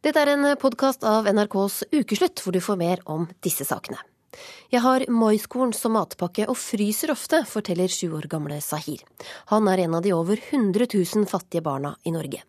Dette 0.00 0.16
er 0.16 0.30
en 0.32 0.46
podkast 0.56 1.02
av 1.04 1.26
NRKs 1.28 1.82
Ukeslutt, 1.92 2.40
hvor 2.40 2.54
du 2.56 2.60
får 2.64 2.76
mer 2.80 3.00
om 3.04 3.26
disse 3.44 3.66
sakene. 3.68 3.98
Jeg 4.72 4.80
har 4.80 5.02
maiskorn 5.12 5.74
som 5.76 5.92
matpakke 5.92 6.46
og 6.48 6.56
fryser 6.56 7.12
ofte, 7.12 7.42
forteller 7.44 7.92
sju 7.92 8.14
år 8.16 8.24
gamle 8.32 8.62
Sahir. 8.64 9.02
Han 9.52 9.68
er 9.68 9.82
en 9.84 9.98
av 9.98 10.06
de 10.06 10.14
over 10.16 10.40
100 10.40 10.88
000 10.94 11.28
fattige 11.28 11.60
barna 11.66 11.92
i 12.08 12.14
Norge. 12.14 12.40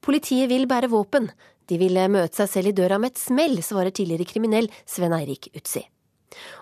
Politiet 0.00 0.48
vil 0.48 0.64
bære 0.70 0.88
våpen. 0.88 1.28
De 1.68 1.76
vil 1.76 2.00
møte 2.08 2.40
seg 2.40 2.48
selv 2.54 2.72
i 2.72 2.76
døra 2.78 2.96
med 3.02 3.12
et 3.12 3.20
smell, 3.20 3.60
svarer 3.60 3.92
tidligere 3.92 4.24
kriminell 4.30 4.72
Sven 4.88 5.12
Eirik 5.12 5.50
Utsi. 5.52 5.84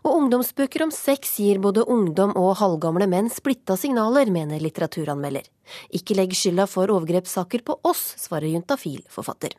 Og 0.02 0.10
ungdomsbøker 0.24 0.88
om 0.88 0.90
sex 0.94 1.36
gir 1.38 1.62
både 1.62 1.86
ungdom 1.86 2.34
og 2.34 2.56
halvgamle 2.58 3.06
menn 3.10 3.30
splitta 3.30 3.78
signaler, 3.78 4.26
mener 4.26 4.58
litteraturanmelder. 4.58 5.46
Ikke 5.94 6.18
legg 6.18 6.34
skylda 6.34 6.66
for 6.66 6.90
overgrepssaker 6.90 7.62
på 7.62 7.78
oss, 7.86 8.08
svarer 8.26 8.50
juntafil-forfatter. 8.56 9.54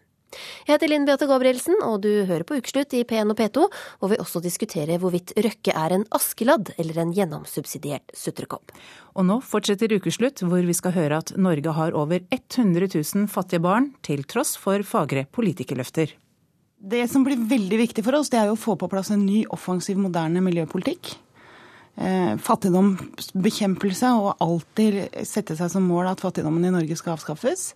Jeg 0.65 0.75
heter 0.75 0.91
Linn 0.91 1.07
Beate 1.07 1.27
Gabrielsen, 1.29 1.77
og 1.85 2.01
du 2.05 2.09
hører 2.27 2.45
på 2.47 2.57
Ukeslutt 2.59 2.95
i 2.97 3.03
P1 3.07 3.31
og 3.33 3.39
P2, 3.39 3.65
hvor 3.99 4.11
vi 4.11 4.19
også 4.21 4.41
diskuterer 4.43 5.01
hvorvidt 5.01 5.35
Røkke 5.37 5.75
er 5.75 5.95
en 5.95 6.05
Askeladd 6.15 6.73
eller 6.81 7.01
en 7.01 7.13
gjennomsubsidiert 7.15 8.13
sutrekopp. 8.17 8.73
Og 9.15 9.27
nå 9.27 9.39
fortsetter 9.45 9.95
Ukeslutt, 9.95 10.43
hvor 10.43 10.65
vi 10.65 10.75
skal 10.75 10.95
høre 10.97 11.21
at 11.23 11.35
Norge 11.39 11.75
har 11.77 11.95
over 11.95 12.21
100 12.29 12.91
000 12.91 13.29
fattige 13.31 13.63
barn, 13.63 13.93
til 14.05 14.25
tross 14.27 14.55
for 14.59 14.83
fagre 14.87 15.25
politikerløfter. 15.35 16.15
Det 16.85 17.05
som 17.09 17.23
blir 17.25 17.39
veldig 17.49 17.77
viktig 17.79 18.03
for 18.05 18.17
oss, 18.19 18.29
det 18.29 18.41
er 18.41 18.49
jo 18.49 18.57
å 18.57 18.61
få 18.61 18.75
på 18.77 18.89
plass 18.91 19.09
en 19.13 19.23
ny 19.25 19.45
offensiv, 19.55 19.97
moderne 19.97 20.43
miljøpolitikk. 20.43 21.15
Eh, 21.95 22.35
fattigdomsbekjempelse 22.43 24.09
og 24.19 24.43
alltid 24.43 24.99
sette 25.23 25.55
seg 25.55 25.71
som 25.71 25.87
mål 25.87 26.11
at 26.11 26.23
fattigdommen 26.23 26.67
i 26.67 26.73
Norge 26.73 26.97
skal 26.99 27.15
avskaffes. 27.15 27.69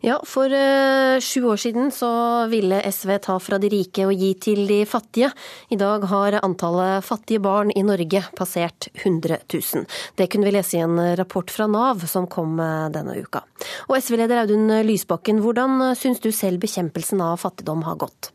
Ja, 0.00 0.20
for 0.26 0.52
uh, 0.52 1.18
sju 1.20 1.44
år 1.50 1.56
siden 1.56 1.90
så 1.94 2.08
ville 2.50 2.80
SV 2.92 3.16
ta 3.24 3.38
fra 3.42 3.58
de 3.58 3.70
rike 3.72 4.06
og 4.06 4.14
gi 4.14 4.30
til 4.38 4.62
de 4.70 4.80
fattige. 4.86 5.30
I 5.74 5.78
dag 5.80 6.06
har 6.10 6.38
antallet 6.42 7.04
fattige 7.06 7.42
barn 7.42 7.72
i 7.74 7.82
Norge 7.86 8.22
passert 8.38 8.88
100 8.94 9.40
000. 9.52 9.84
Det 10.14 10.28
kunne 10.30 10.48
vi 10.48 10.54
lese 10.54 10.78
i 10.78 10.84
en 10.86 10.98
rapport 11.18 11.50
fra 11.50 11.66
Nav 11.70 12.06
som 12.06 12.30
kom 12.30 12.58
uh, 12.62 12.88
denne 12.94 13.18
uka. 13.18 13.42
Og 13.90 13.98
SV-leder 13.98 14.44
Audun 14.44 14.70
Lysbakken, 14.86 15.42
hvordan 15.42 15.92
syns 15.98 16.22
du 16.22 16.30
selv 16.32 16.62
bekjempelsen 16.62 17.22
av 17.24 17.40
fattigdom 17.42 17.82
har 17.88 17.98
gått? 18.06 18.32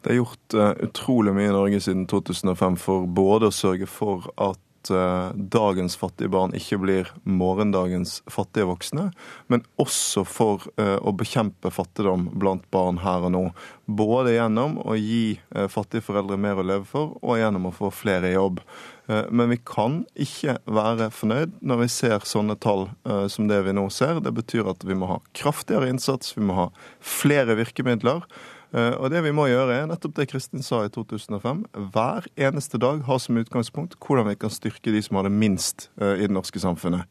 Det 0.00 0.14
er 0.14 0.20
gjort 0.20 0.56
uh, 0.56 0.72
utrolig 0.84 1.32
mye 1.36 1.50
i 1.50 1.54
Norge 1.54 1.80
siden 1.84 2.06
2005 2.08 2.80
for 2.80 3.08
både 3.08 3.50
å 3.50 3.54
sørge 3.54 3.88
for 3.88 4.30
at 4.40 4.60
uh, 4.88 5.30
dagens 5.36 5.96
fattige 6.00 6.30
barn 6.32 6.54
ikke 6.56 6.78
blir 6.80 7.10
morgendagens 7.28 8.20
fattige 8.30 8.68
voksne, 8.70 9.10
men 9.52 9.64
også 9.82 10.24
for 10.24 10.64
uh, 10.80 10.96
å 11.04 11.12
bekjempe 11.12 11.72
fattigdom 11.74 12.30
blant 12.40 12.64
barn 12.72 13.02
her 13.04 13.26
og 13.28 13.34
nå. 13.34 13.42
Både 13.84 14.32
gjennom 14.36 14.78
å 14.80 14.96
gi 14.96 15.36
uh, 15.52 15.66
fattige 15.68 16.06
foreldre 16.06 16.38
mer 16.40 16.62
å 16.62 16.64
leve 16.66 16.88
for, 16.88 17.18
og 17.20 17.42
gjennom 17.42 17.68
å 17.68 17.74
få 17.76 17.92
flere 17.92 18.32
i 18.32 18.38
jobb. 18.38 18.64
Men 19.10 19.50
vi 19.50 19.56
kan 19.66 19.94
ikke 20.22 20.52
være 20.70 21.08
fornøyd 21.10 21.56
når 21.66 21.80
vi 21.80 21.86
ser 21.90 22.26
sånne 22.30 22.54
tall 22.62 22.84
som 23.32 23.48
det 23.50 23.56
vi 23.66 23.72
nå 23.74 23.88
ser. 23.90 24.20
Det 24.22 24.30
betyr 24.36 24.68
at 24.70 24.84
vi 24.86 24.94
må 24.94 25.08
ha 25.10 25.16
kraftigere 25.34 25.88
innsats, 25.90 26.36
vi 26.36 26.44
må 26.46 26.54
ha 26.54 26.66
flere 27.02 27.56
virkemidler. 27.58 28.22
Eh, 28.70 28.94
og 29.02 29.10
det 29.10 29.22
vi 29.24 29.32
må 29.34 29.48
gjøre, 29.50 29.80
er 29.82 29.88
nettopp 29.90 30.14
det 30.18 30.28
Kristin 30.30 30.62
sa 30.62 30.84
i 30.86 30.92
2005. 30.92 31.64
Hver 31.94 32.28
eneste 32.38 32.78
dag 32.82 33.02
har 33.06 33.20
som 33.22 33.38
utgangspunkt 33.40 33.96
hvordan 33.98 34.28
vi 34.30 34.36
kan 34.38 34.52
styrke 34.54 34.94
de 34.94 35.02
som 35.02 35.18
har 35.18 35.26
det 35.26 35.34
minst 35.34 35.88
eh, 36.00 36.22
i 36.22 36.28
det 36.28 36.34
norske 36.34 36.62
samfunnet. 36.62 37.08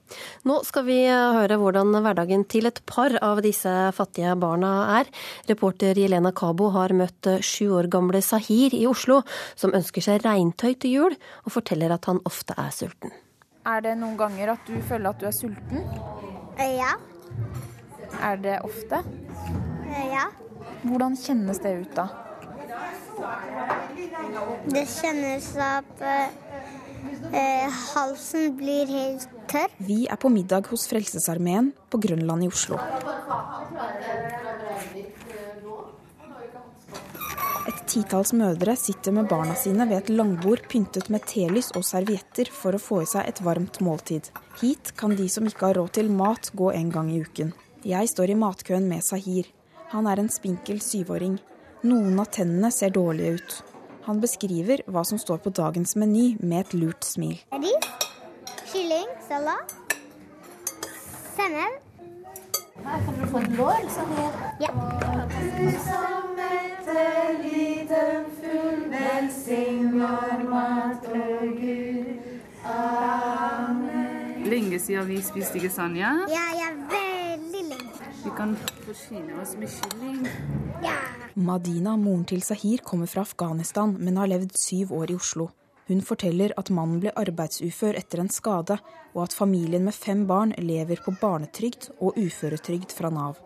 Nå 0.48 0.62
skal 0.68 0.88
vi 0.88 1.02
eh, 1.04 1.36
høre 1.36 1.60
hvordan 1.60 1.92
hverdagen 2.00 2.46
til 2.52 2.70
et 2.70 2.82
par 2.90 3.16
av 3.26 3.44
disse 3.46 3.74
fattige 3.96 4.38
barna 4.40 4.74
er. 5.00 5.12
Reporter 5.52 6.00
Jelena 6.00 6.32
Kabo 6.36 6.72
har 6.76 6.96
møtt 6.96 7.32
sju 7.46 7.74
år 7.82 7.92
gamle 7.92 8.24
Sahir 8.24 8.76
i 8.78 8.86
Oslo, 8.90 9.22
som 9.60 9.76
ønsker 9.76 10.06
seg 10.06 10.24
regntøy 10.24 10.74
til 10.80 10.96
jul, 10.96 11.18
og 11.44 11.56
forteller 11.60 11.92
at 11.96 12.08
han 12.10 12.24
ofte 12.30 12.56
er 12.60 12.72
sulten. 12.76 13.12
Er 13.68 13.84
det 13.84 13.98
noen 14.00 14.16
ganger 14.18 14.56
at 14.56 14.70
du 14.70 14.78
føler 14.88 15.12
at 15.12 15.20
du 15.20 15.28
er 15.28 15.36
sulten? 15.36 15.84
Ja. 16.60 16.96
Er 18.26 18.40
det 18.42 18.62
ofte? 18.66 19.04
Ja. 20.10 20.30
Hvordan 20.84 21.18
kjennes 21.20 21.60
det 21.64 21.74
ut 21.82 21.96
da? 21.98 22.08
Det 24.70 24.86
kjennes 24.88 25.48
at 25.64 26.04
eh, 26.06 27.80
halsen 27.94 28.56
blir 28.60 28.90
helt 28.92 29.28
tørr. 29.52 29.74
Vi 29.78 30.06
er 30.08 30.20
på 30.20 30.32
middag 30.34 30.70
hos 30.72 30.88
Frelsesarmeen 30.92 31.74
på 31.90 32.00
Grønland 32.06 32.46
i 32.46 32.52
Oslo. 32.52 32.80
Et 37.70 37.82
titalls 37.86 38.32
mødre 38.34 38.76
sitter 38.80 39.14
med 39.14 39.28
barna 39.30 39.56
sine 39.60 39.86
ved 39.90 39.98
et 40.04 40.12
langbord 40.14 40.64
pyntet 40.72 41.10
med 41.14 41.26
telys 41.30 41.72
og 41.78 41.86
servietter 41.86 42.50
for 42.54 42.78
å 42.78 42.82
få 42.82 43.04
i 43.04 43.10
seg 43.10 43.30
et 43.30 43.44
varmt 43.46 43.82
måltid. 43.86 44.32
Hit 44.62 44.94
kan 44.98 45.16
de 45.18 45.28
som 45.30 45.48
ikke 45.50 45.70
har 45.70 45.80
råd 45.82 45.98
til 46.00 46.12
mat, 46.14 46.52
gå 46.54 46.72
en 46.74 46.92
gang 46.94 47.12
i 47.14 47.22
uken. 47.22 47.54
Jeg 47.86 48.12
står 48.12 48.34
i 48.34 48.40
matkøen 48.40 48.90
med 48.90 49.06
Sahir. 49.06 49.48
Han 49.90 50.06
er 50.06 50.20
en 50.22 50.30
spinkel 50.30 50.78
syvåring. 50.86 51.40
Noen 51.90 52.20
av 52.22 52.30
tennene 52.36 52.70
ser 52.72 52.92
dårlige 52.94 53.40
ut. 53.40 53.56
Han 54.06 54.20
beskriver 54.22 54.84
hva 54.86 55.02
som 55.06 55.18
står 55.22 55.40
på 55.42 55.54
dagens 55.58 55.96
meny 55.98 56.36
med 56.42 56.68
et 56.68 56.76
lurt 56.78 57.08
smil. 57.08 57.40
Ris, 57.58 57.88
kylling, 58.70 59.10
salat, 59.26 59.74
sennep. 61.34 61.82
Her 62.86 63.02
kan 63.06 63.18
du 63.18 63.26
få 63.34 63.42
et 63.42 63.58
lår, 63.58 63.90
Sånn 63.92 64.14
her. 64.20 64.38
Ja. 64.62 64.70
Som 65.90 66.38
etter 66.46 67.42
liten 67.44 68.30
fugl 68.40 68.86
velsigner 68.94 70.48
mat 70.54 71.12
og 71.12 71.60
Gud. 71.60 72.16
Amen. 72.78 74.46
Lenge 74.46 74.80
siden 74.80 75.10
vi 75.10 75.22
spiste, 75.26 75.66
sant? 75.74 75.98
Ja? 75.98 76.14
jeg 76.30 76.60
lenge. 76.62 77.09
Vi 78.24 78.32
kan 78.38 78.56
forsyne 78.86 79.42
oss 79.42 79.56
med 79.56 79.70
kylling. 79.70 80.28
Ja. 80.84 80.96
Madina, 81.34 81.96
moren 81.98 82.26
til 82.28 82.42
Sahir, 82.44 82.82
kommer 82.84 83.08
fra 83.08 83.22
Afghanistan, 83.22 83.96
men 84.00 84.18
har 84.20 84.28
levd 84.28 84.58
syv 84.60 84.92
år 84.98 85.14
i 85.14 85.16
Oslo. 85.16 85.50
Hun 85.88 86.02
forteller 86.06 86.52
at 86.60 86.70
mannen 86.70 87.00
ble 87.02 87.14
arbeidsufør 87.18 87.96
etter 87.98 88.22
en 88.22 88.30
skade, 88.30 88.76
og 89.16 89.24
at 89.24 89.34
familien 89.34 89.86
med 89.88 89.96
fem 89.96 90.26
barn 90.28 90.52
lever 90.58 91.00
på 91.06 91.16
barnetrygd 91.22 91.90
og 91.98 92.20
uføretrygd 92.20 92.92
fra 92.98 93.10
Nav. 93.14 93.40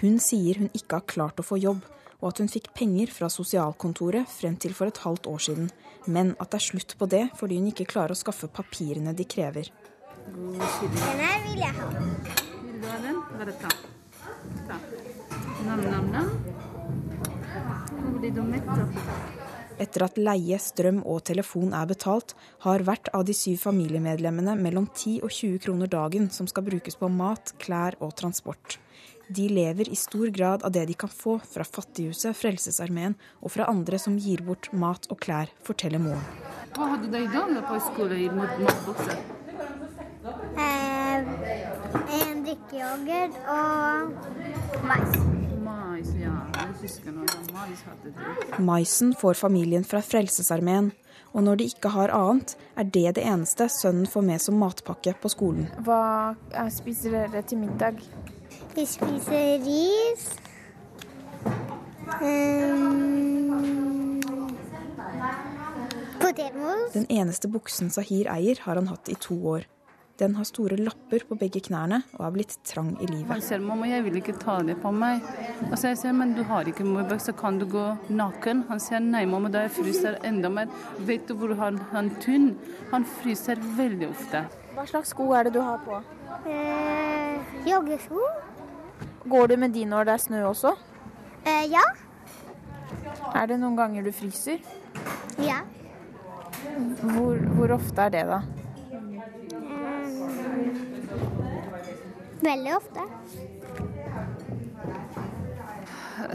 Hun 0.00 0.16
sier 0.22 0.62
hun 0.62 0.72
ikke 0.72 0.98
har 0.98 1.06
klart 1.12 1.40
å 1.40 1.46
få 1.46 1.60
jobb, 1.60 1.84
og 2.20 2.30
at 2.30 2.40
hun 2.40 2.50
fikk 2.50 2.72
penger 2.74 3.12
fra 3.12 3.28
sosialkontoret 3.32 4.28
frem 4.32 4.56
til 4.56 4.74
for 4.74 4.88
et 4.90 5.02
halvt 5.04 5.28
år 5.30 5.44
siden, 5.48 5.68
men 6.06 6.32
at 6.40 6.50
det 6.50 6.62
er 6.62 6.66
slutt 6.70 6.96
på 6.98 7.08
det 7.12 7.26
fordi 7.36 7.60
hun 7.60 7.68
ikke 7.70 7.88
klarer 7.92 8.16
å 8.16 8.18
skaffe 8.18 8.48
papirene 8.48 9.12
de 9.16 9.28
krever. 9.28 9.70
Den 10.26 11.20
her 11.20 11.44
vil 11.44 11.60
jeg 11.60 11.76
ha. 11.76 11.90
Vil 12.64 12.80
du 12.80 12.88
ha 12.88 12.98
den? 13.04 13.22
Bare 13.36 13.54
ta. 13.60 13.70
Ta. 14.68 14.78
Nam-nam-nam. 15.66 16.30
Nå 18.02 18.18
blir 18.20 18.32
du 18.36 18.42
mette. 18.46 18.86
Etter 19.76 20.06
at 20.06 20.16
leie, 20.16 20.56
strøm 20.60 21.02
og 21.04 21.20
telefon 21.28 21.74
er 21.76 21.88
betalt, 21.90 22.32
har 22.64 22.84
hvert 22.86 23.10
av 23.16 23.26
de 23.28 23.34
syv 23.36 23.60
familiemedlemmene 23.66 24.54
mellom 24.56 24.86
10 24.88 25.20
og 25.26 25.30
20 25.30 25.60
kroner 25.66 25.90
dagen 25.92 26.30
som 26.32 26.48
skal 26.48 26.64
brukes 26.70 26.96
på 26.96 27.10
mat, 27.12 27.52
klær 27.60 27.98
og 28.00 28.14
transport. 28.16 28.78
De 29.28 29.48
lever 29.50 29.90
i 29.90 29.96
stor 29.98 30.30
grad 30.30 30.62
av 30.64 30.72
det 30.72 30.86
de 30.88 30.94
kan 30.94 31.10
få 31.10 31.40
fra 31.42 31.64
Fattighuset, 31.66 32.36
Frelsesarmeen 32.38 33.16
og 33.42 33.50
fra 33.52 33.66
andre 33.68 33.98
som 33.98 34.16
gir 34.22 34.44
bort 34.46 34.70
mat 34.72 35.08
og 35.10 35.18
klær, 35.20 35.50
forteller 35.66 36.00
moren. 36.00 36.24
Hva 36.76 36.92
hadde 36.94 37.10
de 37.12 37.24
i 37.24 37.32
dag 37.32 37.56
på 37.66 37.80
skolen 37.90 38.22
i 38.22 38.28
mat- 38.30 38.60
matboksen? 38.62 39.18
En 41.26 42.44
drikkeyoghurt 42.46 43.40
og 43.50 44.12
mais. 44.86 45.16
Mais, 45.66 46.12
ja. 46.20 46.34
Jeg 46.54 46.74
husker 46.82 47.10
når 47.14 47.26
mais 47.54 47.82
hadde. 47.88 48.62
Maisen 48.62 49.14
får 49.18 49.34
familien 49.34 49.84
fra 49.84 50.00
Frelsesarmeen, 50.04 50.92
og 51.32 51.42
når 51.42 51.60
de 51.60 51.68
ikke 51.72 51.90
har 51.94 52.12
annet, 52.14 52.54
er 52.76 52.84
det 52.84 53.14
det 53.18 53.24
eneste 53.26 53.68
sønnen 53.72 54.06
får 54.06 54.22
med 54.28 54.42
som 54.44 54.58
matpakke 54.60 55.16
på 55.20 55.32
skolen. 55.32 55.66
Hva 55.84 56.32
spiser 56.72 57.16
dere 57.16 57.42
til 57.42 57.58
middag? 57.64 58.00
Vi 58.76 58.86
spiser 58.86 59.58
ris. 59.66 60.28
Um, 62.22 64.20
Potetmos. 66.20 66.92
Den 66.94 67.06
eneste 67.12 67.48
buksen 67.48 67.90
Sahir 67.90 68.28
eier, 68.32 68.60
har 68.64 68.78
han 68.78 68.88
hatt 68.90 69.08
i 69.12 69.16
to 69.20 69.36
år. 69.56 69.66
Den 70.16 70.34
har 70.38 70.44
store 70.48 70.78
lapper 70.80 71.26
på 71.28 71.36
begge 71.36 71.60
knærne 71.60 71.98
og 72.16 72.22
er 72.24 72.30
blitt 72.32 72.54
trang 72.64 72.94
i 73.02 73.04
Han 73.06 73.10
livet. 73.18 73.42
sier 73.44 73.60
mamma, 73.60 73.84
jeg 73.90 74.04
vil 74.06 74.16
ikke 74.16 74.32
ta 74.40 74.62
det 74.64 74.78
på 74.80 74.88
meg. 74.92 75.20
Og 75.70 75.74
så 75.76 75.90
jeg 75.90 75.98
sier 76.00 76.14
men 76.16 76.32
du 76.34 76.42
har 76.48 76.64
ikke 76.64 76.86
morgenbukse, 76.88 77.34
kan 77.36 77.58
du 77.60 77.66
gå 77.68 77.82
naken? 78.08 78.64
Han 78.70 78.80
sier 78.80 79.00
nei 79.04 79.26
mamma, 79.28 79.50
da 79.52 79.66
jeg 79.66 79.74
fryser 79.76 80.16
enda 80.24 80.48
mer. 80.48 80.72
Vet 81.04 81.28
du 81.28 81.34
hvor 81.36 81.52
han 81.60 81.76
han 81.92 82.08
tynn? 82.24 82.54
Han 82.94 83.04
fryser 83.04 83.60
veldig 83.76 84.08
ofte. 84.08 84.46
Hva 84.74 84.86
slags 84.88 85.12
sko 85.12 85.28
er 85.36 85.44
det 85.44 85.52
du 85.52 85.60
har 85.60 85.78
på? 85.84 86.00
Eh, 86.48 87.38
joggesko. 87.68 88.24
Går 89.28 89.48
du 89.48 89.56
med 89.56 89.72
de 89.76 89.84
når 89.84 90.04
det 90.08 90.14
er 90.14 90.24
snø 90.24 90.42
også? 90.48 90.72
Eh, 91.44 91.66
ja. 91.68 91.84
Er 93.34 93.46
det 93.52 93.60
noen 93.60 93.76
ganger 93.76 94.02
du 94.06 94.12
fryser? 94.12 94.60
Ja. 95.44 95.60
Hvor, 97.02 97.36
hvor 97.56 97.76
ofte 97.76 98.00
er 98.08 98.10
det, 98.16 98.24
da? 98.32 98.40
Veldig 102.46 102.76
ofte. 102.76 103.00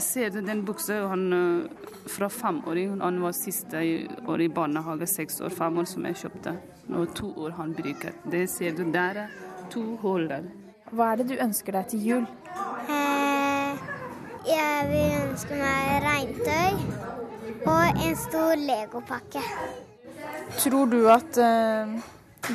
Ser 0.02 0.30
du 0.30 0.42
den 0.46 0.66
buksa 0.66 0.94
han 1.10 1.34
eh, 1.34 1.92
fra 2.10 2.30
femåring, 2.30 3.00
han 3.02 3.22
var 3.22 3.32
siste 3.38 3.82
år 4.28 4.42
i 4.42 4.50
barnehage, 4.50 5.08
seks 5.08 5.42
år, 5.42 5.50
fem 5.50 5.78
år, 5.78 5.88
som 5.90 6.06
jeg 6.06 6.20
kjøpte. 6.24 6.56
Nå 6.92 7.06
to 7.18 7.32
år 7.46 7.56
han 7.58 7.74
bruker. 7.78 8.14
Det 8.24 8.48
ser 8.50 8.76
du 8.78 8.84
der, 8.92 9.24
er 9.26 9.30
to 9.72 9.84
hull. 10.02 10.28
Hva 10.92 11.12
er 11.12 11.22
det 11.22 11.30
du 11.32 11.36
ønsker 11.40 11.78
deg 11.78 11.92
til 11.94 12.08
jul? 12.08 12.26
Eh, 12.92 13.84
jeg 14.50 14.90
vil 14.92 15.14
ønske 15.22 15.60
meg 15.60 15.92
regntøy 16.06 16.72
og 17.72 18.02
en 18.08 18.18
stor 18.20 18.58
legopakke. 18.60 19.44
Tror 20.60 20.90
du 20.92 21.00
at 21.10 21.38
eh, 21.42 21.96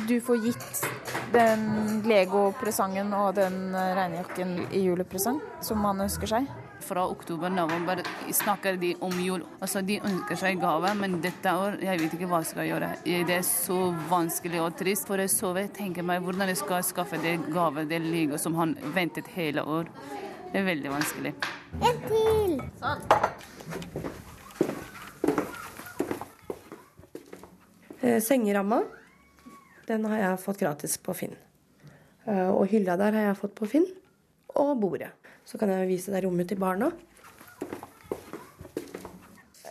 du 0.07 0.17
får 0.21 0.37
gitt 0.45 0.85
den 1.33 2.01
Lego-presangen 2.07 3.13
og 3.15 3.35
den 3.37 3.71
regnejakken 3.71 4.17
regnjakken 4.17 4.71
i 4.71 4.85
julepresang 4.85 5.39
som 5.61 5.81
man 5.81 6.01
ønsker 6.01 6.27
seg? 6.27 6.47
Fra 6.87 7.07
oktober-november 7.09 8.03
snakker 8.31 8.77
de 8.77 8.93
om 9.01 9.11
jul. 9.19 9.43
Altså, 9.59 9.81
De 9.81 9.99
ønsker 9.99 10.35
seg 10.37 10.59
gave, 10.61 10.93
men 10.95 11.19
dette 11.21 11.49
år 11.49 11.79
jeg 11.81 11.99
vet 11.99 12.13
ikke 12.13 12.29
hva 12.29 12.41
jeg 12.43 12.51
skal 12.51 12.67
gjøre. 12.69 12.91
Det 13.03 13.35
er 13.37 13.43
så 13.43 13.79
vanskelig 14.09 14.61
og 14.61 14.77
trist. 14.77 15.07
For 15.07 15.17
jeg 15.17 15.29
sover, 15.33 15.67
tenker 15.73 16.05
meg 16.05 16.21
hvordan 16.23 16.47
jeg 16.47 16.57
skal 16.61 16.83
skaffe 16.85 17.17
det 17.23 17.39
gave, 17.53 17.85
det 17.89 18.01
Lego 18.01 18.37
som 18.37 18.55
han 18.55 18.77
ventet 18.95 19.27
hele 19.35 19.63
år. 19.63 19.89
Det 20.51 20.61
er 20.61 20.69
veldig 20.69 20.93
vanskelig. 20.93 21.33
En 21.81 21.97
til! 22.07 22.61
Eh, 27.97 28.21
Sengeramma, 28.21 28.83
den 29.87 30.05
har 30.11 30.19
jeg 30.19 30.43
fått 30.43 30.61
gratis 30.61 30.97
på 30.99 31.15
Finn. 31.15 31.35
Eh, 32.27 32.49
Og 32.51 32.67
hylla 32.71 32.97
der 32.99 33.15
har 33.15 33.29
jeg 33.29 33.39
fått 33.39 33.55
på 33.55 33.69
Finn. 33.71 33.87
Og 34.57 34.75
bordet. 34.81 35.11
Så 35.47 35.59
kan 35.59 35.71
jeg 35.71 35.87
vise 35.87 36.11
deg 36.11 36.25
rommet 36.25 36.49
til 36.49 36.59
barna. 36.59 36.91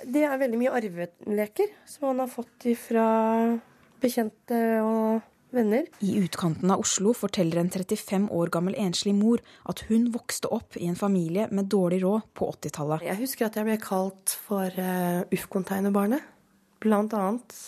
Det 0.06 0.22
er 0.22 0.38
veldig 0.38 0.58
mye 0.60 0.74
arveleker 0.78 1.72
som 1.88 2.08
man 2.08 2.22
har 2.22 2.30
fått 2.30 2.68
fra 2.78 3.06
bekjente 4.00 4.60
og 4.84 5.24
venner. 5.56 5.88
I 6.04 6.12
utkanten 6.20 6.70
av 6.70 6.84
Oslo 6.84 7.12
forteller 7.16 7.58
en 7.60 7.70
35 7.72 8.28
år 8.30 8.52
gammel 8.54 8.76
enslig 8.78 9.14
mor 9.18 9.42
at 9.68 9.82
hun 9.90 10.08
vokste 10.14 10.50
opp 10.54 10.78
i 10.78 10.86
en 10.86 10.98
familie 10.98 11.48
med 11.50 11.68
dårlig 11.72 12.02
råd 12.04 12.28
på 12.38 12.48
80-tallet. 12.54 13.04
Jeg 13.08 13.20
husker 13.24 13.48
at 13.48 13.58
jeg 13.58 13.66
ble 13.68 13.76
kalt 13.82 14.36
for 14.46 14.70
uh, 14.78 15.26
UF-konteinerbarnet, 15.34 16.22
blant 16.84 17.16
annet. 17.16 17.58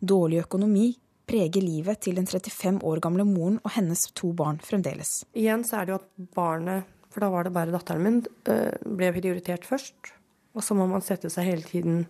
Dårlig 0.00 0.40
økonomi 0.46 0.94
preger 1.30 1.62
livet 1.64 2.02
til 2.04 2.18
den 2.18 2.26
35 2.26 2.82
år 2.86 3.02
gamle 3.04 3.26
moren 3.28 3.60
og 3.62 3.74
hennes 3.76 4.08
to 4.18 4.32
barn 4.36 4.58
fremdeles. 4.64 5.20
Igjen 5.38 5.62
så 5.66 5.80
er 5.80 5.86
det 5.86 5.94
jo 5.94 6.00
at 6.00 6.08
barnet, 6.34 6.88
for 7.10 7.24
da 7.24 7.30
var 7.32 7.46
det 7.46 7.54
bare 7.54 7.74
datteren 7.74 8.06
min, 8.06 8.18
eh, 8.50 8.74
ble 8.82 9.12
prioritert 9.14 9.66
først. 9.68 10.14
Og 10.54 10.66
så 10.66 10.74
må 10.74 10.88
man 10.90 11.04
sette 11.06 11.30
seg 11.30 11.46
hele 11.46 11.62
tiden 11.62 12.04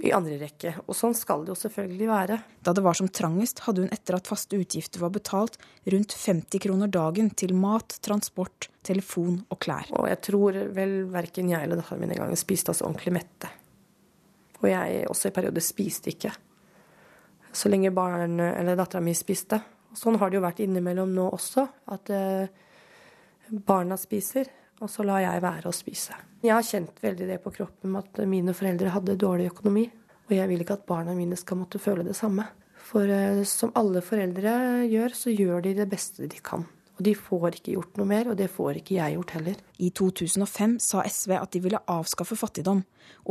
i 0.00 0.10
andre 0.16 0.38
rekke. 0.40 0.72
Og 0.88 0.96
sånn 0.96 1.14
skal 1.14 1.44
det 1.44 1.52
jo 1.52 1.58
selvfølgelig 1.60 2.08
være. 2.08 2.38
Da 2.64 2.74
det 2.74 2.82
var 2.82 2.96
som 2.98 3.08
trangest, 3.12 3.62
hadde 3.66 3.84
hun 3.84 3.94
etter 3.94 4.16
at 4.16 4.26
faste 4.30 4.58
utgifter 4.58 5.02
var 5.02 5.12
betalt, 5.14 5.58
rundt 5.92 6.16
50 6.16 6.62
kroner 6.64 6.90
dagen 6.90 7.30
til 7.30 7.54
mat, 7.54 7.98
transport, 8.02 8.70
telefon 8.86 9.42
og 9.52 9.60
klær. 9.62 9.90
Og 9.92 10.08
jeg 10.08 10.22
tror 10.26 10.60
vel 10.74 11.04
verken 11.12 11.52
jeg 11.52 11.62
eller 11.62 11.82
datteren 11.82 12.02
min 12.02 12.14
engang 12.16 12.34
spiste 12.40 12.72
oss 12.72 12.82
ordentlig 12.82 13.14
mette. 13.20 13.52
Og 14.60 14.70
jeg 14.72 15.04
også 15.08 15.30
i 15.30 15.36
perioder 15.36 15.64
spiste 15.64 16.12
ikke. 16.12 16.32
Så 17.52 17.68
lenge 17.68 17.90
barn 17.90 18.38
eller 18.40 18.78
dattera 18.78 19.02
mi 19.02 19.14
spiste. 19.16 19.60
Sånn 19.96 20.20
har 20.20 20.30
det 20.30 20.38
jo 20.38 20.44
vært 20.44 20.62
innimellom 20.62 21.10
nå 21.14 21.26
også, 21.34 21.66
at 21.90 22.10
eh, 22.14 22.50
barna 23.50 23.96
spiser, 23.98 24.46
og 24.80 24.90
så 24.90 25.04
lar 25.04 25.24
jeg 25.24 25.42
være 25.42 25.68
å 25.68 25.74
spise. 25.74 26.14
Jeg 26.40 26.54
har 26.54 26.64
kjent 26.64 27.02
veldig 27.02 27.26
det 27.28 27.40
på 27.42 27.52
kroppen 27.52 27.98
at 27.98 28.22
mine 28.30 28.54
foreldre 28.56 28.94
hadde 28.94 29.18
dårlig 29.20 29.50
økonomi. 29.50 29.88
Og 30.30 30.36
jeg 30.36 30.46
vil 30.46 30.62
ikke 30.62 30.78
at 30.78 30.86
barna 30.86 31.12
mine 31.16 31.36
skal 31.36 31.58
måtte 31.58 31.80
føle 31.82 32.06
det 32.06 32.14
samme. 32.16 32.46
For 32.90 33.10
eh, 33.10 33.42
som 33.48 33.74
alle 33.78 34.02
foreldre 34.04 34.86
gjør, 34.88 35.16
så 35.16 35.34
gjør 35.34 35.66
de 35.66 35.74
det 35.82 35.88
beste 35.90 36.30
de 36.30 36.38
kan. 36.44 36.64
Og 37.00 37.06
de 37.06 37.14
får 37.16 37.54
ikke 37.56 37.72
gjort 37.78 37.96
noe 37.96 38.08
mer, 38.10 38.28
og 38.28 38.36
det 38.36 38.50
får 38.52 38.82
ikke 38.82 38.98
jeg 38.98 39.14
gjort 39.16 39.30
heller. 39.38 39.60
I 39.80 39.88
2005 39.96 40.74
sa 40.84 41.00
SV 41.08 41.32
at 41.38 41.54
de 41.54 41.62
ville 41.64 41.80
avskaffe 41.88 42.36
fattigdom. 42.36 42.82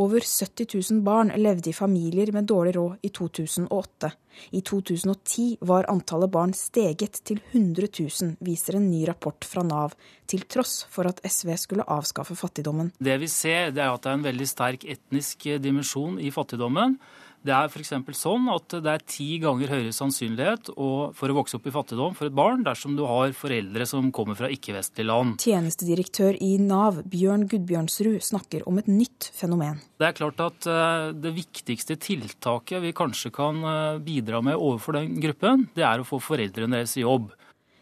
Over 0.01 0.25
70 0.25 0.73
000 0.73 1.03
barn 1.05 1.29
levde 1.37 1.69
i 1.69 1.75
familier 1.77 2.31
med 2.33 2.49
dårlig 2.49 2.73
råd 2.79 3.05
i 3.05 3.11
2008. 3.13 4.09
I 4.57 4.63
2010 4.65 5.45
var 5.69 5.85
antallet 5.93 6.33
barn 6.33 6.55
steget 6.57 7.21
til 7.29 7.43
100 7.51 7.91
000, 7.93 8.33
viser 8.41 8.79
en 8.79 8.89
ny 8.89 9.03
rapport 9.05 9.45
fra 9.45 9.61
Nav, 9.61 9.93
til 10.25 10.47
tross 10.49 10.87
for 10.89 11.05
at 11.05 11.21
SV 11.21 11.53
skulle 11.61 11.85
avskaffe 11.85 12.33
fattigdommen. 12.39 12.89
Det 12.97 13.19
vi 13.21 13.29
ser, 13.29 13.69
det 13.69 13.85
er 13.85 13.93
at 13.93 14.01
det 14.01 14.15
er 14.15 14.17
en 14.17 14.29
veldig 14.31 14.49
sterk 14.49 14.89
etnisk 14.89 15.45
dimensjon 15.61 16.17
i 16.17 16.33
fattigdommen. 16.33 16.97
Det 17.39 17.53
er 17.55 17.69
f.eks. 17.71 17.93
sånn 18.19 18.49
at 18.51 18.73
det 18.83 18.91
er 18.91 19.03
ti 19.07 19.27
ganger 19.39 19.71
høyere 19.71 19.93
sannsynlighet 19.95 20.71
for 20.75 21.31
å 21.31 21.37
vokse 21.37 21.55
opp 21.55 21.69
i 21.69 21.73
fattigdom 21.73 22.17
for 22.17 22.27
et 22.27 22.35
barn 22.35 22.65
dersom 22.65 22.97
du 22.97 23.05
har 23.07 23.31
foreldre 23.37 23.87
som 23.87 24.09
kommer 24.15 24.35
fra 24.35 24.49
ikke-vestlige 24.51 25.07
land. 25.07 25.37
Tjenestedirektør 25.39 26.35
i 26.43 26.57
Nav, 26.59 26.99
Bjørn 27.07 27.47
Gudbjørnsrud, 27.51 28.19
snakker 28.27 28.67
om 28.67 28.81
et 28.81 28.91
nytt 28.91 29.29
fenomen. 29.35 29.79
Det 29.99 30.09
er 30.09 30.19
klart 30.19 30.43
at 30.43 30.67
eh, 30.67 31.13
det 31.15 31.31
viktigste 31.37 31.95
tiltaket 32.03 32.83
vi 32.83 32.93
kanskje 32.95 33.31
kan 33.35 33.63
eh, 33.63 34.01
bidra 34.03 34.43
med 34.43 34.59
overfor 34.59 34.99
den 34.99 35.15
gruppen, 35.23 35.69
det 35.79 35.87
er 35.87 36.03
å 36.03 36.07
få 36.07 36.19
foreldrene 36.23 36.81
deres 36.81 36.97
i 36.99 37.07
jobb. 37.07 37.31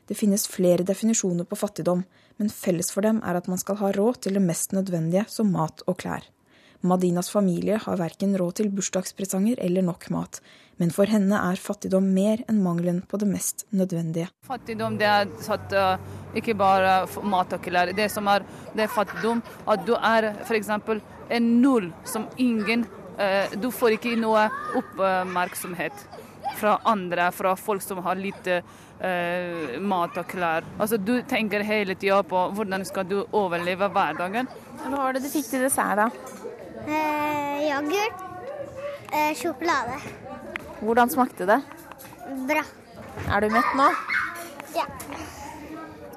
Det 0.08 0.16
finnes 0.16 0.46
flere 0.48 0.86
definisjoner 0.88 1.50
på 1.50 1.58
fattigdom, 1.60 2.06
men 2.38 2.54
felles 2.54 2.94
for 2.94 3.04
dem 3.04 3.20
er 3.26 3.42
at 3.42 3.50
man 3.50 3.60
skal 3.60 3.82
ha 3.82 3.92
råd 3.96 4.22
til 4.24 4.38
det 4.38 4.46
mest 4.46 4.78
nødvendige, 4.78 5.26
som 5.34 5.50
mat 5.52 5.82
og 5.90 5.98
klær. 6.00 6.30
Madinas 6.82 7.30
familie 7.30 7.80
har 7.82 7.98
verken 7.98 8.36
råd 8.38 8.60
til 8.60 8.70
bursdagspresanger 8.74 9.62
eller 9.64 9.86
nok 9.86 10.10
mat, 10.14 10.42
men 10.78 10.92
for 10.94 11.10
henne 11.10 11.40
er 11.50 11.62
fattigdom 11.62 12.12
mer 12.14 12.44
enn 12.50 12.62
mangelen 12.64 13.02
på 13.10 13.18
det 13.22 13.30
mest 13.32 13.66
nødvendige. 13.74 14.30
Fattigdom 14.46 15.00
det 15.00 15.08
er 15.10 15.26
at, 15.56 15.74
uh, 15.74 16.38
ikke 16.38 16.58
bare 16.58 17.00
mat 17.26 17.58
og 17.58 17.66
klær. 17.66 17.94
Det 17.98 18.10
som 18.14 18.30
er, 18.30 18.46
det 18.76 18.86
er 18.86 18.94
fattigdom, 18.94 19.42
at 19.68 19.86
du 19.88 19.96
er 19.98 20.32
f.eks. 20.46 20.70
en 21.30 21.50
null 21.62 21.92
som 22.06 22.30
ingen 22.38 22.86
uh, 23.18 23.50
Du 23.58 23.72
får 23.74 23.98
ikke 23.98 24.16
noe 24.20 24.48
oppmerksomhet 24.78 26.08
fra 26.58 26.80
andre, 26.84 27.32
fra 27.32 27.56
folk 27.56 27.82
som 27.82 28.00
har 28.06 28.16
lite 28.16 28.62
eh, 29.00 29.78
mat 29.80 30.18
og 30.18 30.28
klær. 30.30 30.66
Altså, 30.80 30.98
du 30.98 31.20
tenker 31.30 31.66
hele 31.66 31.96
tida 31.96 32.22
på 32.26 32.48
hvordan 32.58 32.86
skal 32.88 33.08
du 33.10 33.20
overleve 33.36 33.90
hverdagen. 33.94 34.50
Hva 34.82 34.94
var 34.96 35.18
det 35.18 35.26
du 35.26 35.32
fikk 35.32 35.50
til 35.52 35.68
dessert, 35.68 36.00
da? 36.00 36.64
Eh, 36.88 37.70
yoghurt. 37.70 38.16
Eh, 39.12 39.36
sjokolade. 39.36 40.00
Hvordan 40.80 41.10
smakte 41.10 41.46
det? 41.46 41.62
Bra. 42.48 42.64
Er 43.28 43.42
du 43.42 43.50
mett 43.52 43.74
nå? 43.76 43.88
Ja. 44.76 44.86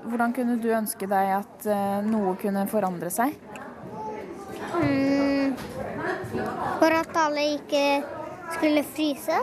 Hvordan 0.05 0.33
kunne 0.33 0.57
du 0.63 0.69
ønske 0.75 1.09
deg 1.11 1.33
at 1.41 1.67
eh, 1.67 2.01
noe 2.07 2.37
kunne 2.39 2.67
forandre 2.71 3.11
seg? 3.11 3.35
Mm, 4.79 5.57
for 6.79 6.95
at 7.01 7.19
alle 7.19 7.47
ikke 7.57 7.85
skulle 8.55 8.85
fryse. 8.95 9.41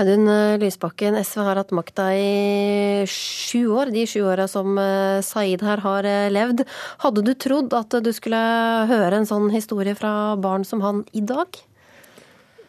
Audun 0.00 0.28
eh, 0.32 0.58
Lysbakken, 0.60 1.16
SV 1.20 1.42
har 1.44 1.58
hatt 1.60 1.72
makta 1.76 2.06
i 2.16 3.04
sju 3.10 3.66
år, 3.68 3.90
de 3.92 4.06
sju 4.08 4.22
åra 4.24 4.46
som 4.48 4.78
eh, 4.80 5.20
Saeed 5.24 5.60
her 5.66 5.82
har 5.84 6.08
eh, 6.08 6.28
levd. 6.32 6.62
Hadde 7.02 7.24
du 7.26 7.34
trodd 7.36 7.74
at 7.76 7.98
du 8.00 8.08
skulle 8.16 8.40
høre 8.88 9.18
en 9.18 9.28
sånn 9.28 9.50
historie 9.52 9.92
fra 9.98 10.38
barn 10.40 10.64
som 10.64 10.80
han 10.84 11.02
i 11.12 11.20
dag? 11.20 11.58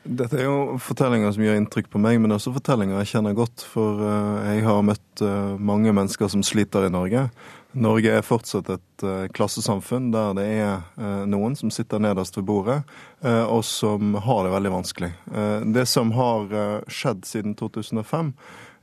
Dette 0.01 0.41
er 0.41 0.47
jo 0.49 0.75
fortellinger 0.81 1.31
som 1.31 1.45
gjør 1.45 1.59
inntrykk 1.61 1.87
på 1.93 2.01
meg, 2.03 2.19
men 2.19 2.35
også 2.35 2.51
fortellinger 2.55 2.99
jeg 2.99 3.13
kjenner 3.13 3.37
godt. 3.37 3.63
For 3.69 4.01
jeg 4.49 4.63
har 4.65 4.81
møtt 4.83 5.21
mange 5.61 5.93
mennesker 5.93 6.31
som 6.33 6.41
sliter 6.43 6.87
i 6.87 6.91
Norge. 6.91 7.27
Norge 7.71 8.11
er 8.11 8.25
fortsatt 8.25 8.67
et 8.73 9.05
uh, 9.05 9.27
klassesamfunn 9.31 10.09
der 10.11 10.33
det 10.35 10.47
er 10.59 10.81
uh, 10.99 11.23
noen 11.29 11.55
som 11.55 11.71
sitter 11.71 12.01
nederst 12.03 12.35
ved 12.35 12.47
bordet, 12.49 12.81
uh, 13.23 13.45
og 13.45 13.63
som 13.67 14.17
har 14.25 14.43
det 14.43 14.51
veldig 14.55 14.73
vanskelig. 14.73 15.13
det 15.71 15.85
som 15.87 16.11
har 16.17 16.51
skjedd 16.91 17.23
siden 17.27 17.55
2005, 17.59 18.33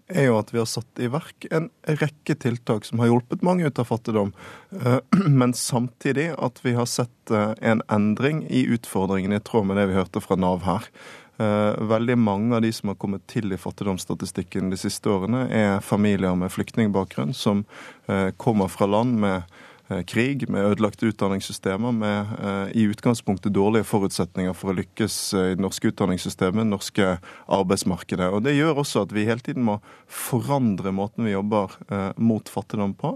er 0.09 0.30
jo 0.30 0.38
at 0.38 0.54
vi 0.54 0.61
har 0.62 0.68
satt 0.71 1.02
i 1.04 1.11
verk 1.12 1.45
en 1.52 1.68
rekke 1.85 2.33
tiltak 2.40 2.87
som 2.88 3.02
har 3.02 3.11
hjulpet 3.11 3.45
mange 3.45 3.68
ut 3.68 3.78
av 3.78 3.90
fattigdom, 3.90 4.33
men 5.40 5.52
samtidig 5.52 6.30
at 6.38 6.62
vi 6.64 6.73
har 6.78 6.88
sett 6.88 7.33
en 7.61 7.85
endring 7.92 8.47
i 8.49 8.64
utfordringene 8.73 9.37
i 9.37 9.45
tråd 9.45 9.68
med 9.68 9.76
det 9.76 9.90
vi 9.90 9.99
hørte 9.99 10.25
fra 10.25 10.38
Nav 10.40 10.64
her. 10.64 10.88
Veldig 11.38 12.16
mange 12.18 12.57
av 12.57 12.64
de 12.64 12.73
som 12.75 12.90
har 12.90 12.99
kommet 12.99 13.23
til 13.30 13.52
i 13.54 13.59
fattigdomsstatistikken 13.61 14.73
de 14.73 14.78
siste 14.80 15.07
årene, 15.12 15.45
er 15.54 15.85
familier 15.87 16.35
med 16.35 16.50
flyktningbakgrunn 16.50 17.30
som 17.37 17.62
kommer 18.42 18.66
fra 18.73 18.88
land 18.90 19.21
med 19.23 19.45
eh, 19.88 20.02
krig, 20.02 20.49
med 20.50 20.66
ødelagte 20.66 21.07
utdanningssystemer, 21.12 21.95
med 21.95 22.33
eh, 22.42 22.73
i 22.83 22.88
utgangspunktet 22.90 23.54
dårlige 23.54 23.87
forutsetninger 23.87 24.57
for 24.59 24.73
å 24.73 24.76
lykkes 24.80 25.21
i 25.38 25.45
det 25.54 25.62
norske 25.62 25.92
utdanningssystemet, 25.92 26.64
det 26.64 26.73
norske 26.73 27.14
arbeidsmarkedet. 27.47 28.33
Og 28.35 28.42
Det 28.42 28.57
gjør 28.59 28.83
også 28.83 29.07
at 29.07 29.14
vi 29.14 29.28
hele 29.30 29.45
tiden 29.45 29.68
må 29.71 29.78
forandre 30.11 30.90
måten 30.90 31.28
vi 31.28 31.37
jobber 31.37 31.78
mot 32.18 32.50
fattigdom 32.50 32.99
på. 32.99 33.14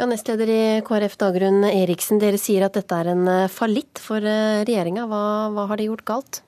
Ja, 0.00 0.08
Nestleder 0.08 0.48
i 0.48 0.60
KrF 0.88 1.20
Dagrun 1.20 1.68
Eriksen, 1.68 2.20
dere 2.22 2.40
sier 2.40 2.64
at 2.64 2.80
dette 2.80 2.96
er 2.96 3.12
en 3.12 3.28
fallitt 3.52 4.00
for 4.00 4.24
regjeringa. 4.24 5.04
Hva, 5.10 5.24
hva 5.52 5.68
har 5.68 5.76
de 5.76 5.90
gjort 5.90 6.06
galt? 6.08 6.44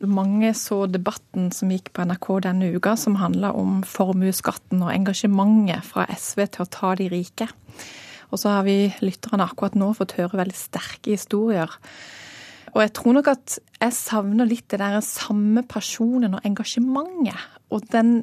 Mange 0.00 0.54
så 0.56 0.86
debatten 0.88 1.50
som 1.52 1.72
gikk 1.74 1.90
på 1.92 2.06
NRK 2.08 2.28
denne 2.46 2.70
uka, 2.72 2.94
som 2.96 3.18
handla 3.20 3.50
om 3.52 3.82
formuesskatten 3.84 4.80
og 4.80 4.94
engasjementet 4.94 5.84
fra 5.84 6.06
SV 6.08 6.46
til 6.46 6.64
å 6.64 6.70
ta 6.72 6.94
de 6.96 7.10
rike. 7.12 7.50
Og 8.30 8.40
så 8.40 8.54
har 8.54 8.64
vi 8.64 8.88
lytterne 9.04 9.44
akkurat 9.44 9.76
nå 9.76 9.90
fått 9.98 10.16
høre 10.16 10.40
veldig 10.40 10.56
sterke 10.56 11.12
historier. 11.12 11.74
Og 12.72 12.80
jeg 12.84 12.94
tror 12.96 13.18
nok 13.18 13.28
at 13.34 13.58
jeg 13.58 13.96
savner 13.98 14.48
litt 14.48 14.70
det 14.72 14.80
der 14.80 15.00
samme 15.04 15.66
pasjonen 15.68 16.38
og 16.38 16.48
engasjementet. 16.48 17.48
Og 17.74 17.84
den 17.92 18.22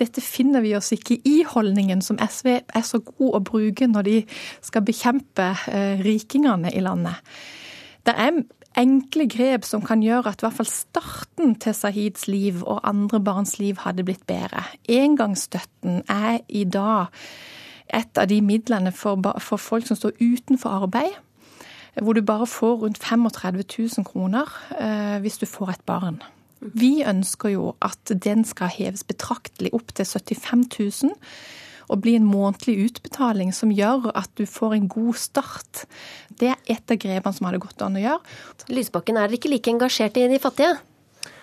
dette 0.00 0.22
finner 0.24 0.62
vi 0.64 0.72
oss 0.78 0.88
ikke 0.94 1.18
i 1.28 1.42
holdningen 1.44 2.00
som 2.00 2.16
SV 2.16 2.48
er 2.56 2.84
så 2.86 3.02
god 3.04 3.36
å 3.36 3.42
bruke 3.44 3.84
når 3.90 4.06
de 4.06 4.14
skal 4.64 4.84
bekjempe 4.86 5.50
eh, 5.68 6.00
rikingene 6.00 6.72
i 6.72 6.80
landet. 6.80 7.20
Det 8.06 8.14
er 8.16 8.40
enkle 8.78 9.26
grep 9.30 9.66
som 9.68 9.82
kan 9.84 10.02
gjøre 10.04 10.32
at 10.32 10.42
i 10.42 10.46
hvert 10.46 10.58
fall 10.60 10.70
starten 10.70 11.54
til 11.60 11.74
Sahids 11.76 12.26
liv 12.28 12.62
og 12.62 12.80
andre 12.88 13.20
barns 13.20 13.58
liv 13.60 13.80
hadde 13.84 14.04
blitt 14.06 14.26
bedre. 14.26 14.64
Engangsstøtten 14.88 16.02
er 16.08 16.40
i 16.48 16.64
dag 16.64 17.12
et 17.92 18.18
av 18.18 18.28
de 18.30 18.40
midlene 18.44 18.92
for, 18.96 19.20
for 19.40 19.60
folk 19.60 19.86
som 19.88 19.98
står 19.98 20.16
utenfor 20.20 20.84
arbeid, 20.86 21.16
hvor 22.00 22.16
du 22.16 22.22
bare 22.24 22.46
får 22.48 22.78
rundt 22.84 23.02
35 23.04 23.64
000 23.98 24.06
kroner 24.08 24.48
eh, 24.78 25.18
hvis 25.20 25.38
du 25.42 25.46
får 25.46 25.74
et 25.74 25.84
barn. 25.86 26.22
Vi 26.62 27.02
ønsker 27.04 27.52
jo 27.52 27.72
at 27.82 28.12
den 28.24 28.46
skal 28.48 28.70
heves 28.72 29.04
betraktelig 29.04 29.74
opp 29.74 29.92
til 29.94 30.06
75 30.06 30.70
000 30.78 31.12
og 31.92 32.00
bli 32.00 32.14
en 32.16 32.24
månedlig 32.28 32.76
utbetaling 32.86 33.50
som 33.54 33.72
gjør 33.74 34.12
at 34.16 34.30
du 34.38 34.46
får 34.48 34.76
en 34.76 34.88
god 34.88 35.18
start. 35.18 35.84
Det 36.42 36.50
er 36.50 36.74
et 36.74 36.90
av 36.90 36.98
grepene 36.98 37.36
som 37.36 37.46
hadde 37.46 37.62
gått 37.62 37.82
an 37.86 37.98
å 37.98 38.02
gjøre. 38.02 38.38
Lysbakken, 38.74 39.20
er 39.20 39.36
ikke 39.36 39.52
like 39.52 39.70
engasjert 39.70 40.18
i 40.18 40.26
de 40.32 40.40
fattige? 40.42 40.74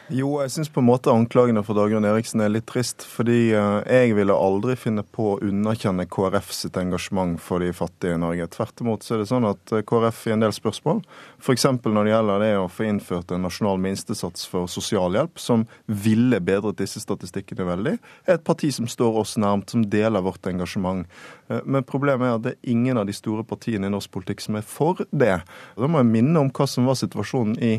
Jo, 0.09 0.39
jeg 0.41 0.49
syns 0.49 0.71
på 0.73 0.81
en 0.81 0.87
måte 0.87 1.11
anklagene 1.13 1.61
for 1.61 1.77
Dagrun 1.77 2.05
Eriksen 2.09 2.41
er 2.41 2.49
litt 2.49 2.65
trist. 2.69 3.03
Fordi 3.05 3.51
eh, 3.53 3.75
jeg 3.85 4.15
ville 4.17 4.33
aldri 4.33 4.73
finne 4.79 5.03
på 5.05 5.35
å 5.35 5.41
underkjenne 5.45 6.07
KrF 6.09 6.49
sitt 6.55 6.79
engasjement 6.81 7.37
for 7.45 7.61
de 7.61 7.69
fattige 7.77 8.15
i 8.17 8.21
Norge. 8.21 8.47
Tvert 8.55 8.81
imot 8.81 9.05
så 9.05 9.13
er 9.13 9.21
det 9.21 9.27
sånn 9.29 9.45
at 9.45 9.73
eh, 9.75 9.83
KrF 9.85 10.23
i 10.25 10.33
en 10.33 10.41
del 10.41 10.55
spørsmål, 10.55 11.03
f.eks. 11.37 11.67
når 11.85 12.09
det 12.09 12.15
gjelder 12.15 12.41
det 12.41 12.49
å 12.57 12.65
få 12.73 12.87
innført 12.89 13.35
en 13.35 13.45
nasjonal 13.45 13.77
minstesats 13.85 14.49
for 14.49 14.71
sosialhjelp, 14.71 15.37
som 15.37 15.67
ville 15.85 16.41
bedret 16.41 16.81
disse 16.81 17.03
statistikkene 17.05 17.69
veldig, 17.69 17.95
er 18.25 18.39
et 18.39 18.47
parti 18.49 18.71
som 18.73 18.89
står 18.89 19.21
oss 19.21 19.37
nærmt, 19.37 19.69
som 19.69 19.85
deler 19.93 20.25
vårt 20.25 20.49
engasjement. 20.49 21.05
Eh, 21.53 21.61
men 21.69 21.85
problemet 21.85 22.31
er 22.31 22.41
at 22.41 22.47
det 22.49 22.57
er 22.57 22.73
ingen 22.73 22.97
av 22.97 23.05
de 23.05 23.13
store 23.13 23.45
partiene 23.45 23.85
i 23.85 23.93
norsk 23.93 24.17
politikk 24.17 24.41
som 24.41 24.57
er 24.57 24.65
for 24.65 25.05
det. 25.13 25.35
Da 25.77 25.85
må 25.85 26.01
jeg 26.01 26.13
minne 26.17 26.47
om 26.47 26.49
hva 26.49 26.65
som 26.65 26.89
var 26.89 26.97
situasjonen 26.97 27.61
i 27.61 27.75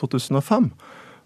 2005. 0.00 0.72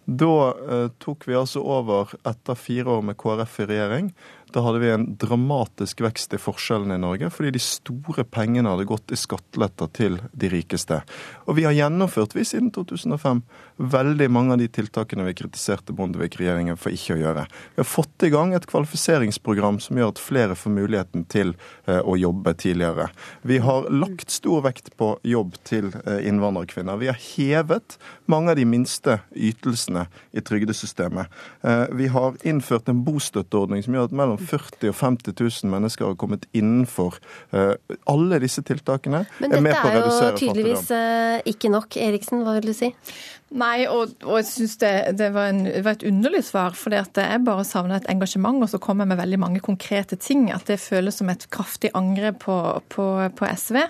Da 0.08 0.34
eh, 0.56 0.86
tok 1.04 1.26
vi 1.28 1.36
altså 1.36 1.60
over 1.60 2.14
etter 2.26 2.56
fire 2.56 2.96
år 2.96 3.02
med 3.04 3.18
KrF 3.20 3.58
i 3.60 3.68
regjering 3.68 4.12
da 4.52 4.62
hadde 4.64 4.80
vi 4.80 4.90
en 4.90 5.06
dramatisk 5.20 6.00
vekst 6.00 6.32
i 6.32 6.40
forskjellene 6.40 6.96
i 6.96 7.02
Norge, 7.02 7.28
fordi 7.32 7.52
de 7.56 7.62
store 7.62 8.24
pengene 8.24 8.70
hadde 8.72 8.86
gått 8.88 9.12
i 9.12 9.18
skatteletter 9.18 9.90
til 9.96 10.18
de 10.32 10.50
rikeste. 10.52 11.02
Og 11.46 11.58
vi 11.58 11.66
har 11.68 11.76
gjennomført, 11.76 12.36
vi 12.36 12.46
siden 12.48 12.70
2005, 12.74 13.42
veldig 13.78 14.26
mange 14.30 14.52
av 14.52 14.58
de 14.58 14.66
tiltakene 14.68 15.24
vi 15.28 15.34
kritiserte 15.38 15.94
Bondevik-regjeringen 15.96 16.78
for 16.78 16.94
ikke 16.94 17.14
å 17.14 17.20
gjøre. 17.20 17.44
Vi 17.76 17.80
har 17.80 17.88
fått 17.88 18.26
i 18.26 18.30
gang 18.32 18.52
et 18.56 18.66
kvalifiseringsprogram 18.68 19.78
som 19.82 19.98
gjør 19.98 20.12
at 20.12 20.22
flere 20.22 20.56
får 20.58 20.74
muligheten 20.74 21.24
til 21.30 21.54
eh, 21.86 22.00
å 22.02 22.16
jobbe 22.18 22.54
tidligere. 22.58 23.08
Vi 23.46 23.60
har 23.62 23.86
lagt 23.94 24.34
stor 24.34 24.64
vekt 24.66 24.90
på 24.98 25.12
jobb 25.22 25.54
til 25.68 25.92
eh, 26.04 26.26
innvandrerkvinner. 26.28 26.98
Vi 26.98 27.10
har 27.12 27.20
hevet 27.22 27.98
mange 28.26 28.52
av 28.52 28.58
de 28.58 28.66
minste 28.68 29.20
ytelsene 29.32 30.08
i 30.34 30.42
trygdesystemet. 30.42 31.30
Eh, 31.62 31.84
vi 31.98 32.10
har 32.12 32.38
innført 32.42 32.90
en 32.90 33.04
bostøtteordning 33.06 33.86
som 33.86 33.94
gjør 33.94 34.10
at 34.10 34.18
mellom 34.22 34.42
40 34.42 34.90
og 34.90 34.98
50 34.98 35.38
000 35.38 35.72
mennesker 35.72 36.10
har 36.10 36.18
kommet 36.18 36.48
innenfor 36.56 37.18
alle 38.08 38.38
disse 38.42 38.62
tiltakene. 38.66 39.22
Men 39.40 39.52
dette 39.52 39.80
er, 39.86 39.96
er 39.98 40.06
jo 40.06 40.30
tydeligvis 40.38 40.90
ikke 41.48 41.70
nok. 41.72 41.96
Eriksen, 41.98 42.42
hva 42.44 42.56
vil 42.58 42.70
du 42.70 42.74
si? 42.76 42.90
Nei, 43.56 43.86
og, 43.88 44.10
og 44.28 44.42
jeg 44.42 44.46
syns 44.50 44.74
det, 44.82 44.90
det, 45.16 45.30
var 45.32 45.54
det, 45.56 45.80
var 45.86 45.94
et 45.96 46.02
underlig 46.04 46.42
svar. 46.44 46.74
For 46.76 46.92
jeg 46.92 47.40
bare 47.46 47.64
savner 47.64 47.96
et 47.96 48.08
engasjement, 48.12 48.60
og 48.60 48.68
så 48.68 48.80
kommer 48.82 49.06
jeg 49.06 49.12
med 49.14 49.20
veldig 49.22 49.38
mange 49.40 49.62
konkrete 49.64 50.18
ting. 50.20 50.50
At 50.52 50.68
det 50.68 50.76
føles 50.82 51.16
som 51.16 51.30
et 51.32 51.46
kraftig 51.54 51.88
angrep 51.96 52.42
på, 52.44 52.56
på, 52.92 53.06
på, 53.38 53.48
SV. 53.48 53.80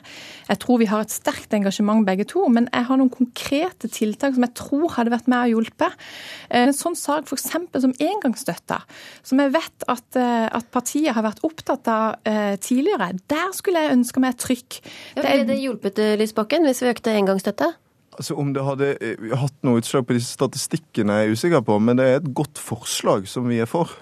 Jeg 0.47 0.61
tror 0.63 0.79
vi 0.79 0.87
har 0.91 1.03
et 1.03 1.15
sterkt 1.15 1.57
engasjement 1.59 2.07
begge 2.07 2.29
to, 2.31 2.45
men 2.55 2.71
jeg 2.71 2.87
har 2.87 3.01
noen 3.01 3.11
konkrete 3.11 3.91
tiltak 3.91 4.37
som 4.37 4.47
jeg 4.47 4.55
tror 4.63 4.95
hadde 4.95 5.15
vært 5.17 5.33
med 5.33 5.41
å 5.43 5.51
hjulpet. 5.57 6.07
En 6.55 6.77
sånn 6.77 6.97
sak 6.99 7.27
f.eks. 7.27 7.51
som 7.83 7.97
engangsstøtta, 7.99 8.79
som 9.27 9.43
jeg 9.43 9.55
vet 9.59 9.89
at, 9.91 10.07
eh, 10.21 10.47
at, 10.47 10.71
partiet 10.71 11.17
har 11.17 11.27
vært 11.27 11.43
opptatt 11.47 11.91
av 11.91 12.29
eh, 12.29 12.55
tidligere. 12.63 13.11
Der 13.27 13.51
skulle 13.57 13.83
jeg 13.83 13.99
ønske 13.99 14.23
meg 14.23 14.37
et 14.37 14.43
trykk. 14.47 14.81
Ja, 15.19 15.27
Ville 15.27 15.51
det 15.51 15.61
hjulpet 15.65 16.03
Lysbakken 16.21 16.69
hvis 16.69 16.85
vi 16.85 16.95
økte 16.95 17.19
engangsstøtte? 17.19 17.73
Altså 18.19 18.35
Om 18.35 18.51
det 18.55 18.65
hadde 18.67 18.87
eh, 18.99 19.35
hatt 19.39 19.55
noe 19.63 19.79
utslag 19.79 20.07
på 20.09 20.17
disse 20.17 20.35
statistikkene, 20.35 21.15
er 21.15 21.29
jeg 21.29 21.39
usikker 21.39 21.63
på, 21.63 21.77
men 21.79 22.01
det 22.01 22.07
er 22.07 22.17
et 22.19 22.33
godt 22.35 22.59
forslag 22.59 23.29
som 23.31 23.47
vi 23.47 23.61
er 23.63 23.71
for. 23.71 23.93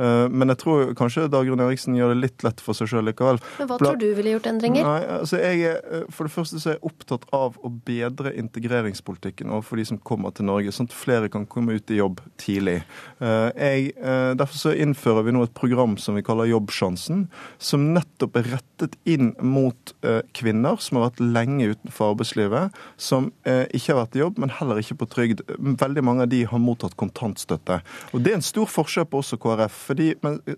Eh, 0.00 0.26
men 0.32 0.52
jeg 0.52 0.60
tror 0.62 0.92
kanskje 0.98 1.26
Dagrun 1.32 1.60
Eriksen 1.60 1.96
gjør 1.98 2.14
det 2.14 2.20
litt 2.22 2.44
lett 2.46 2.62
for 2.64 2.76
seg 2.76 2.90
sjøl 2.90 3.06
likevel. 3.10 3.40
Men 3.60 3.70
Hva 3.70 3.78
tror 3.80 3.98
du 4.00 4.08
ville 4.16 4.34
gjort 4.34 4.48
endringer? 4.50 4.86
Nei, 4.86 5.00
altså 5.20 5.40
jeg 5.40 5.64
er, 5.68 5.80
eh, 5.84 6.06
For 6.10 6.26
det 6.28 6.34
første 6.34 6.60
så 6.60 6.70
er 6.70 6.78
jeg 6.78 6.86
opptatt 6.90 7.26
av 7.36 7.58
å 7.60 7.70
bedre 7.70 8.32
integreringspolitikken 8.40 9.52
overfor 9.52 9.80
de 9.80 9.86
som 9.90 9.98
kommer 9.98 10.34
til 10.34 10.48
Norge, 10.48 10.72
sånn 10.72 10.88
at 10.88 10.96
flere 10.96 11.30
kan 11.32 11.46
komme 11.46 11.76
ut 11.76 11.90
i 11.90 12.00
jobb 12.00 12.20
tidlig. 12.40 12.80
Eh, 13.20 13.50
jeg, 13.60 13.94
derfor 14.40 14.56
så 14.56 14.72
innfører 14.72 15.24
vi 15.26 15.32
nå 15.34 15.42
et 15.44 15.54
program 15.54 15.96
som 16.00 16.16
vi 16.16 16.22
kaller 16.24 16.48
Jobbsjansen, 16.50 17.26
som 17.58 17.92
nettopp 17.94 18.36
er 18.40 18.48
rettet 18.54 18.96
inn 19.04 19.34
mot 19.42 19.92
kvinner 20.36 20.78
som 20.80 20.98
har 20.98 21.10
vært 21.10 21.20
lenge 21.20 21.74
utenfor 21.74 22.14
arbeidslivet, 22.14 22.76
som 22.96 23.30
ikke 23.44 23.92
har 23.92 24.00
vært 24.00 24.16
i 24.16 24.22
jobb, 24.22 24.38
men 24.40 24.52
heller 24.54 24.80
ikke 24.80 24.96
på 25.02 25.08
trygd. 25.10 25.42
Veldig 25.58 26.04
mange 26.06 26.24
av 26.24 26.32
de 26.32 26.42
har 26.48 26.62
mottatt 26.62 26.96
kontantstøtte. 27.00 27.80
Og 28.14 28.22
Det 28.22 28.32
er 28.32 28.38
en 28.40 28.46
stor 28.46 28.66
forskjell 28.70 29.08
på 29.10 29.20
oss 29.20 29.34
og 29.36 29.42
KrF. 29.44 29.89
Fordi 29.90 30.12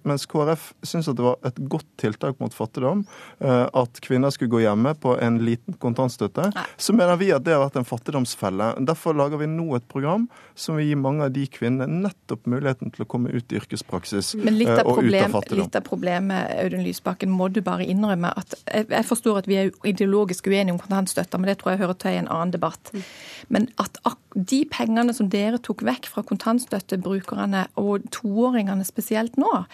Mens 0.05 0.27
KrF 0.29 0.73
syns 0.85 1.09
at 1.09 1.17
det 1.17 1.25
var 1.25 1.39
et 1.49 1.59
godt 1.73 1.89
tiltak 2.01 2.41
mot 2.43 2.53
fattigdom 2.53 3.05
eh, 3.41 3.65
at 3.65 4.01
kvinner 4.05 4.33
skulle 4.35 4.53
gå 4.53 4.63
hjemme 4.65 4.93
på 5.01 5.15
en 5.25 5.39
liten 5.47 5.77
kontantstøtte, 5.81 6.51
Nei. 6.53 6.65
så 6.77 6.93
mener 6.97 7.17
vi 7.21 7.31
at 7.33 7.47
det 7.47 7.55
har 7.55 7.63
vært 7.65 7.79
en 7.81 7.89
fattigdomsfelle. 7.89 8.73
Derfor 8.89 9.17
lager 9.17 9.41
vi 9.41 9.49
nå 9.49 9.71
et 9.79 9.87
program 9.89 10.27
som 10.59 10.77
vil 10.77 10.91
gi 10.91 10.99
mange 10.99 11.25
av 11.29 11.33
de 11.35 11.47
kvinnene 11.49 12.03
nettopp 12.05 12.45
muligheten 12.51 12.93
til 12.93 13.07
å 13.07 13.09
komme 13.09 13.33
ut 13.33 13.55
i 13.55 13.61
yrkespraksis 13.61 14.35
Men 14.41 14.59
litt 14.59 14.73
av, 14.73 14.85
problem, 14.85 15.17
ut 15.17 15.29
av 15.31 15.37
fattigdom. 15.39 15.63
Litt 15.65 15.79
av 15.81 15.87
problemet, 15.87 16.53
Audun 16.67 16.85
Lysbakken, 16.85 17.33
må 17.33 17.49
du 17.53 17.63
bare 17.65 17.87
innrømme 17.89 18.35
at 18.37 18.59
Jeg 18.67 19.07
forstår 19.09 19.43
at 19.43 19.49
vi 19.49 19.59
er 19.63 19.73
ideologisk 19.89 20.51
uenige 20.51 20.75
om 20.75 20.83
kontantstøtta, 20.83 21.41
men 21.41 21.53
det 21.53 21.61
tror 21.63 21.75
jeg 21.75 21.85
hører 21.85 21.99
til 22.03 22.19
i 22.19 22.21
en 22.21 22.29
annen 22.29 22.53
debatt. 22.55 22.93
Mm. 22.93 23.07
Men 23.57 23.71
at 23.81 24.01
de 24.35 24.63
pengene 24.71 25.13
som 25.15 25.29
dere 25.33 25.61
tok 25.63 25.83
vekk 25.87 26.09
fra 26.09 26.25
kontantstøttebrukerne 26.27 27.67
og 27.81 28.07
toåringene 28.15 28.85
spesielt 28.87 29.22
spesielt 29.23 29.39
nå. 29.41 29.65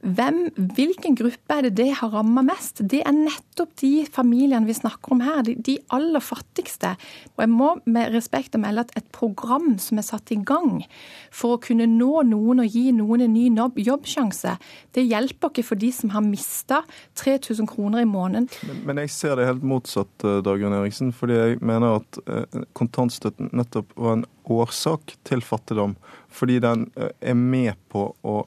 Hvem, 0.00 0.46
hvilken 0.56 1.12
gruppe 1.12 1.52
er 1.58 1.66
det 1.66 1.74
det 1.76 1.90
har 1.98 2.08
rammet 2.14 2.46
mest? 2.48 2.78
Det 2.88 3.02
er 3.04 3.12
nettopp 3.12 3.74
de 3.82 4.06
familiene 4.08 4.64
vi 4.64 4.72
snakker 4.72 5.12
om 5.12 5.20
her, 5.20 5.42
de, 5.44 5.52
de, 5.60 5.74
aller 5.92 6.22
fattigste. 6.24 6.94
Og 7.34 7.42
jeg 7.42 7.50
må 7.52 7.74
med 7.84 8.08
respekt 8.14 8.56
å 8.56 8.62
melde 8.62 8.86
at 8.86 8.94
et 8.96 9.10
program 9.12 9.74
som 9.76 10.00
er 10.00 10.06
satt 10.06 10.32
i 10.32 10.38
gang 10.40 10.86
for 11.28 11.58
å 11.58 11.60
kunne 11.60 11.84
nå 11.84 12.22
noen 12.30 12.62
og 12.64 12.72
gi 12.72 12.86
noen 12.96 13.26
en 13.26 13.36
ny 13.36 13.50
jobbsjanse, 13.84 14.54
det 14.96 15.04
hjelper 15.04 15.52
ikke 15.52 15.66
for 15.68 15.80
de 15.82 15.90
som 15.92 16.14
har 16.14 16.24
mista 16.24 16.80
3000 17.20 17.68
kroner 17.68 18.00
i 18.00 18.08
måneden. 18.08 18.48
Men, 18.70 18.80
men, 18.88 19.02
jeg 19.04 19.12
ser 19.12 19.36
det 19.36 19.50
helt 19.50 19.66
motsatt, 19.68 20.14
eh, 20.24 20.40
Dagrun 20.46 20.78
Eriksen. 20.78 21.12
Fordi 21.12 21.36
jeg 21.36 21.58
mener 21.60 21.98
at 22.00 22.22
eh, 22.24 22.64
kontantstøtten 22.72 23.52
nettopp 23.52 23.92
var 24.00 24.16
en 24.16 24.24
årsak 24.48 25.12
til 25.28 25.44
fattigdom. 25.44 25.98
Fordi 26.32 26.56
den 26.64 26.88
eh, 26.96 27.12
er 27.20 27.36
med 27.36 27.76
på 27.92 28.06
å 28.24 28.38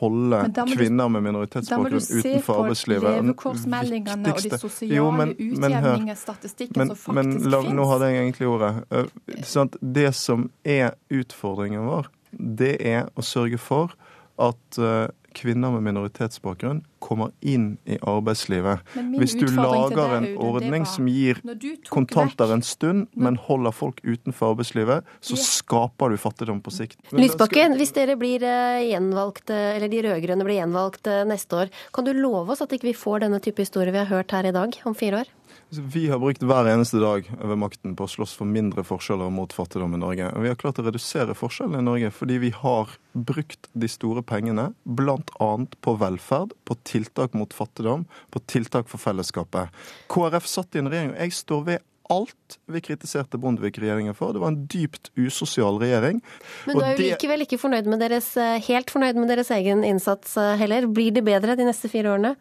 holde 0.00 0.40
kvinner 0.72 1.08
med 1.08 1.24
minoritetsbakgrunn 1.28 2.00
utenfor 2.00 2.62
arbeidslivet. 2.64 3.08
Da 3.08 3.22
må 3.22 3.34
du 3.34 3.40
se 3.40 3.44
på 3.44 3.54
levekårsmeldingene 3.54 4.34
og 4.34 4.44
de 4.44 4.60
sosiale 4.60 5.26
utjevningsstatistikken 5.34 6.92
som 6.92 6.96
faktisk 6.96 7.16
men, 7.18 7.34
la, 7.52 7.62
Nå 7.80 7.88
hadde 7.92 8.10
jeg 8.10 8.24
egentlig 8.24 8.50
ordet. 8.50 8.72
Eh, 8.90 9.74
det 9.80 10.10
som 10.18 10.48
er 10.64 10.94
utfordringen 11.10 11.86
vår, 11.88 12.10
det 12.30 12.76
er 12.86 13.10
å 13.18 13.24
sørge 13.26 13.58
for 13.60 13.94
at 14.40 14.78
uh, 14.80 15.10
kvinner 15.36 15.72
med 15.74 15.84
minoritetsbakgrunn 15.88 16.82
kommer 17.00 17.30
inn 17.40 17.78
i 17.88 17.96
arbeidslivet. 18.04 18.84
Hvis 19.16 19.34
du 19.38 19.46
lager 19.56 20.16
en 20.18 20.26
det 20.28 20.34
ordning 20.36 20.84
var 20.84 20.90
som 20.92 21.08
gir 21.08 21.40
kontanter 21.88 22.50
vekk- 22.50 22.54
en 22.58 22.64
stund, 22.66 23.06
men 23.16 23.38
holder 23.40 23.74
folk 23.74 24.00
utenfor 24.04 24.54
arbeidslivet, 24.54 25.08
så 25.20 25.38
skaper 25.40 26.12
du 26.12 26.20
fattigdom 26.20 26.60
på 26.60 26.74
sikt. 26.74 26.98
Lysbakken, 27.16 27.78
hvis 27.80 27.94
dere 27.96 28.18
blir 28.20 28.44
eh, 28.44 28.84
gjenvalgt, 28.90 29.50
eh, 29.50 29.76
eller 29.78 29.92
de 29.92 30.04
rød-grønne 30.06 30.46
blir 30.46 30.60
gjenvalgt 30.60 31.10
eh, 31.10 31.24
neste 31.28 31.64
år, 31.64 31.74
kan 31.94 32.06
du 32.06 32.12
love 32.12 32.52
oss 32.52 32.64
at 32.64 32.72
ikke 32.76 32.90
vi 32.90 32.96
får 32.96 33.24
denne 33.24 33.40
type 33.40 33.62
historie 33.62 33.94
vi 33.94 34.02
har 34.02 34.10
hørt 34.12 34.36
her 34.36 34.48
i 34.48 34.56
dag 34.56 34.76
om 34.84 34.96
fire 34.96 35.24
år? 35.24 35.36
Altså, 35.70 35.82
Vi 35.86 36.08
har 36.10 36.18
brukt 36.18 36.42
hver 36.42 36.66
eneste 36.66 36.98
dag 36.98 37.28
ved 37.30 37.58
makten 37.62 37.92
på 37.94 38.06
å 38.06 38.10
slåss 38.10 38.32
for 38.34 38.48
mindre 38.50 38.82
forskjeller 38.82 39.30
mot 39.30 39.52
fattigdom 39.54 39.94
i 39.94 40.00
Norge. 40.02 40.32
Og 40.34 40.42
vi 40.42 40.50
har 40.50 40.58
klart 40.58 40.80
å 40.82 40.84
redusere 40.86 41.36
forskjellene 41.38 41.78
i 41.78 41.86
Norge 41.86 42.10
fordi 42.16 42.40
vi 42.42 42.50
har 42.50 42.90
brukt 43.14 43.68
de 43.78 43.90
store 43.90 44.24
pengene 44.26 44.72
bl.a. 44.82 45.50
på 45.86 45.94
velferd, 46.00 46.56
på 46.66 46.76
tiltak 46.82 47.38
mot 47.38 47.54
fattigdom, 47.54 48.02
på 48.34 48.42
tiltak 48.50 48.90
for 48.90 48.98
fellesskapet. 48.98 49.70
KrF 50.10 50.50
satt 50.50 50.74
i 50.74 50.82
en 50.82 50.90
regjering, 50.90 51.14
og 51.14 51.22
jeg 51.22 51.38
står 51.38 51.64
ved 51.70 51.86
alt 52.10 52.58
vi 52.66 52.82
kritiserte 52.82 53.38
Bondevik-regjeringen 53.38 54.16
for. 54.18 54.34
Det 54.34 54.42
var 54.42 54.50
en 54.50 54.64
dypt 54.66 55.12
usosial 55.14 55.78
regjering. 55.78 56.18
Men 56.66 56.76
du 56.76 56.82
er 56.82 56.90
jo 56.90 56.98
det- 56.98 57.10
likevel 57.12 57.46
ikke 57.46 57.62
fornøyd 57.62 57.86
med 57.86 58.00
deres, 58.02 58.34
helt 58.66 58.90
fornøyd 58.90 59.14
med 59.14 59.28
deres 59.30 59.54
egen 59.54 59.84
innsats 59.86 60.36
eh, 60.36 60.56
heller. 60.58 60.90
Blir 60.90 61.14
det 61.14 61.22
bedre 61.22 61.54
de 61.54 61.70
neste 61.70 61.86
fire 61.88 62.10
årene? 62.18 62.34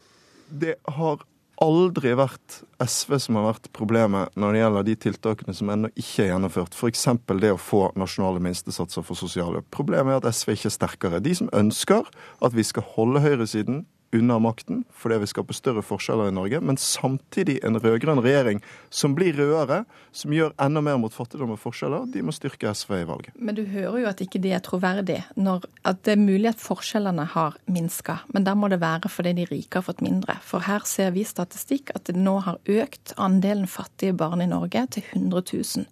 Det 0.50 0.80
har 0.88 1.20
aldri 1.64 2.14
vært 2.18 2.62
SV 2.80 3.18
som 3.20 3.38
har 3.40 3.50
vært 3.50 3.70
problemet 3.76 4.36
når 4.40 4.56
det 4.56 4.62
gjelder 4.62 4.88
de 4.88 4.96
tiltakene 5.06 5.56
som 5.56 5.72
ennå 5.74 5.92
ikke 5.94 6.26
er 6.26 6.32
gjennomført. 6.32 6.78
F.eks. 6.78 7.06
det 7.42 7.54
å 7.54 7.62
få 7.62 7.82
nasjonale 8.00 8.42
minstesatser 8.44 9.06
for 9.06 9.20
sosialhjelp. 9.20 9.68
Problemet 9.76 10.16
er 10.16 10.22
at 10.22 10.36
SV 10.36 10.56
ikke 10.56 10.70
er 10.72 10.76
sterkere. 10.76 11.24
De 11.24 11.36
som 11.36 11.52
ønsker 11.56 12.08
at 12.40 12.56
vi 12.56 12.66
skal 12.68 12.88
holde 12.96 13.24
høyresiden 13.26 13.84
unna 14.16 14.40
makten 14.40 14.84
fordi 14.96 15.20
vi 15.22 15.30
skaper 15.30 15.58
større 15.58 15.84
forskjeller 15.86 16.30
i 16.30 16.36
Norge, 16.36 16.60
men 16.66 16.78
samtidig 16.82 17.60
en 17.66 17.78
rød-grønn 17.80 18.22
regjering 18.24 18.62
som 18.90 19.16
blir 19.18 19.38
rødere, 19.38 19.84
som 20.12 20.34
gjør 20.34 20.56
enda 20.62 20.82
mer 20.86 20.98
mot 21.02 21.14
fattigdom 21.14 21.54
og 21.54 21.62
forskjeller, 21.62 22.08
de 22.14 22.24
må 22.26 22.34
styrke 22.36 22.74
SV 22.74 22.96
i 23.02 23.08
valget. 23.10 23.36
Men 23.38 23.58
du 23.58 23.64
hører 23.70 24.00
jo 24.02 24.10
at 24.10 24.24
ikke 24.24 24.42
det 24.44 24.56
er 24.58 24.64
troverdig. 24.66 25.20
Når, 25.38 25.68
at 25.88 26.02
det 26.08 26.16
er 26.16 26.24
mulig 26.24 26.52
at 26.52 26.64
forskjellene 26.64 27.28
har 27.36 27.60
minska, 27.70 28.20
men 28.34 28.48
der 28.48 28.58
må 28.60 28.72
det 28.72 28.82
være 28.82 29.12
fordi 29.12 29.36
de 29.42 29.48
rike 29.52 29.80
har 29.80 29.88
fått 29.88 30.04
mindre. 30.06 30.40
For 30.46 30.66
her 30.66 30.86
ser 30.90 31.14
vi 31.16 31.28
statistikk 31.28 31.94
at 31.96 32.10
det 32.10 32.18
nå 32.18 32.40
har 32.48 32.60
økt 32.66 33.16
andelen 33.18 33.70
fattige 33.70 34.18
barn 34.18 34.44
i 34.44 34.50
Norge 34.50 34.86
til 34.98 35.06
100 35.14 35.46
000. 35.54 35.88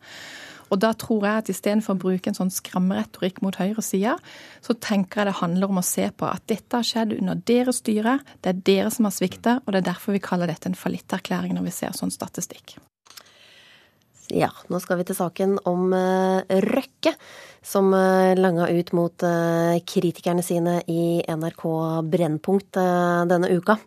Og 0.73 0.81
da 0.83 0.91
tror 0.97 1.25
jeg 1.25 1.43
at 1.43 1.51
istedenfor 1.53 1.95
å 1.95 2.01
bruke 2.01 2.31
en 2.31 2.37
sånn 2.37 2.51
skrammeretorikk 2.53 3.41
mot 3.45 3.55
høyresida, 3.59 4.17
så 4.63 4.75
tenker 4.83 5.21
jeg 5.21 5.31
det 5.31 5.39
handler 5.41 5.71
om 5.71 5.81
å 5.81 5.85
se 5.85 6.09
på 6.11 6.27
at 6.29 6.43
dette 6.51 6.79
har 6.79 6.87
skjedd 6.87 7.15
under 7.19 7.39
deres 7.47 7.81
styre, 7.83 8.19
det 8.43 8.53
er 8.53 8.61
dere 8.71 8.91
som 8.93 9.07
har 9.07 9.15
svikta, 9.15 9.59
og 9.63 9.73
det 9.73 9.81
er 9.83 9.89
derfor 9.93 10.17
vi 10.17 10.23
kaller 10.23 10.51
dette 10.51 10.69
en 10.71 10.77
fallitterklæring 10.77 11.55
når 11.57 11.69
vi 11.69 11.75
ser 11.79 11.97
sånn 11.97 12.13
statistikk. 12.13 12.77
Ja, 14.27 14.49
nå 14.67 14.79
skal 14.83 14.99
vi 14.99 15.05
til 15.07 15.15
saken 15.15 15.55
om 15.69 15.93
eh, 15.95 16.57
Røkke, 16.65 17.13
som 17.67 17.93
uh, 17.95 18.35
langa 18.35 18.67
ut 18.71 18.91
mot 18.95 19.23
eh, 19.27 19.77
kritikerne 19.87 20.43
sine 20.45 20.81
i 20.87 21.19
NRK 21.27 21.63
Brennpunkt 22.07 22.79
eh, 22.79 23.23
denne 23.27 23.49
uka. 23.55 23.77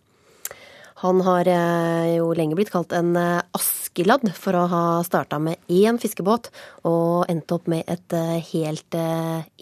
Han 1.00 1.22
har 1.24 1.48
eh, 1.48 2.18
jo 2.18 2.32
lenge 2.36 2.56
blitt 2.58 2.72
kalt 2.72 2.92
en 2.92 3.14
eh, 3.16 3.40
Askeladd 3.56 4.26
for 4.36 4.56
å 4.56 4.66
ha 4.68 4.84
starta 5.06 5.38
med 5.40 5.56
én 5.72 5.96
fiskebåt 6.00 6.50
og 6.88 7.24
endt 7.32 7.52
opp 7.56 7.70
med 7.72 7.88
et 7.88 8.16
eh, 8.16 8.36
helt 8.52 8.96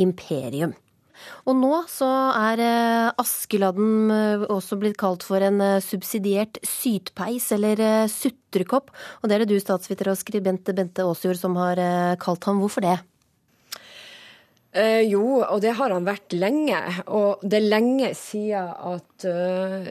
imperium. 0.02 0.75
Og 1.50 1.57
nå 1.59 1.73
så 1.90 2.07
er 2.38 2.61
Askeladden 3.18 4.47
også 4.54 4.78
blitt 4.78 4.97
kalt 5.00 5.25
for 5.26 5.42
en 5.42 5.59
subsidiert 5.83 6.61
sytpeis, 6.62 7.49
eller 7.57 8.07
sutrekopp. 8.07 8.92
Og 9.18 9.26
det 9.26 9.35
er 9.35 9.42
det 9.42 9.50
du, 9.50 9.59
statsviter 9.59 10.12
og 10.12 10.21
skribent 10.21 10.71
Bente 10.78 11.02
Aasjord, 11.02 11.40
som 11.40 11.59
har 11.59 11.83
kalt 12.23 12.47
ham. 12.47 12.62
Hvorfor 12.62 12.87
det? 12.87 13.00
Eh, 14.78 15.02
jo, 15.10 15.41
og 15.43 15.58
det 15.64 15.73
har 15.75 15.91
han 15.91 16.06
vært 16.06 16.34
lenge. 16.38 16.78
Og 17.10 17.43
det 17.43 17.58
er 17.58 17.67
lenge 17.67 18.12
siden 18.14 18.71
at 18.93 19.26
eh, 19.26 19.88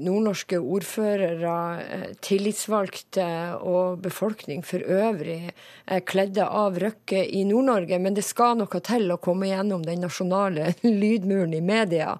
nordnorske 0.00 0.60
ordførere, 0.60 1.56
eh, 1.82 2.06
tillitsvalgte 2.24 3.26
og 3.60 4.00
befolkning 4.04 4.64
for 4.64 4.80
øvrig 4.80 5.52
er 5.86 6.04
kledde 6.08 6.46
av 6.46 6.78
Røkke 6.80 7.20
i 7.28 7.44
Nord-Norge. 7.48 7.98
Men 8.00 8.16
det 8.16 8.24
skal 8.24 8.56
noe 8.60 8.82
til 8.84 9.12
å 9.12 9.20
komme 9.20 9.50
gjennom 9.50 9.84
den 9.84 10.00
nasjonale 10.06 10.72
lydmuren 11.02 11.52
i 11.58 11.62
media. 11.64 12.16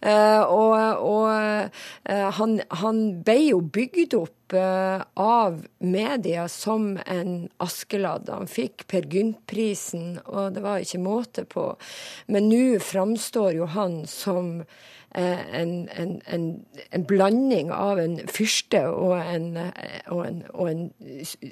Eh, 0.00 0.42
og 0.46 0.74
og 0.76 1.28
eh, 1.30 2.30
han, 2.38 2.58
han 2.82 3.02
ble 3.24 3.36
jo 3.48 3.60
bygd 3.60 4.14
opp 4.18 4.54
eh, 4.54 5.02
av 5.22 5.58
media 5.78 6.46
som 6.48 6.98
en 7.06 7.48
Askeladd. 7.62 8.30
Han 8.30 8.50
fikk 8.50 8.86
Per 8.90 9.06
Gynt-prisen, 9.12 10.20
og 10.26 10.54
det 10.54 10.64
var 10.64 10.82
ikke 10.82 11.02
måte 11.02 11.46
på. 11.48 11.55
Men 12.32 12.50
nå 12.50 12.78
framstår 12.82 13.56
jo 13.56 13.68
han 13.76 14.02
som 14.10 14.60
eh, 14.60 15.42
en, 15.60 15.72
en, 15.88 16.12
en, 16.26 16.46
en 16.90 17.06
blanding 17.08 17.72
av 17.74 18.00
en 18.02 18.18
fyrste 18.30 18.82
og 18.90 19.16
en, 19.20 19.48
eh, 19.64 19.98
og 20.12 20.22
en, 20.26 20.42
og 20.54 20.70
en 20.70 20.84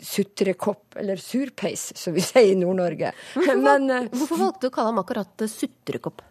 sutrekopp, 0.05 0.99
eller 1.01 1.21
surpeis, 1.23 1.90
som 1.99 2.17
vi 2.17 2.25
sier 2.25 2.53
i 2.53 2.61
Nord-Norge. 2.61 3.14
Hvorfor, 3.35 3.67
eh, 3.99 4.12
hvorfor 4.14 4.45
valgte 4.47 4.67
du 4.67 4.73
å 4.73 4.77
kalle 4.79 4.95
ham 4.95 5.03
akkurat 5.05 5.49
sutrekopp? 5.51 6.25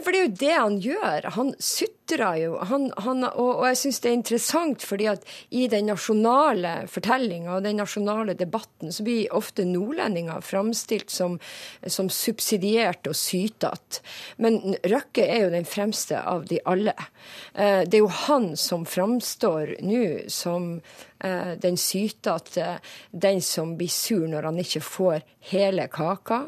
For 0.00 0.12
det 0.12 0.20
er 0.20 0.24
jo 0.24 0.36
det 0.40 0.52
han 0.56 0.76
gjør. 0.80 1.26
Han 1.36 1.50
sutrer 1.60 2.38
jo. 2.40 2.54
Han, 2.70 2.86
han, 3.04 3.26
og, 3.28 3.50
og 3.60 3.66
jeg 3.68 3.80
syns 3.82 4.00
det 4.00 4.10
er 4.10 4.16
interessant, 4.16 4.86
fordi 4.88 5.08
at 5.12 5.26
i 5.52 5.66
den 5.72 5.90
nasjonale 5.90 6.72
fortellinga 6.92 7.58
og 7.58 7.66
den 7.66 7.76
nasjonale 7.80 8.36
debatten, 8.38 8.92
så 8.92 9.04
blir 9.04 9.32
ofte 9.36 9.66
nordlendinger 9.68 10.40
framstilt 10.44 11.12
som, 11.12 11.36
som 11.84 12.08
subsidiert 12.12 13.08
og 13.10 13.18
sytete. 13.18 14.00
Men 14.40 14.78
Røkke 14.88 15.26
er 15.28 15.46
jo 15.46 15.54
den 15.56 15.68
fremste 15.68 16.20
av 16.20 16.48
de 16.48 16.62
alle. 16.64 16.96
Eh, 17.52 17.84
Det 17.84 17.98
er 17.98 18.04
jo 18.06 18.12
han 18.26 18.52
som 18.56 18.88
framstår 18.88 19.76
nå 19.84 20.04
som 20.32 20.78
den 21.22 21.76
sytete, 21.78 22.78
den 23.10 23.42
som 23.42 23.76
blir 23.78 23.92
sur 23.92 24.26
når 24.28 24.48
han 24.48 24.58
ikke 24.62 24.82
får 24.82 25.22
hele 25.50 25.86
kaka. 25.90 26.40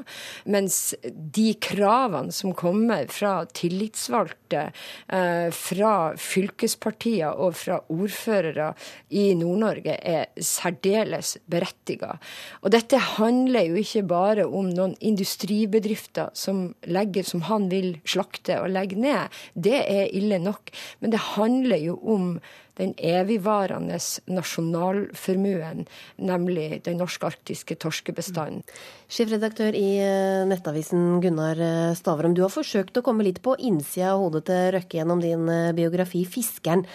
Mens 0.50 0.94
de 1.04 1.54
kravene 1.62 2.32
som 2.34 2.54
kommer 2.54 3.08
fra 3.12 3.44
tillitsvalgte, 3.46 4.70
eh, 5.08 5.48
fra 5.50 5.94
fylkespartier 6.16 7.34
og 7.34 7.56
fra 7.58 7.80
ordførere 7.90 8.72
i 9.10 9.32
Nord-Norge, 9.38 9.98
er 9.98 10.26
særdeles 10.38 11.36
berettiga. 11.50 12.18
Og 12.62 12.70
dette 12.74 12.98
handler 13.18 13.68
jo 13.70 13.80
ikke 13.82 14.06
bare 14.06 14.46
om 14.46 14.70
noen 14.70 14.96
industribedrifter 15.00 16.30
som, 16.34 16.74
legger, 16.86 17.24
som 17.24 17.46
han 17.50 17.68
vil 17.72 17.98
slakte 18.04 18.60
og 18.62 18.70
legge 18.70 18.96
ned. 18.96 19.32
Det 19.54 19.80
er 19.82 20.12
ille 20.14 20.38
nok. 20.38 20.70
Men 21.00 21.10
det 21.10 21.26
handler 21.34 21.82
jo 21.82 21.98
om 22.02 22.38
den 22.80 22.94
evigvarende 22.98 23.98
nasjonalformuen, 24.30 25.84
nemlig 26.16 26.80
den 26.86 26.98
norsk-arktiske 27.02 27.76
torskebestanden. 27.82 28.64
Sjefredaktør 29.10 29.76
i 29.78 29.90
eh, 30.02 30.42
Nettavisen 30.48 31.20
Gunnar 31.22 31.60
eh, 31.60 31.94
Stavrum, 31.98 32.34
du 32.34 32.42
har 32.46 32.52
forsøkt 32.54 32.98
å 32.98 33.04
komme 33.06 33.26
litt 33.26 33.42
på 33.44 33.54
innsida 33.62 34.14
av 34.14 34.24
hodet 34.24 34.46
til 34.50 34.66
Røkke 34.78 35.00
gjennom 35.00 35.22
din 35.22 35.46
eh, 35.52 35.70
biografi 35.76 36.24
'Fiskeren'. 36.26 36.86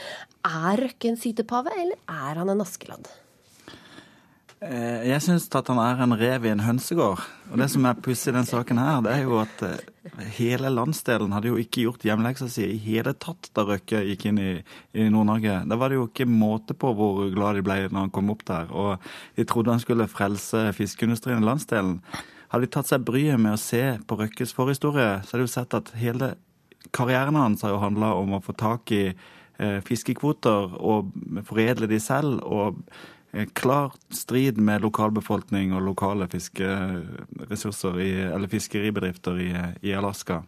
Er 0.43 0.83
Røkke 0.83 1.13
en 1.13 1.19
sytepave, 1.19 1.73
eller 1.79 1.99
er 2.11 2.43
han 2.43 2.51
en 2.51 2.65
Askeladd? 2.65 3.07
Eh, 4.59 5.07
Jeg 5.07 5.23
syns 5.23 5.45
at 5.55 5.69
han 5.71 5.79
er 5.79 6.01
en 6.03 6.13
rev 6.19 6.43
i 6.43 6.51
en 6.51 6.65
hønsegård. 6.65 7.21
Og 7.47 7.61
det 7.61 7.69
som 7.71 7.85
er 7.87 7.99
pussig 8.03 8.33
i 8.33 8.35
den 8.35 8.47
saken 8.47 8.79
her, 8.81 8.97
det 9.05 9.13
er 9.13 9.21
jo 9.23 9.37
at 9.39 9.61
eh, 9.63 10.25
hele 10.35 10.67
landsdelen 10.73 11.31
hadde 11.31 11.47
jo 11.47 11.59
ikke 11.61 11.85
gjort 11.85 12.03
hjemmeleksa 12.03 12.49
si 12.51 12.65
i 12.67 12.79
hele 12.83 13.13
tatt 13.15 13.47
da 13.55 13.63
Røkke 13.63 14.01
gikk 14.09 14.25
inn 14.27 14.41
i, 14.43 14.49
i 14.99 15.05
Nord-Norge. 15.07 15.61
Da 15.63 15.77
var 15.79 15.89
det 15.89 16.01
jo 16.01 16.09
ikke 16.09 16.27
måte 16.27 16.75
på 16.75 16.91
hvor 16.91 17.21
glad 17.31 17.55
de 17.55 17.63
ble 17.63 17.77
når 17.87 18.09
han 18.09 18.11
kom 18.17 18.33
opp 18.33 18.43
der. 18.49 18.73
Og 18.75 19.07
de 19.39 19.45
trodde 19.47 19.71
han 19.71 19.83
skulle 19.83 20.09
frelse 20.11 20.65
fiskeindustrien 20.75 21.39
i 21.39 21.47
landsdelen. 21.47 22.01
Hadde 22.51 22.67
de 22.67 22.71
tatt 22.73 22.89
seg 22.89 23.05
bryet 23.07 23.39
med 23.39 23.55
å 23.55 23.61
se 23.61 23.83
på 24.09 24.17
Røkkes 24.19 24.51
forhistorie, 24.57 25.21
så 25.23 25.37
hadde 25.37 25.45
de 25.45 25.47
jo 25.47 25.53
sett 25.53 25.77
at 25.77 25.93
hele 26.01 26.33
karrieren 26.95 27.39
hans 27.39 27.63
har 27.63 27.71
jo 27.71 27.79
handla 27.79 28.11
om 28.17 28.35
å 28.35 28.41
få 28.43 28.57
tak 28.59 28.91
i 28.91 29.05
eh, 29.07 29.79
fiskekvoter 29.87 30.75
og 30.75 31.13
foredle 31.47 31.87
de 31.87 32.01
selv. 32.03 32.43
og 32.43 32.83
Klar 33.53 33.93
strid 34.09 34.57
med 34.57 34.81
lokalbefolkning 34.81 35.73
og 35.77 35.83
lokale 35.85 36.25
fiskeressurser, 36.31 37.99
i, 38.01 38.13
eller 38.25 38.49
fiskeribedrifter 38.49 39.37
i, 39.43 39.51
i 39.85 39.93
Alaska. 39.93 40.41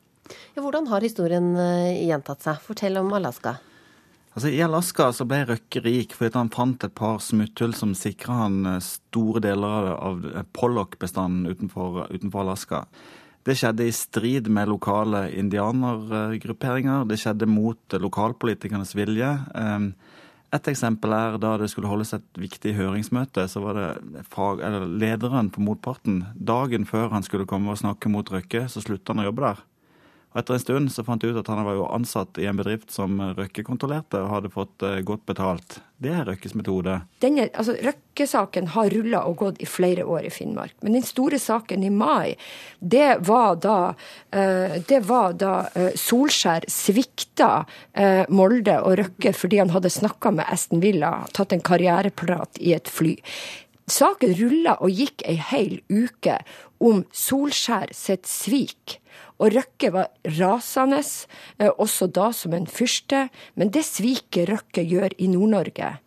Ja, 0.55 0.63
hvordan 0.63 0.87
har 0.89 1.05
historien 1.05 1.53
eh, 1.59 2.01
gjentatt 2.07 2.41
seg? 2.45 2.61
Fortell 2.65 2.97
om 3.01 3.11
Alaska. 3.13 3.57
Altså, 4.31 4.47
I 4.47 4.61
Alaska 4.63 5.09
så 5.11 5.25
ble 5.27 5.41
Røkke 5.49 5.81
rik 5.83 6.13
fordi 6.15 6.39
han 6.39 6.51
fant 6.53 6.85
et 6.87 6.93
par 6.95 7.19
smutthull 7.23 7.73
som 7.75 7.91
sikra 7.97 8.45
han 8.45 8.61
eh, 8.77 8.83
store 8.83 9.43
deler 9.43 9.91
av 9.97 10.23
eh, 10.29 10.45
pollock-bestanden 10.55 11.51
utenfor, 11.51 12.05
utenfor 12.09 12.45
Alaska. 12.45 12.85
Det 13.43 13.57
skjedde 13.57 13.87
i 13.89 13.95
strid 13.95 14.47
med 14.53 14.69
lokale 14.69 15.25
indianergrupperinger. 15.33 17.07
Det 17.09 17.17
skjedde 17.17 17.49
mot 17.49 17.95
lokalpolitikernes 17.97 18.93
vilje. 18.93 19.31
Um, 19.57 19.87
et 20.51 20.67
eksempel 20.67 21.13
er 21.15 21.37
da 21.39 21.53
det 21.61 21.69
skulle 21.71 21.87
holdes 21.87 22.11
et 22.17 22.39
viktig 22.39 22.73
høringsmøte, 22.75 23.45
så 23.47 23.61
var 23.63 23.77
det 23.77 24.25
fag, 24.33 24.63
lederen 24.99 25.51
på 25.53 25.63
motparten. 25.63 26.25
Dagen 26.35 26.87
før 26.89 27.13
han 27.15 27.23
skulle 27.23 27.47
komme 27.47 27.71
og 27.71 27.79
snakke 27.79 28.11
mot 28.11 28.27
Røkke, 28.31 28.65
så 28.67 28.83
slutta 28.83 29.15
han 29.15 29.23
å 29.23 29.29
jobbe 29.29 29.45
der. 29.47 29.61
Og 30.31 30.39
etter 30.39 30.55
en 30.55 30.61
stund 30.63 30.91
så 30.93 31.03
fant 31.03 31.23
jeg 31.23 31.33
ut 31.33 31.41
at 31.41 31.49
han 31.51 31.65
var 31.67 31.75
jo 31.75 31.87
ansatt 31.91 32.39
i 32.39 32.45
en 32.47 32.59
bedrift 32.59 32.93
som 32.93 33.17
Røkke 33.35 33.65
kontrollerte, 33.67 34.21
og 34.21 34.31
hadde 34.31 34.51
fått 34.53 34.85
eh, 34.87 35.01
godt 35.03 35.25
betalt. 35.27 35.81
Det 36.01 36.13
er 36.15 36.23
Røkkes 36.29 36.55
metode. 36.55 36.93
Denne, 37.21 37.49
altså, 37.51 37.75
Røkke-saken 37.83 38.69
har 38.73 38.93
rulla 38.95 39.25
og 39.27 39.35
gått 39.41 39.59
i 39.61 39.67
flere 39.67 40.05
år 40.07 40.29
i 40.29 40.31
Finnmark. 40.31 40.77
Men 40.81 40.95
den 40.95 41.05
store 41.05 41.39
saken 41.41 41.83
i 41.83 41.91
mai, 41.91 42.37
det 42.79 43.19
var 43.27 43.59
da, 43.61 43.79
uh, 43.91 44.77
det 44.87 45.01
var 45.09 45.35
da 45.41 45.53
uh, 45.75 45.91
Solskjær 45.99 46.65
svikta 46.71 47.51
Molde 48.31 48.77
og 48.85 48.95
Røkke 48.99 49.33
fordi 49.35 49.59
han 49.59 49.71
hadde 49.73 49.91
snakka 49.91 50.31
med 50.33 50.47
Aston 50.49 50.81
Villa, 50.83 51.11
tatt 51.35 51.53
en 51.53 51.63
karriereprat 51.65 52.59
i 52.63 52.71
et 52.75 52.89
fly. 52.89 53.17
Saken 53.91 54.33
rulla 54.39 54.77
og 54.79 54.93
gikk 54.95 55.25
ei 55.27 55.35
hel 55.51 55.79
uke 55.91 56.39
om 56.81 57.03
Solskjær 57.13 57.91
sitt 57.95 58.29
svik. 58.29 58.97
Og 59.41 59.55
Røkke 59.55 59.91
var 59.95 60.11
rasende, 60.37 61.01
eh, 61.59 61.71
også 61.71 62.07
da 62.13 62.29
som 62.31 62.53
en 62.53 62.69
fyrste. 62.69 63.27
Men 63.55 63.73
det 63.73 63.83
sviket 63.87 64.49
Røkke 64.49 64.85
gjør 64.85 65.17
i 65.17 65.27
Nord-Norge, 65.27 65.97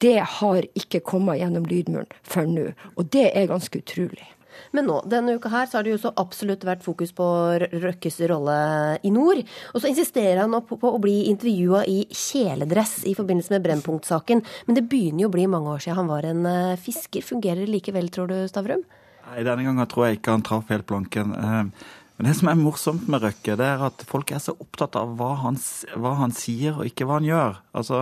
det 0.00 0.18
har 0.40 0.62
ikke 0.74 1.02
kommet 1.04 1.40
gjennom 1.40 1.66
lydmuren 1.68 2.08
før 2.24 2.48
nå. 2.48 2.72
Og 2.96 3.10
det 3.12 3.30
er 3.36 3.50
ganske 3.50 3.80
utrolig. 3.82 4.26
Men 4.72 4.88
nå, 4.88 5.02
denne 5.08 5.36
uka 5.36 5.50
her, 5.52 5.68
så 5.68 5.78
har 5.78 5.86
det 5.86 5.92
jo 5.94 6.00
så 6.06 6.12
absolutt 6.16 6.64
vært 6.66 6.84
fokus 6.84 7.12
på 7.16 7.26
Røkkes 7.72 8.18
rolle 8.30 8.56
i 9.04 9.12
nord. 9.12 9.42
Og 9.74 9.82
så 9.82 9.90
insisterer 9.90 10.42
han 10.42 10.56
på, 10.64 10.78
på 10.80 10.92
å 10.96 11.00
bli 11.02 11.26
intervjua 11.30 11.84
i 11.90 11.98
kjeledress 12.08 13.02
i 13.08 13.14
forbindelse 13.18 13.52
med 13.52 13.66
Brennpunkt-saken. 13.66 14.42
Men 14.66 14.78
det 14.78 14.86
begynner 14.90 15.26
jo 15.26 15.30
å 15.30 15.36
bli 15.36 15.48
mange 15.50 15.76
år 15.76 15.84
siden 15.84 16.00
han 16.00 16.12
var 16.12 16.28
en 16.28 16.46
uh, 16.48 16.80
fisker. 16.80 17.24
Fungerer 17.24 17.64
det 17.64 17.74
likevel, 17.74 18.08
tror 18.12 18.32
du, 18.32 18.38
Stavrum? 18.50 18.84
Nei, 19.26 19.42
Denne 19.42 19.66
gangen 19.66 19.90
tror 19.90 20.06
jeg 20.06 20.20
ikke 20.20 20.36
han 20.36 20.44
traff 20.46 20.68
helt 20.70 20.86
planken. 20.88 21.34
Men 22.16 22.30
det 22.30 22.38
som 22.38 22.48
er 22.48 22.56
morsomt 22.56 23.08
med 23.12 23.20
Røkke, 23.26 23.58
det 23.60 23.66
er 23.68 23.82
at 23.90 24.02
folk 24.08 24.32
er 24.32 24.40
så 24.40 24.56
opptatt 24.56 24.96
av 24.96 25.12
hva 25.18 25.34
han, 25.42 25.58
hva 26.00 26.16
han 26.22 26.32
sier 26.32 26.78
og 26.78 26.88
ikke 26.88 27.04
hva 27.08 27.18
han 27.20 27.28
gjør. 27.28 27.58
Altså, 27.76 27.98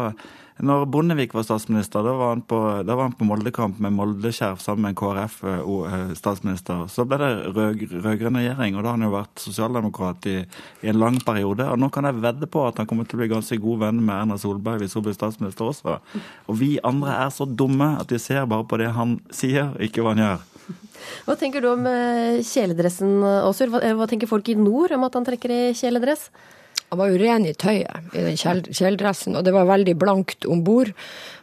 når 0.63 0.85
Bondevik 0.87 1.33
var 1.35 1.43
statsminister, 1.43 2.05
da 2.07 2.13
var 2.15 2.29
han 2.31 2.45
på, 2.47 2.59
var 2.87 3.01
han 3.03 3.17
på 3.19 3.27
Moldekamp 3.27 3.81
med 3.83 3.97
Moldeskjerv 3.97 4.61
sammen 4.63 4.85
med 4.85 4.93
en 4.93 5.01
KrF-statsminister. 5.01 6.85
Eh, 6.85 6.93
Så 6.95 7.03
ble 7.11 7.19
det 7.19 7.31
rød-grønn 7.57 8.39
regjering, 8.39 8.77
og 8.77 8.85
da 8.85 8.93
har 8.93 9.01
han 9.01 9.07
jo 9.09 9.11
vært 9.17 9.43
sosialdemokrat 9.43 10.31
i, 10.31 10.37
i, 10.47 10.93
en 10.93 11.01
lang 11.03 11.19
periode. 11.27 11.67
Og 11.67 11.83
nå 11.83 11.91
kan 11.91 12.07
jeg 12.07 12.23
vedde 12.23 12.47
på 12.47 12.63
at 12.69 12.79
han 12.79 12.87
kommer 12.87 13.11
til 13.11 13.19
å 13.19 13.25
bli 13.25 13.33
ganske 13.35 13.59
god 13.67 13.83
venn 13.83 13.99
med 13.99 14.15
Erna 14.15 14.39
Solberg 14.39 14.85
hvis 14.85 14.95
hun 14.95 15.09
blir 15.09 15.19
statsminister 15.19 15.73
også. 15.73 15.99
Og 16.47 16.63
vi 16.63 16.77
andre 16.87 17.19
er 17.27 17.35
så 17.35 17.51
dumme 17.51 17.97
at 17.99 18.15
vi 18.15 18.23
ser 18.23 18.47
bare 18.47 18.69
på 18.71 18.79
det 18.79 18.95
han 18.95 19.19
sier, 19.35 19.75
ikke 19.83 20.07
hva 20.07 20.15
han 20.15 20.23
gjør. 20.23 20.51
Hva 21.27 21.37
tenker 21.41 21.65
du 21.65 21.71
om 21.73 21.87
eh, 21.89 22.41
kjeledressen, 22.45 23.17
Åsur? 23.49 23.73
Hva, 23.73 23.83
hva 23.99 24.09
tenker 24.11 24.31
folk 24.31 24.49
i 24.49 24.59
nord 24.59 24.95
om 24.97 25.07
at 25.07 25.17
han 25.19 25.27
trekker 25.27 25.53
i 25.53 25.63
kjeledress? 25.77 26.29
Han 26.93 27.01
var 27.01 27.11
jo 27.11 27.19
ren 27.19 27.47
i 27.49 27.55
tøyet 27.59 28.15
i 28.15 28.23
den 28.23 28.37
kjeledressen, 28.39 29.35
og 29.35 29.47
det 29.47 29.55
var 29.55 29.67
veldig 29.67 29.97
blankt 29.99 30.47
om 30.47 30.63
bord. 30.67 30.93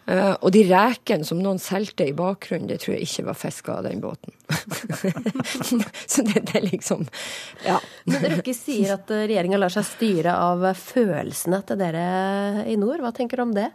Uh, 0.10 0.34
og 0.42 0.50
de 0.56 0.64
rekene 0.66 1.28
som 1.28 1.40
noen 1.44 1.60
solgte 1.62 2.08
i 2.10 2.14
bakgrunnen, 2.18 2.66
det 2.72 2.80
tror 2.82 2.96
jeg 2.96 3.06
ikke 3.06 3.26
var 3.28 3.38
fiska 3.38 3.76
av 3.78 3.86
den 3.86 4.02
båten. 4.02 4.34
Så 6.12 6.26
det, 6.26 6.42
det, 6.48 6.56
er 6.58 6.66
liksom 6.66 7.06
Ja. 7.68 7.78
Men 8.10 8.26
Røkke 8.34 8.56
sier 8.58 8.96
at 8.96 9.12
regjeringa 9.14 9.60
lar 9.62 9.74
seg 9.74 9.86
styre 9.88 10.34
av 10.42 10.66
følelsene 10.80 11.62
til 11.68 11.80
dere 11.80 12.06
i 12.66 12.78
nord. 12.82 13.04
Hva 13.06 13.14
tenker 13.16 13.40
du 13.40 13.46
om 13.46 13.56
det? 13.56 13.70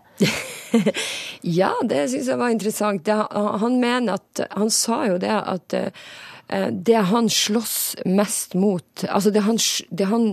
ja, 1.61 1.73
det 1.87 2.07
syns 2.11 2.33
jeg 2.33 2.41
var 2.43 2.55
interessant. 2.57 3.05
Det, 3.07 3.17
han 3.63 3.79
mener 3.83 4.19
at 4.19 4.47
Han 4.57 4.73
sa 4.73 5.05
jo 5.13 5.21
det 5.23 5.37
at 5.37 5.77
det 6.71 7.01
han 7.11 7.27
slåss 7.27 8.05
mest 8.07 8.53
mot 8.55 9.03
Altså 9.09 9.33
det 9.35 9.43
han, 9.43 9.57
det 9.91 10.07
han 10.07 10.29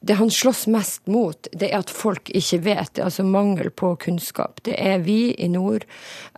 det 0.00 0.14
han 0.14 0.30
slåss 0.30 0.66
mest 0.66 1.06
mot, 1.10 1.48
det 1.52 1.72
er 1.72 1.80
at 1.80 1.90
folk 1.90 2.30
ikke 2.30 2.60
vet. 2.62 2.92
Det 2.94 3.02
er 3.02 3.08
altså 3.08 3.24
mangel 3.26 3.70
på 3.74 3.96
kunnskap. 3.98 4.62
Det 4.62 4.76
er 4.78 5.02
vi 5.02 5.32
i 5.34 5.48
nord, 5.50 5.86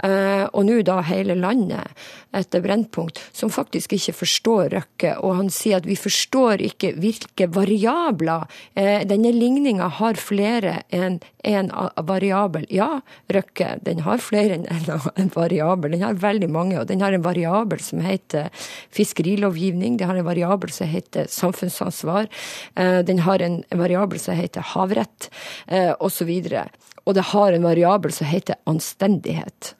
eh, 0.03 0.47
og 0.49 0.65
nå 0.65 0.81
da 0.87 1.01
hele 1.05 1.37
landet, 1.37 1.93
etter 2.33 2.63
Brennpunkt, 2.65 3.19
som 3.37 3.51
faktisk 3.51 3.93
ikke 3.97 4.15
forstår 4.15 4.71
Røkke. 4.77 5.17
Og 5.27 5.35
han 5.41 5.51
sier 5.53 5.81
at 5.81 5.89
vi 5.89 5.97
forstår 5.99 6.63
ikke 6.71 6.95
hvilke 7.03 7.51
variabler 7.51 8.47
eh, 8.79 9.03
Denne 9.11 9.33
ligninga 9.35 9.89
har 9.99 10.19
flere 10.21 10.81
enn 10.95 11.19
en 11.45 11.71
variabel. 12.07 12.67
Ja, 12.71 13.01
Røkke, 13.33 13.75
den 13.85 14.05
har 14.07 14.23
flere 14.23 14.59
enn 14.59 14.67
en 15.21 15.33
variabel. 15.35 15.97
Den 15.97 16.05
har 16.07 16.21
veldig 16.23 16.51
mange, 16.53 16.79
og 16.81 16.89
den 16.89 17.03
har 17.05 17.17
en 17.17 17.25
variabel 17.25 17.83
som 17.83 18.03
heter 18.05 18.49
fiskerilovgivning. 18.95 19.99
Den 19.99 20.13
har 20.13 20.21
en 20.21 20.29
variabel 20.29 20.73
som 20.73 20.89
heter 20.89 21.29
samfunnsansvar. 21.33 22.31
Eh, 22.77 23.01
den 23.05 23.25
har 23.27 23.43
en 23.43 23.50
en 23.69 23.83
variabel 23.83 24.21
som 24.23 24.39
heter 24.39 24.65
havrett, 24.75 25.31
eh, 25.67 25.93
osv. 26.01 26.31
Og, 26.31 26.87
og 27.05 27.17
det 27.19 27.27
har 27.33 27.57
en 27.57 27.67
variabel 27.67 28.15
som 28.15 28.31
heter 28.31 28.61
anstendighet. 28.71 29.75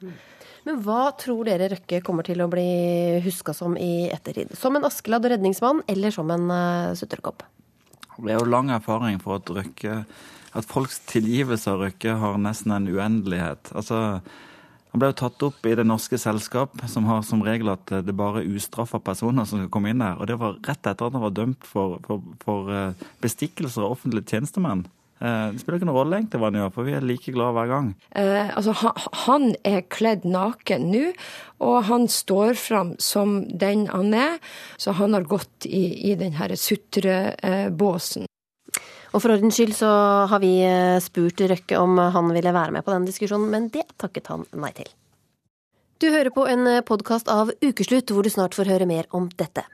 Men 0.67 0.77
hva 0.85 1.07
tror 1.17 1.47
dere 1.49 1.71
Røkke 1.71 2.03
kommer 2.05 2.25
til 2.27 2.43
å 2.43 2.49
bli 2.51 2.67
huska 3.25 3.53
som 3.57 3.73
i 3.81 4.11
ettertid? 4.13 4.53
Som 4.57 4.77
en 4.77 4.85
Askeladd 4.85 5.25
redningsmann, 5.33 5.81
eller 5.89 6.13
som 6.13 6.29
en 6.33 6.51
uh, 6.53 6.93
sutrekopp? 6.97 7.41
Det 8.21 8.35
er 8.35 8.37
jo 8.37 8.51
lang 8.51 8.69
erfaring 8.69 9.17
for 9.23 9.39
at 9.39 9.49
Røkke 9.49 10.03
At 10.51 10.67
folks 10.67 10.99
tilgivelse 11.07 11.71
av 11.71 11.79
Røkke 11.85 12.13
har 12.19 12.37
nesten 12.43 12.73
en 12.75 12.89
uendelighet. 12.91 13.71
Altså, 13.71 14.19
han 14.91 14.99
ble 14.99 15.11
jo 15.11 15.19
tatt 15.21 15.43
opp 15.47 15.67
i 15.67 15.75
Det 15.79 15.85
norske 15.87 16.19
selskap, 16.19 16.81
som 16.91 17.05
har 17.07 17.21
som 17.23 17.43
regel 17.45 17.71
at 17.71 17.93
det 18.03 18.15
bare 18.17 18.41
er 18.41 18.55
ustraffa 18.57 18.99
personer 18.99 19.47
som 19.47 19.61
skal 19.61 19.71
komme 19.71 19.93
inn 19.93 20.03
der. 20.03 20.17
Og 20.19 20.27
det 20.27 20.39
var 20.41 20.57
rett 20.59 20.83
etter 20.83 21.07
at 21.07 21.15
han 21.15 21.23
var 21.23 21.35
dømt 21.35 21.67
for, 21.67 22.01
for, 22.07 22.25
for 22.43 22.73
eh, 22.75 23.05
bestikkelser 23.23 23.85
av 23.85 23.95
offentlige 23.95 24.35
tjenestemenn. 24.35 24.83
Eh, 25.21 25.53
det 25.53 25.61
spiller 25.61 25.77
ikke 25.77 25.87
noen 25.87 25.99
rolle 25.99 26.17
egentlig 26.19 26.41
hva 26.41 26.49
han 26.49 26.57
gjør, 26.59 26.73
for 26.75 26.89
vi 26.89 26.95
er 26.97 27.05
like 27.05 27.33
glade 27.35 27.55
hver 27.55 27.69
gang. 27.69 27.91
Eh, 28.17 28.49
altså, 28.57 28.73
han 29.27 29.51
er 29.67 29.85
kledd 29.93 30.25
naken 30.25 30.89
nå, 30.91 31.03
og 31.61 31.77
han 31.91 32.09
står 32.09 32.57
fram 32.59 32.95
som 32.99 33.39
den 33.47 33.85
han 33.93 34.11
er. 34.17 34.41
Så 34.81 34.97
han 34.97 35.15
har 35.15 35.29
gått 35.29 35.69
i, 35.69 35.85
i 36.11 36.17
den 36.19 36.35
her 36.41 36.55
sutrebåsen. 36.57 38.27
Og 39.11 39.19
for 39.19 39.33
ordens 39.33 39.57
skyld 39.59 39.75
så 39.75 39.91
har 40.31 40.39
vi 40.43 40.55
eh, 40.63 40.97
spurt 41.03 41.43
Røkke 41.51 41.79
om 41.79 41.99
han 41.99 42.31
ville 42.31 42.55
være 42.55 42.77
med 42.77 42.85
på 42.85 42.93
den 42.95 43.07
diskusjonen, 43.09 43.49
men 43.51 43.67
det 43.73 43.89
takket 43.99 44.31
han 44.31 44.45
nei 44.55 44.71
til. 44.77 44.87
Du 46.01 46.07
hører 46.09 46.31
på 46.33 46.47
en 46.49 46.65
eh, 46.65 46.81
podkast 46.81 47.27
av 47.29 47.51
Ukeslutt, 47.61 48.09
hvor 48.09 48.25
du 48.25 48.31
snart 48.33 48.55
får 48.57 48.71
høre 48.71 48.87
mer 48.89 49.09
om 49.13 49.27
dette. 49.37 49.67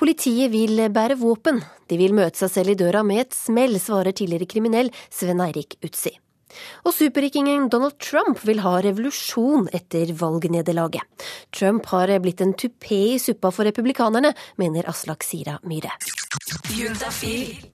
Politiet 0.00 0.50
vil 0.50 0.80
bære 0.90 1.18
våpen. 1.20 1.60
De 1.92 2.00
vil 2.00 2.16
møte 2.16 2.40
seg 2.40 2.54
selv 2.54 2.72
i 2.74 2.78
døra 2.80 3.04
med 3.06 3.26
et 3.26 3.36
smell, 3.36 3.76
svarer 3.78 4.16
tidligere 4.16 4.48
kriminell 4.50 4.90
Sven 5.12 5.44
Eirik 5.44 5.76
Utsi. 5.84 6.16
Og 6.82 6.94
superrikingen 6.96 7.68
Donald 7.70 8.00
Trump 8.02 8.40
vil 8.48 8.64
ha 8.64 8.78
revolusjon 8.82 9.68
etter 9.76 10.10
valgnederlaget. 10.18 11.04
Trump 11.54 11.86
har 11.92 12.10
blitt 12.24 12.42
en 12.42 12.56
tupé 12.58 13.02
i 13.12 13.20
suppa 13.22 13.52
for 13.54 13.68
republikanerne, 13.68 14.34
mener 14.58 14.90
Aslak 14.90 15.22
Sira 15.22 15.60
Myhre. 15.62 15.94
Juntafil. 16.74 17.70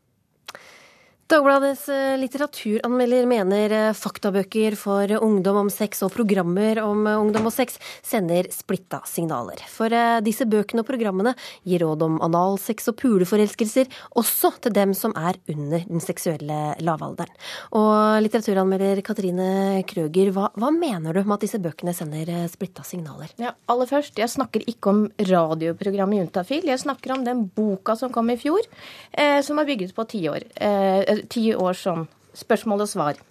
Dagbladets 1.26 1.88
eh, 1.90 2.12
litteraturanmelder 2.20 3.24
mener 3.26 3.72
eh, 3.74 3.94
faktabøker 3.98 4.76
for 4.78 5.10
ungdom 5.18 5.56
om 5.64 5.70
sex 5.74 6.04
og 6.06 6.12
programmer 6.14 6.78
om 6.78 7.00
eh, 7.02 7.16
ungdom 7.18 7.48
og 7.48 7.50
sex 7.50 7.80
sender 8.06 8.46
splitta 8.54 9.00
signaler. 9.10 9.58
For 9.66 9.90
disse 10.22 10.46
bøkene 10.46 10.84
og 10.84 10.86
programmene 10.86 11.32
gir 11.66 11.82
råd 11.82 12.04
om 12.06 12.20
analsex 12.22 12.86
og 12.92 12.98
puleforelskelser, 13.00 13.90
også 14.22 14.52
til 14.62 14.76
dem 14.76 14.92
som 14.94 15.16
er 15.18 15.40
under 15.50 15.82
den 15.88 16.04
seksuelle 16.04 16.76
lavalderen. 16.86 17.34
Og 17.74 18.22
litteraturanmelder 18.22 19.02
Katrine 19.02 19.82
Krøger, 19.90 20.30
hva, 20.30 20.52
hva 20.54 20.70
mener 20.70 21.10
du 21.10 21.24
med 21.24 21.40
at 21.40 21.48
disse 21.48 21.58
bøkene 21.58 21.96
sender 21.96 22.30
splitta 22.54 22.86
signaler? 22.86 23.34
Ja, 23.42 23.56
aller 23.66 23.90
først, 23.90 24.22
jeg 24.22 24.30
snakker 24.30 24.62
ikke 24.70 24.94
om 24.94 25.02
radioprogrammet 25.18 26.22
Juntafil. 26.22 26.70
Jeg 26.70 26.84
snakker 26.86 27.16
om 27.18 27.26
den 27.26 27.48
boka 27.50 27.98
som 27.98 28.14
kom 28.14 28.30
i 28.30 28.38
fjor, 28.38 28.62
eh, 29.10 29.42
som 29.42 29.58
er 29.58 29.66
bygget 29.74 29.98
på 29.98 30.06
ti 30.14 30.22
år. 30.30 30.46
Eh, 30.54 31.15
ti 31.32 31.48
år 31.54 31.78
sånn 31.78 32.06
spørsmål 32.36 32.84
og 32.84 32.92
svar. 32.92 33.24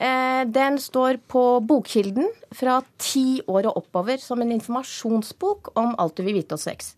Eh, 0.00 0.42
den 0.48 0.78
står 0.80 1.18
på 1.28 1.42
Bokkilden 1.68 2.30
fra 2.56 2.78
ti 2.96 3.42
år 3.44 3.68
og 3.68 3.82
oppover 3.82 4.16
som 4.22 4.40
en 4.40 4.54
informasjonsbok 4.54 5.74
om 5.76 5.92
alt 6.00 6.16
du 6.16 6.24
vil 6.24 6.38
vite 6.38 6.56
om 6.56 6.62
sex. 6.62 6.94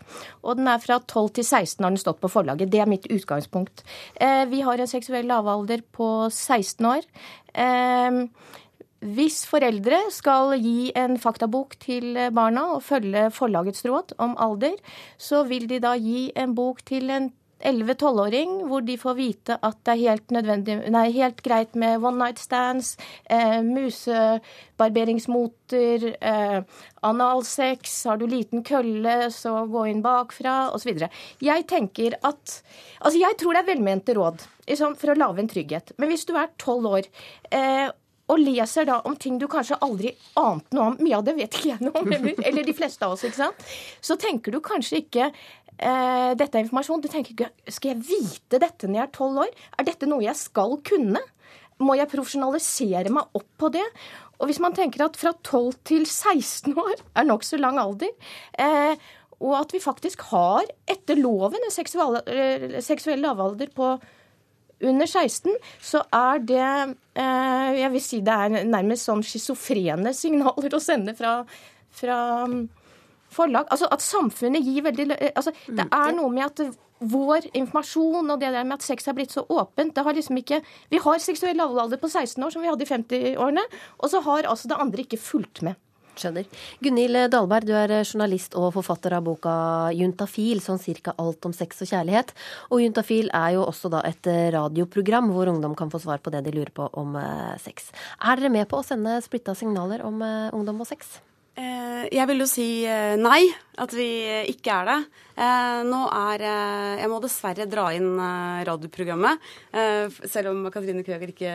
Og 0.47 0.61
den 0.61 0.71
er 0.71 0.79
fra 0.83 1.01
12 1.01 1.33
til 1.41 1.49
16 1.49 1.83
har 1.83 1.91
den 1.91 1.99
stått 1.99 2.23
på 2.23 2.31
forlaget. 2.31 2.71
Det 2.71 2.79
er 2.79 2.91
mitt 2.91 3.11
utgangspunkt. 3.11 3.83
Eh, 4.15 4.45
vi 4.47 4.63
har 4.63 4.79
en 4.79 4.91
seksuell 4.91 5.27
lavalder 5.27 5.83
på 5.91 6.31
16 6.31 6.87
år. 6.87 7.03
Eh, 7.59 8.23
hvis 9.03 9.43
foreldre 9.51 9.99
skal 10.15 10.55
gi 10.63 10.93
en 10.95 11.19
faktabok 11.19 11.75
til 11.83 12.15
barna 12.31 12.69
og 12.77 12.85
følge 12.87 13.33
forlagets 13.35 13.83
råd 13.83 14.15
om 14.23 14.39
alder, 14.39 14.79
så 15.19 15.43
vil 15.43 15.67
de 15.67 15.83
da 15.83 15.97
gi 15.99 16.31
en 16.39 16.55
bok 16.55 16.85
til 16.87 17.11
en 17.11 17.33
11-12-åring, 17.65 18.69
hvor 18.69 18.81
de 18.87 18.97
får 19.01 19.15
vite 19.19 19.57
at 19.63 19.79
det 19.87 19.93
er 19.95 20.01
helt, 20.03 20.31
nei, 20.93 21.11
helt 21.15 21.43
greit 21.45 21.75
med 21.79 22.03
one 22.03 22.19
night 22.19 22.39
stands, 22.43 22.97
eh, 23.31 23.63
musebarberingsmoter, 23.67 26.17
eh, 26.21 26.61
analsex, 27.03 28.05
har 28.11 28.17
du 28.21 28.27
liten 28.27 28.63
kølle, 28.67 29.31
så 29.31 29.67
gå 29.71 29.87
inn 29.91 30.03
bakfra, 30.03 30.71
osv. 30.75 30.89
Jeg 31.41 31.67
tenker 31.71 32.13
at 32.23 32.63
Altså, 33.03 33.19
jeg 33.19 33.37
tror 33.39 33.53
det 33.55 33.61
er 33.65 33.75
velmente 33.75 34.15
råd 34.15 34.43
liksom, 34.69 34.95
for 34.95 35.11
å 35.11 35.19
lage 35.19 35.39
en 35.43 35.49
trygghet. 35.51 35.93
Men 35.99 36.09
hvis 36.13 36.27
du 36.29 36.37
er 36.39 36.55
tolv 36.61 36.87
år 36.87 37.03
eh, 37.51 37.91
og 38.31 38.41
leser 38.41 38.87
da 38.89 39.01
om 39.09 39.17
ting 39.19 39.39
du 39.41 39.49
kanskje 39.51 39.79
aldri 39.85 40.13
ante 40.41 40.77
noe 40.77 40.93
om. 40.93 40.99
Mye 41.03 41.19
av 41.19 41.27
det 41.27 41.35
vet 41.39 41.59
ikke 41.59 41.73
jeg 41.73 41.85
noe 41.85 42.01
om, 42.01 42.13
eller 42.49 42.67
de 42.67 42.77
fleste 42.77 43.07
av 43.07 43.17
oss. 43.17 43.25
ikke 43.27 43.41
sant? 43.41 43.67
Så 44.01 44.17
tenker 44.21 44.55
du 44.55 44.61
kanskje 44.65 45.03
ikke 45.03 45.31
eh, 45.79 46.33
dette 46.39 46.59
er 46.59 46.65
informasjon. 46.67 47.03
Du 47.05 47.09
tenker 47.13 47.53
skal 47.69 47.95
jeg 47.95 48.03
vite 48.09 48.61
dette 48.63 48.89
når 48.89 48.99
jeg 48.99 49.07
er 49.07 49.15
tolv 49.17 49.45
år? 49.45 49.55
Er 49.79 49.89
dette 49.89 50.09
noe 50.11 50.25
jeg 50.25 50.39
skal 50.41 50.77
kunne? 50.87 51.23
Må 51.83 51.97
jeg 51.99 52.11
profesjonalisere 52.13 53.11
meg 53.15 53.39
opp 53.39 53.49
på 53.59 53.73
det? 53.75 53.87
Og 54.43 54.51
hvis 54.51 54.61
man 54.63 54.75
tenker 54.75 55.05
at 55.05 55.19
fra 55.19 55.33
12 55.39 55.77
til 55.87 56.07
16 56.07 56.75
år 56.75 56.97
er 56.99 57.29
nokså 57.29 57.61
lang 57.63 57.79
alder, 57.79 58.11
eh, 58.59 58.97
og 59.43 59.55
at 59.59 59.75
vi 59.75 59.83
faktisk 59.83 60.23
har 60.31 60.67
etter 60.91 61.19
loven 61.19 61.63
en 61.63 61.75
seksuell, 61.75 62.21
eh, 62.27 62.81
seksuell 62.83 63.23
lavalder 63.23 63.71
på 63.75 63.95
under 64.83 65.07
16, 65.07 65.55
så 65.81 66.03
er 66.11 66.43
det 66.43 66.97
eh, 67.15 67.71
Jeg 67.79 67.91
vil 67.93 68.03
si 68.03 68.21
det 68.21 68.35
er 68.35 68.65
nærmest 68.67 69.07
sånn 69.07 69.23
schizofrene 69.23 70.15
signaler 70.15 70.75
å 70.75 70.83
sende 70.83 71.15
fra, 71.15 71.43
fra 71.95 72.19
forlag. 73.33 73.67
Altså 73.73 73.89
at 73.93 74.05
samfunnet 74.05 74.65
gir 74.65 74.83
veldig 74.87 75.09
altså, 75.35 75.53
Det 75.67 75.87
Mm. 75.89 75.93
er 75.93 76.13
noe 76.13 76.31
med 76.31 76.45
at 76.45 76.77
vår 77.03 77.49
informasjon 77.59 78.31
og 78.31 78.39
det 78.41 78.53
der 78.55 78.65
med 78.65 78.75
at 78.79 78.83
sex 78.87 79.09
er 79.09 79.15
blitt 79.17 79.33
så 79.35 79.43
åpent 79.51 79.95
det 79.95 80.05
har 80.05 80.15
liksom 80.15 80.37
ikke, 80.39 80.63
Vi 80.91 80.99
har 80.99 81.19
seksuell 81.19 81.57
lavalder 81.57 81.99
på 81.99 82.09
16 82.09 82.43
år, 82.45 82.53
som 82.53 82.63
vi 82.63 82.69
hadde 82.69 82.83
i 82.83 82.87
50-årene, 82.87 83.65
og 83.99 84.11
så 84.11 84.23
har 84.23 84.45
altså 84.45 84.69
det 84.69 84.79
andre 84.79 85.03
ikke 85.03 85.19
fulgt 85.19 85.63
med. 85.63 85.75
Skjønner. 86.15 86.45
Gunhild 86.85 87.31
Dahlberg, 87.33 87.65
du 87.65 87.73
er 87.73 87.89
journalist 88.05 88.55
og 88.55 88.75
forfatter 88.75 89.15
av 89.17 89.25
boka 89.25 89.55
Juntafil, 89.97 90.61
sånn 90.61 90.79
cirka 90.79 91.15
alt 91.19 91.45
om 91.49 91.55
sex 91.57 91.81
og 91.81 91.89
kjærlighet. 91.89 92.35
Og 92.71 92.83
Juntafil 92.85 93.31
er 93.33 93.55
jo 93.57 93.65
også 93.65 93.89
da 93.91 94.03
et 94.05 94.23
radioprogram 94.53 95.33
hvor 95.33 95.49
ungdom 95.49 95.75
kan 95.75 95.89
få 95.91 96.03
svar 96.05 96.19
på 96.21 96.31
det 96.31 96.45
de 96.45 96.53
lurer 96.53 96.71
på 96.71 96.89
om 96.93 97.17
eh, 97.17 97.57
sex. 97.59 97.91
Er 98.21 98.37
dere 98.37 98.51
med 98.53 98.69
på 98.69 98.77
å 98.83 98.85
sende 98.85 99.23
splitta 99.25 99.57
signaler 99.57 100.05
om 100.05 100.21
eh, 100.21 100.51
ungdom 100.53 100.85
og 100.85 100.87
sex? 100.87 101.17
Eh, 101.53 102.07
Jeg 102.13 102.25
vil 102.31 102.41
jo 102.41 102.47
si 102.49 102.65
eh, 102.89 103.13
nei, 103.21 103.43
at 103.81 103.93
vi 103.93 104.07
ikke 104.49 104.73
er 104.73 104.89
det. 104.89 104.97
Eh, 105.37 105.81
Nå 105.89 105.99
er 106.13 106.43
eh, 106.45 107.01
Jeg 107.03 107.11
må 107.13 107.19
dessverre 107.21 107.67
dra 107.69 107.91
inn 107.93 108.09
eh, 108.21 108.63
radioprogrammet, 108.69 109.45
eh, 109.77 110.09
selv 110.33 110.51
om 110.53 110.63
Katrine 110.73 111.05
Krøger 111.05 111.29
ikke 111.33 111.53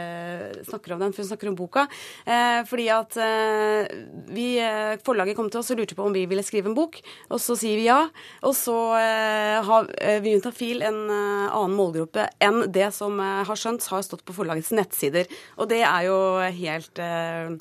snakker 0.70 0.94
om 0.96 1.02
den, 1.02 1.16
for 1.16 1.24
hun 1.26 1.30
snakker 1.32 1.50
om 1.50 1.58
boka. 1.58 1.88
Eh, 2.30 2.60
Fordi 2.70 2.86
at 2.94 3.18
eh, 3.26 3.90
vi, 4.38 4.48
eh, 4.62 5.00
forlaget 5.06 5.38
kom 5.38 5.50
til 5.50 5.64
oss 5.64 5.74
og 5.74 5.82
lurte 5.82 5.98
på 5.98 6.06
om 6.06 6.14
vi 6.14 6.28
ville 6.30 6.46
skrive 6.46 6.70
en 6.70 6.78
bok, 6.78 7.02
og 7.34 7.42
så 7.42 7.58
sier 7.58 7.82
vi 7.82 7.90
ja. 7.90 8.00
Og 8.46 8.54
så 8.58 8.78
eh, 9.02 9.58
har 9.66 9.90
eh, 9.98 10.22
vi 10.26 10.38
fil 10.58 10.86
en 10.86 11.02
eh, 11.10 11.50
annen 11.58 11.74
målgruppe 11.78 12.30
enn 12.38 12.68
det 12.74 12.92
som 12.94 13.18
eh, 13.18 13.42
har 13.50 13.58
skjønt 13.58 13.90
har 13.90 14.06
stått 14.06 14.26
på 14.30 14.38
forlagets 14.38 14.74
nettsider. 14.78 15.26
Og 15.58 15.70
det 15.74 15.82
er 15.90 16.06
jo 16.06 16.18
helt 16.62 17.02
eh, 17.02 17.58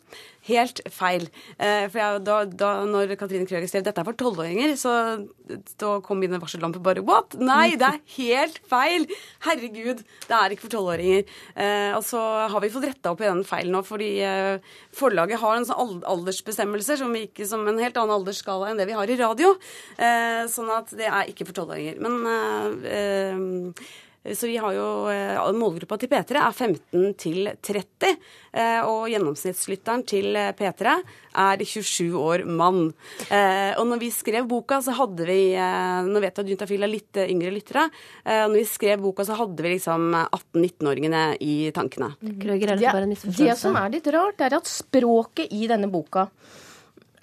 Helt 0.46 0.80
feil. 0.94 1.26
Eh, 1.58 1.86
for 1.90 2.00
jeg, 2.00 2.22
da, 2.26 2.36
da 2.46 2.70
når 2.86 3.16
Katrine 3.18 3.48
Krøger 3.48 3.66
skrev 3.70 3.84
dette 3.86 4.02
er 4.02 4.06
for 4.06 4.18
tolvåringer, 4.18 4.76
så 4.78 4.92
da 5.80 5.96
kom 6.04 6.20
mine 6.22 6.40
varsellamper 6.42 6.82
bare 6.84 7.02
What? 7.06 7.34
Nei, 7.40 7.74
det 7.78 7.88
er 7.88 7.98
helt 8.16 8.60
feil! 8.70 9.08
Herregud, 9.46 10.04
det 10.26 10.38
er 10.38 10.54
ikke 10.54 10.66
for 10.68 10.76
tolvåringer. 10.76 11.26
Eh, 11.58 11.90
og 11.96 12.04
så 12.06 12.22
har 12.52 12.62
vi 12.62 12.70
fått 12.74 12.88
retta 12.90 13.14
opp 13.14 13.24
i 13.24 13.28
den 13.28 13.42
feilen 13.48 13.74
nå, 13.74 13.82
fordi 13.86 14.12
eh, 14.22 14.72
forlaget 14.94 15.42
har 15.42 15.58
en 15.58 15.68
sånn 15.68 16.00
aldersbestemmelse, 16.06 16.98
som, 17.02 17.14
ikke, 17.18 17.48
som 17.48 17.66
en 17.66 17.82
helt 17.82 17.98
annen 17.98 18.16
aldersskala 18.20 18.70
enn 18.70 18.80
det 18.80 18.88
vi 18.90 18.96
har 18.98 19.10
i 19.10 19.18
radio. 19.18 19.54
Sånn 20.50 20.70
at 20.72 20.90
det 20.96 21.08
er 21.08 21.30
ikke 21.30 21.46
for 21.48 21.56
tolvåringer. 21.58 21.98
Men 22.02 23.74
så 24.34 24.48
vi 24.50 24.56
har 24.58 24.72
jo 24.74 24.86
eh, 25.12 25.52
Målgruppa 25.54 25.98
til 26.00 26.08
P3 26.10 26.40
er 26.40 26.52
15 26.56 27.14
til 27.20 27.50
30, 27.62 28.16
eh, 28.56 28.80
og 28.82 29.06
gjennomsnittslytteren 29.12 30.02
til 30.08 30.34
eh, 30.36 30.50
P3 30.58 30.94
er 31.36 31.62
27 31.62 32.16
år 32.18 32.44
mann. 32.48 32.92
Eh, 33.30 33.74
Og 33.78 33.86
når 33.86 34.00
vi 34.00 34.10
skrev 34.10 34.48
boka, 34.48 34.80
så 34.82 34.94
hadde 34.96 35.26
vi 35.28 35.52
eh, 35.54 36.02
Nå 36.08 36.20
vet 36.24 36.34
jeg 36.36 36.44
at 36.46 36.50
Juntafil 36.54 36.82
er 36.82 36.92
litt 36.92 37.16
eh, 37.22 37.30
yngre 37.30 37.52
lyttere. 37.54 37.86
eh, 38.24 38.42
og 38.46 38.50
Når 38.54 38.58
vi 38.62 38.66
skrev 38.72 39.00
boka, 39.04 39.24
så 39.28 39.36
hadde 39.38 39.62
vi 39.62 39.74
liksom 39.76 40.10
18-19-åringene 40.32 41.24
i 41.40 41.70
tankene. 41.76 42.12
Er 42.22 42.76
det 42.76 42.82
Det 43.36 43.58
som 43.58 43.76
er 43.76 43.90
litt 43.90 44.06
rart, 44.14 44.40
er 44.40 44.56
at 44.56 44.66
språket 44.70 45.52
i 45.52 45.66
denne 45.70 45.90
boka 45.92 46.28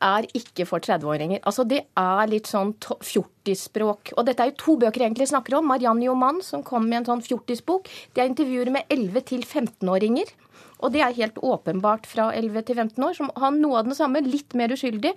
er 0.03 0.27
ikke 0.35 0.65
for 0.67 0.83
30-åringer. 0.83 1.39
Altså 1.47 1.65
Det 1.67 1.81
er 1.97 2.27
litt 2.27 2.49
sånn 2.49 2.73
to- 2.83 2.99
fjortisspråk. 3.01 4.13
Og 4.17 4.25
dette 4.27 4.43
er 4.43 4.51
jo 4.51 4.57
to 4.59 4.77
bøker 4.77 5.01
jeg 5.01 5.11
egentlig 5.11 5.29
snakker 5.31 5.57
om. 5.57 5.67
'Marianne 5.67 6.03
Joman', 6.03 6.43
som 6.43 6.63
kom 6.63 6.87
med 6.89 6.99
en 7.01 7.05
sånn 7.05 7.25
fjortisbok. 7.25 7.87
Det 8.13 8.21
er 8.23 8.29
intervjuer 8.29 8.71
med 8.71 8.83
11- 8.89 9.25
til 9.25 9.41
15-åringer. 9.41 10.25
Og 10.83 10.93
det 10.93 11.03
er 11.03 11.15
helt 11.17 11.39
åpenbart 11.39 12.07
fra 12.09 12.29
11 12.35 12.67
til 12.67 12.79
15 12.81 13.05
år, 13.07 13.15
som 13.17 13.31
har 13.39 13.53
noe 13.55 13.79
av 13.79 13.87
den 13.87 13.97
samme, 13.97 14.21
litt 14.25 14.55
mer 14.59 14.73
uskyldig. 14.75 15.13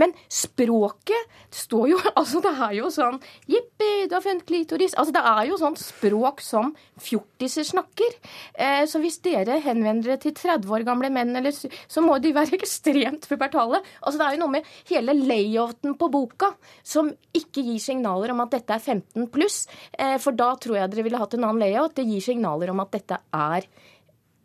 Men 0.00 0.14
språket 0.26 1.28
står 1.54 1.90
jo 1.92 2.00
Altså, 2.20 2.40
det 2.44 2.50
er 2.52 2.72
jo 2.76 2.88
sånn 2.92 3.18
Jippi, 3.48 3.90
du 4.08 4.14
har 4.16 4.24
funnet 4.24 4.46
klitoris. 4.48 4.96
Altså, 4.98 5.14
det 5.14 5.22
er 5.26 5.46
jo 5.48 5.58
sånn 5.60 5.76
språk 5.78 6.42
som 6.44 6.72
fjortiser 7.00 7.66
snakker. 7.68 8.16
Eh, 8.54 8.82
så 8.90 9.00
hvis 9.02 9.20
dere 9.24 9.60
henvender 9.64 10.10
dere 10.10 10.22
til 10.22 10.34
30 10.36 10.74
år 10.74 10.84
gamle 10.88 11.10
menn, 11.12 11.32
eller, 11.38 11.54
så 11.54 12.04
må 12.04 12.18
de 12.22 12.34
være 12.36 12.56
ekstremt 12.60 13.28
pubertale. 13.30 13.82
Altså, 14.02 14.18
det 14.20 14.26
er 14.26 14.36
jo 14.36 14.42
noe 14.44 14.56
med 14.58 14.72
hele 14.90 15.16
layouten 15.16 15.96
på 16.00 16.10
boka 16.12 16.52
som 16.86 17.12
ikke 17.36 17.64
gir 17.66 17.80
signaler 17.82 18.34
om 18.34 18.44
at 18.44 18.56
dette 18.56 18.76
er 18.76 18.82
15 18.82 19.30
pluss. 19.32 19.62
Eh, 19.92 20.16
for 20.22 20.36
da 20.36 20.52
tror 20.60 20.80
jeg 20.80 20.92
dere 20.92 21.06
ville 21.06 21.20
hatt 21.20 21.36
en 21.38 21.46
annen 21.46 21.62
layout. 21.64 21.96
Det 21.96 22.08
gir 22.08 22.24
signaler 22.24 22.72
om 22.72 22.84
at 22.84 22.92
dette 22.96 23.20
er 23.36 23.68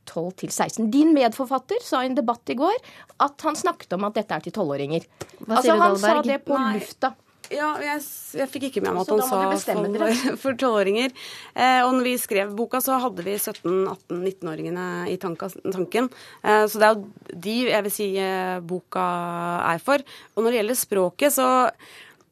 12 0.06 0.32
til 0.44 0.50
16. 0.54 0.90
Din 0.94 1.14
medforfatter 1.18 1.82
sa 1.84 2.04
i 2.04 2.10
en 2.12 2.16
debatt 2.18 2.50
i 2.54 2.58
går 2.60 2.78
at 3.26 3.46
han 3.48 3.56
snakket 3.60 3.94
om 3.98 4.06
at 4.10 4.18
dette 4.22 4.32
er 4.38 4.46
til 4.46 4.56
tolvåringer. 4.56 5.06
Altså, 5.50 5.78
han 5.82 5.98
sa 6.02 6.22
det 6.26 6.42
på 6.48 6.58
Nei. 6.58 6.74
lufta. 6.80 7.14
Ja, 7.54 7.76
jeg, 7.78 8.00
jeg 8.40 8.50
fikk 8.50 8.64
ikke 8.72 8.82
med 8.82 8.96
meg 8.96 9.04
at 9.04 9.12
han 9.14 9.20
sa 9.22 9.42
for- 9.54 10.38
for 10.42 10.58
tolvåringer. 10.58 11.12
Eh, 11.54 11.82
og 11.86 11.92
når 11.94 12.08
vi 12.08 12.14
skrev 12.18 12.56
boka, 12.58 12.80
så 12.82 12.98
hadde 13.04 13.22
vi 13.28 13.36
17-18-19-åringene 13.38 14.86
i 15.12 15.18
tanken. 15.22 16.10
Eh, 16.44 16.66
så 16.68 16.82
det 16.82 16.88
er 16.88 16.96
jo 16.96 17.38
de 17.46 17.56
jeg 17.70 17.86
vil 17.86 17.94
si 17.94 18.08
eh, 18.22 18.58
boka 18.66 19.06
er 19.74 19.84
for. 19.84 20.02
Og 20.36 20.42
når 20.46 20.52
det 20.56 20.60
gjelder 20.62 20.80
språket, 20.80 21.36
så 21.38 21.48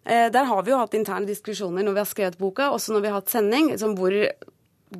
eh, 0.05 0.29
der 0.33 0.49
har 0.49 0.65
vi 0.65 0.73
jo 0.73 0.81
hatt 0.81 0.97
interne 0.97 1.29
diskusjoner 1.29 1.85
når 1.85 1.93
vi 1.99 2.03
har 2.03 2.09
skrevet 2.09 2.39
boka, 2.41 2.71
også 2.73 2.95
når 2.95 3.05
vi 3.05 3.11
har 3.13 3.19
hatt 3.21 3.33
sending. 3.33 3.69
Liksom 3.73 3.93
hvor 3.99 4.17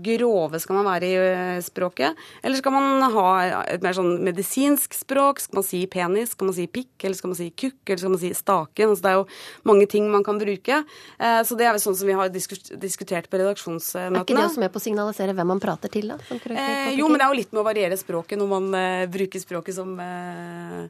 grove 0.04 0.60
skal 0.62 0.78
man 0.80 0.88
være 0.88 1.08
i 1.08 1.16
eh, 1.20 1.62
språket? 1.64 2.18
Eller 2.42 2.60
skal 2.60 2.74
man 2.76 3.04
ha 3.14 3.28
et 3.70 3.84
mer 3.86 3.96
sånn 3.98 4.16
medisinsk 4.26 4.96
språk? 4.98 5.42
Skal 5.44 5.60
man 5.60 5.68
si 5.68 5.84
penis? 5.92 6.34
Skal 6.34 6.50
man 6.50 6.58
si 6.58 6.68
pikk? 6.72 6.92
Eller 7.04 7.18
skal 7.20 7.34
man 7.34 7.40
si 7.40 7.50
kukk? 7.52 7.82
Eller 7.88 8.02
skal 8.02 8.14
man 8.16 8.22
si 8.22 8.32
staken? 8.38 8.94
Altså, 8.94 9.04
det 9.06 9.12
er 9.12 9.20
jo 9.20 9.28
mange 9.70 9.88
ting 9.92 10.10
man 10.12 10.26
kan 10.26 10.40
bruke. 10.42 10.84
Eh, 11.20 11.42
Så 11.44 11.58
det 11.60 11.68
er 11.68 11.76
vel 11.76 11.84
sånn 11.84 11.98
som 12.00 12.08
vi 12.08 12.16
har 12.18 12.32
diskutert 12.34 13.30
på 13.30 13.40
redaksjonsmøtene. 13.42 14.22
Er 14.22 14.26
ikke 14.26 14.38
det 14.38 14.48
også 14.48 14.64
med 14.64 14.74
på 14.74 14.82
å 14.82 14.86
signalisere 14.86 15.36
hvem 15.38 15.52
man 15.54 15.62
prater 15.64 15.92
til, 15.94 16.14
da? 16.14 16.18
Eh, 16.32 16.94
jo, 16.98 17.10
men 17.10 17.20
det 17.20 17.28
er 17.28 17.34
jo 17.34 17.40
litt 17.42 17.52
med 17.54 17.62
å 17.64 17.68
variere 17.68 18.00
språket 18.00 18.40
når 18.40 18.50
man 18.50 18.70
uh, 18.74 19.04
bruker 19.12 19.42
språket 19.42 19.76
som 19.76 19.94
uh, 20.00 20.88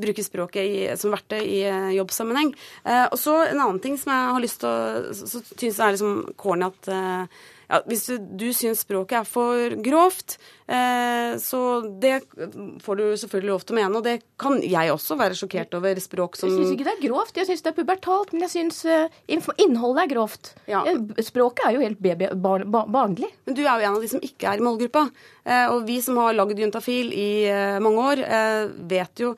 bruker 0.00 0.24
språket 0.24 0.62
i, 0.62 0.78
som 1.00 1.12
verktøy 1.14 1.42
i 1.42 1.60
uh, 1.66 1.90
jobbsammenheng. 1.96 2.54
Og 2.86 3.18
så 3.18 3.34
en 3.48 3.60
annen 3.60 3.80
ting 3.82 3.96
som 3.98 4.12
jeg 4.12 4.32
har 4.36 4.42
lyst 4.42 4.60
til 4.62 4.70
å 4.70 5.12
Så, 5.16 5.26
så 5.28 5.40
syns 5.44 5.78
jeg 5.78 5.84
er 5.84 5.94
liksom 5.94 6.34
corny 6.38 6.66
at 6.66 6.88
ja, 7.70 7.80
hvis 7.90 8.04
du, 8.06 8.18
du 8.38 8.46
syns 8.54 8.84
språket 8.84 9.18
er 9.20 9.26
for 9.28 9.74
grovt, 9.82 10.36
eh, 10.70 11.34
så 11.42 11.60
det 12.00 12.20
får 12.84 13.00
du 13.00 13.04
selvfølgelig 13.18 13.50
lov 13.52 13.64
til 13.66 13.74
å 13.74 13.78
mene. 13.80 13.98
Og 14.00 14.04
det 14.06 14.16
kan 14.40 14.60
jeg 14.62 14.92
også 14.94 15.16
være 15.18 15.36
sjokkert 15.38 15.74
over 15.78 16.00
språk 16.02 16.38
som 16.38 16.48
Jeg 16.50 16.58
syns 16.60 16.72
ikke 16.76 16.86
det 16.88 16.94
er 16.96 17.04
grovt, 17.08 17.36
jeg 17.40 17.48
syns 17.50 17.64
det 17.66 17.72
er 17.72 17.78
pubertalt, 17.80 18.32
men 18.36 18.46
jeg 18.46 18.54
syns 18.54 18.80
eh, 18.86 19.20
innholdet 19.66 20.04
er 20.06 20.12
grovt. 20.14 20.52
Ja. 20.70 20.84
Språket 21.26 21.66
er 21.68 21.76
jo 21.78 21.84
helt 21.84 22.00
baby, 22.02 22.30
barn, 22.34 22.66
ba- 22.70 22.86
barnlig. 22.86 23.30
Men 23.46 23.58
du 23.58 23.62
er 23.66 23.74
jo 23.82 23.90
en 23.90 23.98
av 23.98 24.02
de 24.06 24.10
som 24.14 24.22
ikke 24.24 24.50
er 24.54 24.62
i 24.62 24.66
målgruppa. 24.66 25.06
Eh, 25.44 25.66
og 25.74 25.86
vi 25.88 26.00
som 26.04 26.18
har 26.22 26.34
lagd 26.38 26.58
Juntafil 26.62 27.12
i 27.14 27.28
eh, 27.50 27.78
mange 27.82 28.10
år, 28.12 28.24
eh, 28.26 28.66
vet 28.90 29.24
jo 29.26 29.36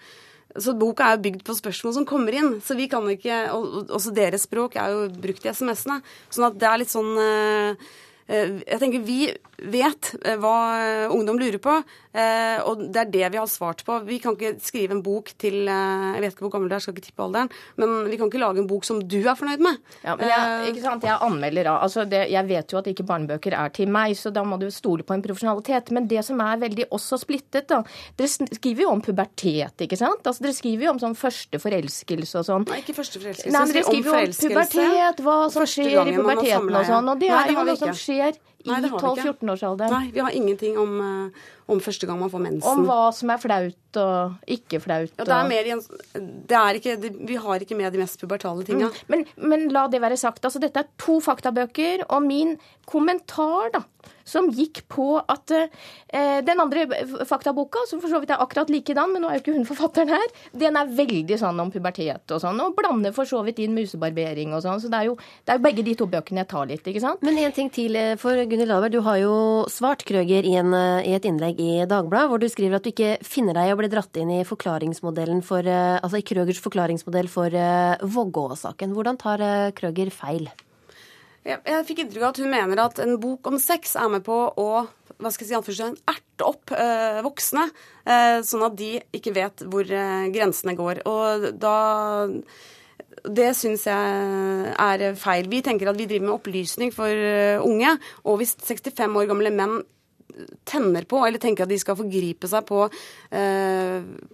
så 0.58 0.72
Boka 0.74 1.04
er 1.04 1.18
jo 1.18 1.22
bygd 1.26 1.42
på 1.46 1.54
spørsmål 1.54 1.92
som 1.94 2.04
kommer 2.08 2.34
inn. 2.34 2.54
så 2.64 2.74
vi 2.74 2.88
kan 2.90 3.04
ikke, 3.12 3.36
og 3.54 3.66
og 3.78 3.90
Også 3.98 4.10
deres 4.16 4.42
språk 4.48 4.74
er 4.80 4.90
jo 4.90 5.02
brukt 5.12 5.44
i 5.44 5.52
SMS-ene. 5.52 6.00
Sånn 6.34 6.46
at 6.48 6.56
det 6.58 6.66
er 6.66 6.80
litt 6.80 6.90
sånn 6.90 7.12
eh, 7.20 7.68
eh, 7.76 7.98
Jeg 8.28 8.80
tenker 8.80 9.00
vi 9.00 9.32
vet 9.58 10.12
eh, 10.24 10.36
hva 10.38 10.54
eh, 10.78 11.12
ungdom 11.12 11.38
lurer 11.40 11.58
på, 11.62 11.74
eh, 12.12 12.58
og 12.62 12.84
det 12.94 13.00
er 13.02 13.10
det 13.10 13.30
vi 13.34 13.40
har 13.40 13.48
svart 13.50 13.82
på. 13.86 13.98
Vi 14.06 14.20
kan 14.22 14.36
ikke 14.36 14.54
skrive 14.62 14.94
en 14.94 15.02
bok 15.04 15.32
til 15.40 15.66
Jeg 15.68 16.22
vet 16.22 16.34
ikke 16.34 16.46
hvor 16.46 16.54
gammel 16.54 16.70
du 16.70 16.76
er, 16.76 16.82
skal 16.82 16.94
ikke 16.94 17.08
tippe 17.08 17.24
alderen, 17.24 17.50
men 17.80 17.94
vi 18.08 18.18
kan 18.20 18.30
ikke 18.30 18.42
lage 18.42 18.62
en 18.62 18.68
bok 18.70 18.86
som 18.86 19.00
du 19.02 19.18
er 19.20 19.38
fornøyd 19.38 19.64
med. 19.64 19.80
Ja, 20.04 20.16
men 20.18 20.30
jeg, 20.30 20.72
ikke 20.72 20.84
sant? 20.84 21.06
jeg 21.06 21.18
anmelder 21.28 21.72
av. 21.72 21.80
Altså 21.86 22.04
det, 22.08 22.24
jeg 22.32 22.48
vet 22.48 22.74
jo 22.74 22.80
at 22.80 22.90
ikke 22.92 23.06
barnebøker 23.08 23.56
er 23.58 23.74
til 23.74 23.90
meg, 23.92 24.14
så 24.18 24.32
da 24.34 24.44
må 24.46 24.60
du 24.60 24.68
stole 24.74 25.06
på 25.06 25.16
en 25.16 25.24
profesjonalitet. 25.24 25.92
Men 25.94 26.08
det 26.10 26.24
som 26.26 26.42
er 26.44 26.62
veldig 26.62 26.88
også 26.94 27.20
splittet, 27.24 27.68
da 27.68 27.82
Dere 28.18 28.28
skriver 28.28 28.84
jo 28.84 28.92
om 28.92 29.02
pubertet, 29.04 29.84
ikke 29.84 29.98
sant? 29.98 30.26
Altså 30.26 30.44
Dere 30.44 30.56
skriver 30.56 30.88
jo 30.88 30.94
om 30.94 31.00
sånn 31.02 31.16
første 31.18 31.60
forelskelse 31.62 32.40
og 32.40 32.46
sånn. 32.46 32.68
Nei, 32.70 32.82
ikke 32.82 32.96
første 32.96 33.22
forelskelse. 33.22 33.54
Nei, 33.54 33.64
men 33.64 33.74
dere 33.74 33.86
skriver 33.88 34.10
jo 34.10 34.14
om 34.18 34.36
pubertet, 34.42 35.24
hva 35.24 35.38
som 35.54 35.66
skjer 35.68 36.12
i 36.12 36.14
puberteten 36.16 36.70
og 36.70 36.88
sånn. 36.92 37.10
Og 37.12 37.22
det 37.22 37.32
er 37.34 37.52
jo 37.52 37.66
noe 37.66 37.78
som 37.80 37.94
skjer 37.96 38.38
i 38.70 38.90
12-14-årsalderen. 38.90 39.92
Nei, 39.92 40.10
vi 40.14 40.20
har 40.20 40.30
ingenting 40.30 40.78
om, 40.78 41.00
uh, 41.00 41.48
om, 41.68 41.80
første 41.84 42.08
gang 42.08 42.20
man 42.20 42.32
får 42.32 42.44
mensen. 42.44 42.68
Om 42.70 42.86
hva 42.88 43.00
som 43.14 43.32
er 43.32 43.42
flaut 43.42 44.00
og 44.02 44.52
ikke 44.56 44.80
flaut. 44.84 45.12
Ja, 45.16 45.26
det 45.28 45.36
er 45.36 45.48
mer 45.48 45.68
det 46.48 46.56
er 46.56 46.78
ikke, 46.78 46.96
det, 47.00 47.12
vi 47.28 47.36
har 47.40 47.64
ikke 47.64 47.76
med 47.78 47.92
de 47.92 48.00
mest 48.02 48.20
pubertale 48.20 48.64
tinga. 48.66 48.88
Mm. 48.88 49.04
Men, 49.12 49.24
men, 49.36 49.68
la 49.74 49.86
det 49.92 50.00
være 50.02 50.18
sagt. 50.20 50.44
Altså, 50.44 50.60
dette 50.62 50.84
er 50.84 50.90
to 51.00 51.18
faktabøker, 51.24 52.06
og 52.08 52.24
min 52.24 52.56
kommentar 52.88 53.72
da, 53.74 53.82
som 54.28 54.48
gikk 54.52 54.82
på 54.92 55.18
at 55.20 55.52
eh, 55.52 56.40
den 56.44 56.60
andre 56.60 56.86
faktaboka, 57.28 57.84
som 57.88 58.00
for 58.00 58.12
så 58.12 58.20
vidt 58.22 58.32
er 58.32 58.42
akkurat 58.42 58.70
likedan, 58.72 59.12
men 59.12 59.24
nå 59.24 59.30
er 59.30 59.38
jo 59.38 59.44
ikke 59.44 59.56
hun 59.56 59.68
forfatteren 59.68 60.12
her, 60.12 60.26
den 60.56 60.76
er 60.78 60.92
veldig 60.98 61.38
sånn 61.40 61.60
om 61.64 61.72
pubertet 61.72 62.34
og 62.34 62.42
sånn, 62.42 62.60
og 62.64 62.76
blander 62.78 63.14
for 63.16 63.28
så 63.28 63.42
vidt 63.46 63.60
inn 63.64 63.76
musebarbering 63.76 64.54
og 64.56 64.64
sånn. 64.64 64.80
Så 64.82 64.92
det 64.92 65.00
er, 65.02 65.10
jo, 65.10 65.16
det 65.44 65.54
er 65.54 65.60
jo 65.60 65.66
begge 65.68 65.84
de 65.86 65.96
to 66.00 66.08
bøkene 66.10 66.44
jeg 66.44 66.50
tar 66.52 66.68
litt, 66.70 66.88
ikke 66.92 67.04
sant. 67.04 67.24
Men 67.26 67.40
en 67.42 67.56
ting 67.56 67.72
til 67.74 67.96
eh, 67.98 68.14
for 68.20 68.36
Gunhild 68.48 68.72
Laver, 68.72 68.92
Du 68.92 69.00
har 69.04 69.20
jo 69.20 69.34
svart 69.72 70.04
Krøger 70.08 70.48
i, 70.48 70.54
en, 70.60 70.72
eh, 70.76 71.08
i, 71.10 71.16
et 71.16 71.28
innlegg 71.28 71.57
i 71.58 71.82
Dagbladet, 71.90 72.30
hvor 72.30 72.40
du 72.42 72.48
skriver 72.50 72.78
at 72.78 72.86
du 72.86 72.92
ikke 72.92 73.16
finner 73.26 73.58
deg 73.58 73.72
å 73.74 73.80
bli 73.80 73.90
dratt 73.92 74.16
inn 74.20 74.30
i 74.36 74.44
forklaringsmodellen 74.46 75.42
for, 75.46 75.66
eh, 75.66 75.98
altså 75.98 76.20
i 76.20 76.26
Krøgers 76.26 76.62
forklaringsmodell 76.64 77.28
for 77.32 77.50
Vågå-saken. 78.16 78.94
Hvordan 78.94 79.18
tar 79.20 79.44
Krøger 79.78 80.12
feil? 80.14 80.48
Jeg 81.48 81.84
fikk 81.88 82.02
inntrykk 82.02 82.24
av 82.26 82.32
at 82.34 82.40
hun 82.42 82.50
mener 82.52 82.80
at 82.82 82.98
en 83.00 83.14
bok 83.20 83.46
om 83.48 83.56
sex 83.62 83.94
er 83.96 84.08
med 84.12 84.24
på 84.26 84.36
å 84.60 84.70
hva 85.18 85.30
skal 85.34 85.48
jeg 85.50 85.74
si, 85.74 85.86
erte 86.06 86.46
opp 86.46 86.72
eh, 86.74 87.20
voksne, 87.26 87.66
eh, 88.06 88.38
sånn 88.46 88.64
at 88.68 88.76
de 88.78 88.90
ikke 89.14 89.34
vet 89.34 89.64
hvor 89.66 89.82
eh, 89.82 90.28
grensene 90.34 90.76
går. 90.78 91.02
Og 91.10 91.48
da 91.58 91.76
det 93.26 93.48
syns 93.58 93.88
jeg 93.88 94.74
er 94.78 95.04
feil. 95.18 95.48
Vi 95.50 95.62
tenker 95.66 95.90
at 95.90 95.98
vi 95.98 96.06
driver 96.06 96.28
med 96.28 96.36
opplysning 96.36 96.92
for 96.94 97.10
unge. 97.66 97.96
Og 98.30 98.38
hvis 98.38 98.54
65 98.62 99.18
år 99.18 99.26
gamle 99.32 99.50
menn 99.50 99.80
tenner 100.68 101.06
på, 101.08 101.22
eller 101.26 101.42
tenker 101.42 101.66
at 101.66 101.72
de 101.72 101.78
skal 101.80 101.98
forgripe 101.98 102.50
seg 102.50 102.66
på, 102.68 102.84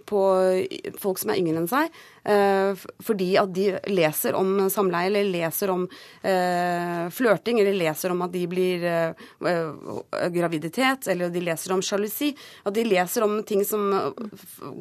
på 0.09 0.21
folk 1.01 1.21
som 1.21 1.31
er 1.33 1.39
yngre 1.41 1.61
enn 1.61 1.71
seg, 1.71 1.89
Eh, 1.89 2.14
fordi 2.25 3.27
at 3.37 3.51
de 3.53 3.67
leser 3.93 4.35
om 4.37 4.69
samleie, 4.73 5.09
eller 5.11 5.27
leser 5.29 5.71
om 5.73 5.83
eh, 6.25 7.05
flørting, 7.13 7.59
eller 7.61 7.77
leser 7.77 8.13
om 8.13 8.23
at 8.25 8.33
de 8.33 8.45
blir 8.49 8.85
eh, 8.89 10.29
graviditet, 10.33 11.07
eller 11.13 11.29
de 11.33 11.43
leser 11.45 11.75
om 11.75 11.83
sjalusi. 11.85 12.31
At 12.65 12.73
de 12.75 12.85
leser 12.87 13.25
om 13.25 13.37
ting 13.45 13.61
som 13.67 13.85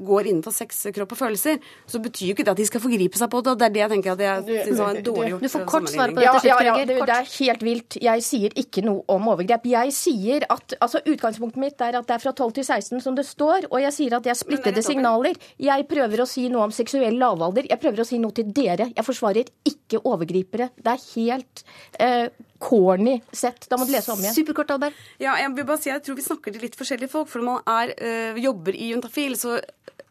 går 0.08 0.30
innenfor 0.30 0.54
sex, 0.56 0.86
kropp 0.94 1.12
og 1.16 1.20
følelser. 1.20 1.60
Så 1.90 2.00
betyr 2.04 2.30
jo 2.30 2.36
ikke 2.36 2.46
det 2.46 2.54
at 2.54 2.62
de 2.62 2.68
skal 2.68 2.84
forgripe 2.84 3.20
seg 3.20 3.30
på 3.32 3.42
det. 3.44 3.54
og 3.54 3.60
Det 3.60 3.68
er 3.68 3.74
det 3.76 3.82
jeg 3.84 3.92
tenker 3.94 4.14
at 4.14 4.24
jeg 4.24 4.64
syns 4.68 4.82
var 4.82 5.00
dårlig 5.10 5.34
gjort. 5.34 5.44
Du 5.44 5.52
får 5.52 5.66
kort 5.74 5.90
svar 5.92 6.14
på 6.14 6.22
dette. 6.22 6.44
Ja, 6.48 6.58
ja, 6.64 6.78
ja, 6.80 6.88
det, 6.88 6.98
det 7.00 7.18
er 7.18 7.30
helt 7.34 7.66
vilt. 7.66 7.98
Jeg 8.02 8.24
sier 8.26 8.56
ikke 8.64 8.84
noe 8.86 9.04
om 9.12 9.30
overgrep. 9.34 9.68
Jeg 9.74 9.94
sier 9.96 10.48
at 10.48 10.76
altså 10.80 11.02
Utgangspunktet 11.04 11.60
mitt 11.60 11.84
er 11.84 11.98
at 11.98 12.08
det 12.08 12.16
er 12.16 12.22
fra 12.22 12.32
12 12.32 12.56
til 12.56 12.64
16 12.64 13.04
som 13.04 13.16
det 13.18 13.26
står, 13.28 13.68
og 13.70 13.80
jeg 13.82 13.92
sier 13.92 14.16
at 14.16 14.24
det 14.24 14.32
er 14.32 14.38
splittede 14.38 14.82
signaler. 14.84 15.36
Jeg 15.60 15.86
prøver 15.90 16.24
å 16.24 16.28
si 16.28 16.46
noe 16.52 16.68
om 16.68 16.74
seksuell 16.74 17.18
lav 17.20 17.33
lavalder. 17.34 17.68
Jeg 17.70 17.82
prøver 17.82 18.02
å 18.02 18.08
si 18.08 18.18
noe 18.22 18.34
til 18.34 18.50
dere. 18.54 18.88
Jeg 18.94 19.06
forsvarer 19.06 19.50
ikke 19.68 20.02
overgripere. 20.06 20.70
Det 20.78 20.94
er 20.94 21.06
helt 21.14 21.64
eh, 22.00 22.26
corny 22.64 23.18
sett. 23.32 23.68
Da 23.68 23.78
må 23.78 23.86
du 23.86 23.92
lese 23.94 24.12
om 24.14 24.20
igjen. 24.22 24.34
Superkort, 24.36 24.72
Albert. 24.74 24.98
Ja, 25.22 25.36
jeg 25.42 25.52
vil 25.56 25.66
bare 25.68 25.82
si 25.82 25.90
jeg 25.90 26.02
tror 26.04 26.18
vi 26.18 26.26
snakker 26.26 26.54
til 26.54 26.64
litt 26.64 26.78
forskjellige 26.78 27.12
folk. 27.12 27.30
For 27.30 27.42
når 27.42 27.50
man 27.50 27.72
er, 27.74 27.94
øh, 27.98 28.40
jobber 28.44 28.76
i 28.76 28.92
Juntafil, 28.92 29.36
så 29.40 29.58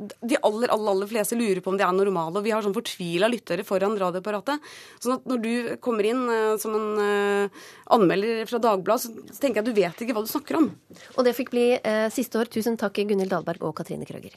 de 0.04 0.38
aller, 0.42 0.72
aller, 0.74 0.90
aller 0.92 1.08
fleste 1.08 1.38
lurer 1.40 1.62
på 1.64 1.72
om 1.72 1.80
de 1.80 1.86
er 1.86 1.96
normale. 1.96 2.38
Og 2.40 2.46
vi 2.46 2.54
har 2.54 2.66
sånn 2.66 2.76
fortvila 2.76 3.30
lyttere 3.32 3.66
foran 3.68 3.98
radioapparatet. 4.00 4.72
sånn 5.04 5.18
at 5.18 5.28
når 5.30 5.44
du 5.44 5.54
kommer 5.84 6.10
inn 6.10 6.24
øh, 6.28 6.56
som 6.62 6.78
en 6.78 7.04
øh, 7.08 7.68
anmelder 7.98 8.46
fra 8.50 8.62
Dagbladet, 8.64 9.08
så 9.08 9.40
tenker 9.40 9.62
jeg 9.62 9.66
at 9.66 9.72
du 9.72 9.82
vet 9.82 10.06
ikke 10.06 10.18
hva 10.18 10.26
du 10.26 10.32
snakker 10.32 10.60
om. 10.62 10.72
Og 11.18 11.26
det 11.26 11.38
fikk 11.38 11.54
bli 11.54 11.68
siste 12.14 12.40
år. 12.40 12.52
Tusen 12.54 12.78
takk, 12.80 13.02
Gunhild 13.08 13.32
Dahlberg 13.34 13.64
og 13.66 13.78
Katrine 13.78 14.08
Krøger. 14.08 14.36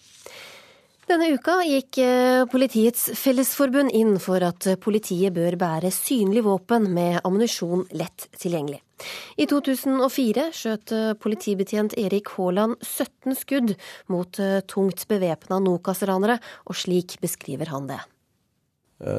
Denne 1.07 1.29
uka 1.37 1.61
gikk 1.63 2.01
eh, 2.03 2.45
Politiets 2.51 3.05
Fellesforbund 3.15 3.93
inn 3.95 4.17
for 4.19 4.43
at 4.43 4.67
politiet 4.83 5.37
bør 5.37 5.55
bære 5.61 5.93
synlig 5.95 6.43
våpen 6.43 6.89
med 6.97 7.21
ammunisjon 7.21 7.85
lett 7.95 8.27
tilgjengelig. 8.35 8.81
I 9.39 9.47
2004 9.47 10.49
skjøt 10.51 10.95
eh, 10.97 11.13
politibetjent 11.23 11.95
Erik 12.03 12.33
Haaland 12.35 12.83
17 12.83 13.39
skudd 13.39 13.77
mot 14.11 14.43
eh, 14.43 14.59
tungt 14.67 15.07
bevæpna 15.07 15.61
Nokas-ranere, 15.63 16.41
og 16.67 16.75
slik 16.83 17.21
beskriver 17.23 17.71
han 17.71 17.87
det. 17.93 18.03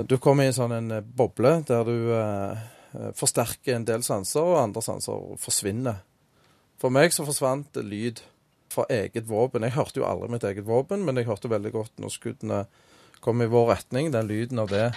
Du 0.10 0.18
kommer 0.20 0.50
i 0.50 0.56
sånn 0.58 0.74
en 0.74 0.94
boble 1.16 1.60
der 1.70 1.86
du 1.86 3.12
forsterker 3.16 3.76
en 3.78 3.86
del 3.86 4.02
sanser, 4.04 4.42
og 4.42 4.58
andre 4.60 4.82
sanser 4.82 5.38
forsvinner. 5.40 6.02
For 6.82 6.92
meg 6.92 7.14
så 7.14 7.24
forsvant 7.28 7.78
lyd 7.86 8.24
fra 8.78 8.86
eget 8.94 9.28
våpen. 9.30 9.66
Jeg 9.66 9.76
hørte 9.78 10.02
jo 10.02 10.08
aldri 10.08 10.30
mitt 10.32 10.46
eget 10.48 10.68
våpen, 10.68 11.04
men 11.06 11.18
jeg 11.18 11.28
hørte 11.30 11.52
veldig 11.52 11.74
godt 11.74 12.02
når 12.02 12.14
skuddene 12.14 12.64
kom 13.24 13.42
i 13.42 13.50
vår 13.50 13.72
retning, 13.74 14.12
den 14.14 14.30
lyden 14.30 14.62
av 14.62 14.70
det. 14.72 14.92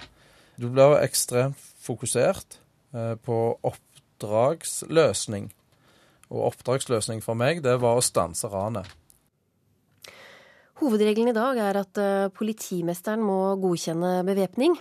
Du 0.60 0.68
blir 0.68 0.98
ekstremt 1.00 1.58
fokusert 1.80 2.58
eh, 2.92 3.16
på 3.16 3.38
oppdragsløsning. 3.64 5.50
Og 6.30 6.50
oppdragsløsning 6.52 7.24
for 7.24 7.38
meg, 7.38 7.64
det 7.64 7.78
var 7.82 7.98
å 7.98 8.04
stanse 8.04 8.50
ranet. 8.52 8.90
Hovedregelen 10.80 11.28
i 11.28 11.36
dag 11.36 11.58
er 11.60 11.76
at 11.76 11.98
eh, 12.00 12.30
politimesteren 12.32 13.20
må 13.20 13.36
godkjenne 13.60 14.22
bevæpning. 14.24 14.78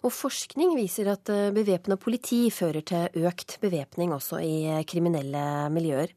Og 0.00 0.14
forskning 0.16 0.72
viser 0.78 1.10
at 1.12 1.28
eh, 1.28 1.50
bevæpna 1.52 1.98
politi 2.00 2.46
fører 2.54 2.80
til 2.88 3.26
økt 3.28 3.58
bevæpning 3.60 4.14
også 4.16 4.40
i 4.40 4.54
eh, 4.72 4.80
kriminelle 4.88 5.44
miljøer. 5.74 6.14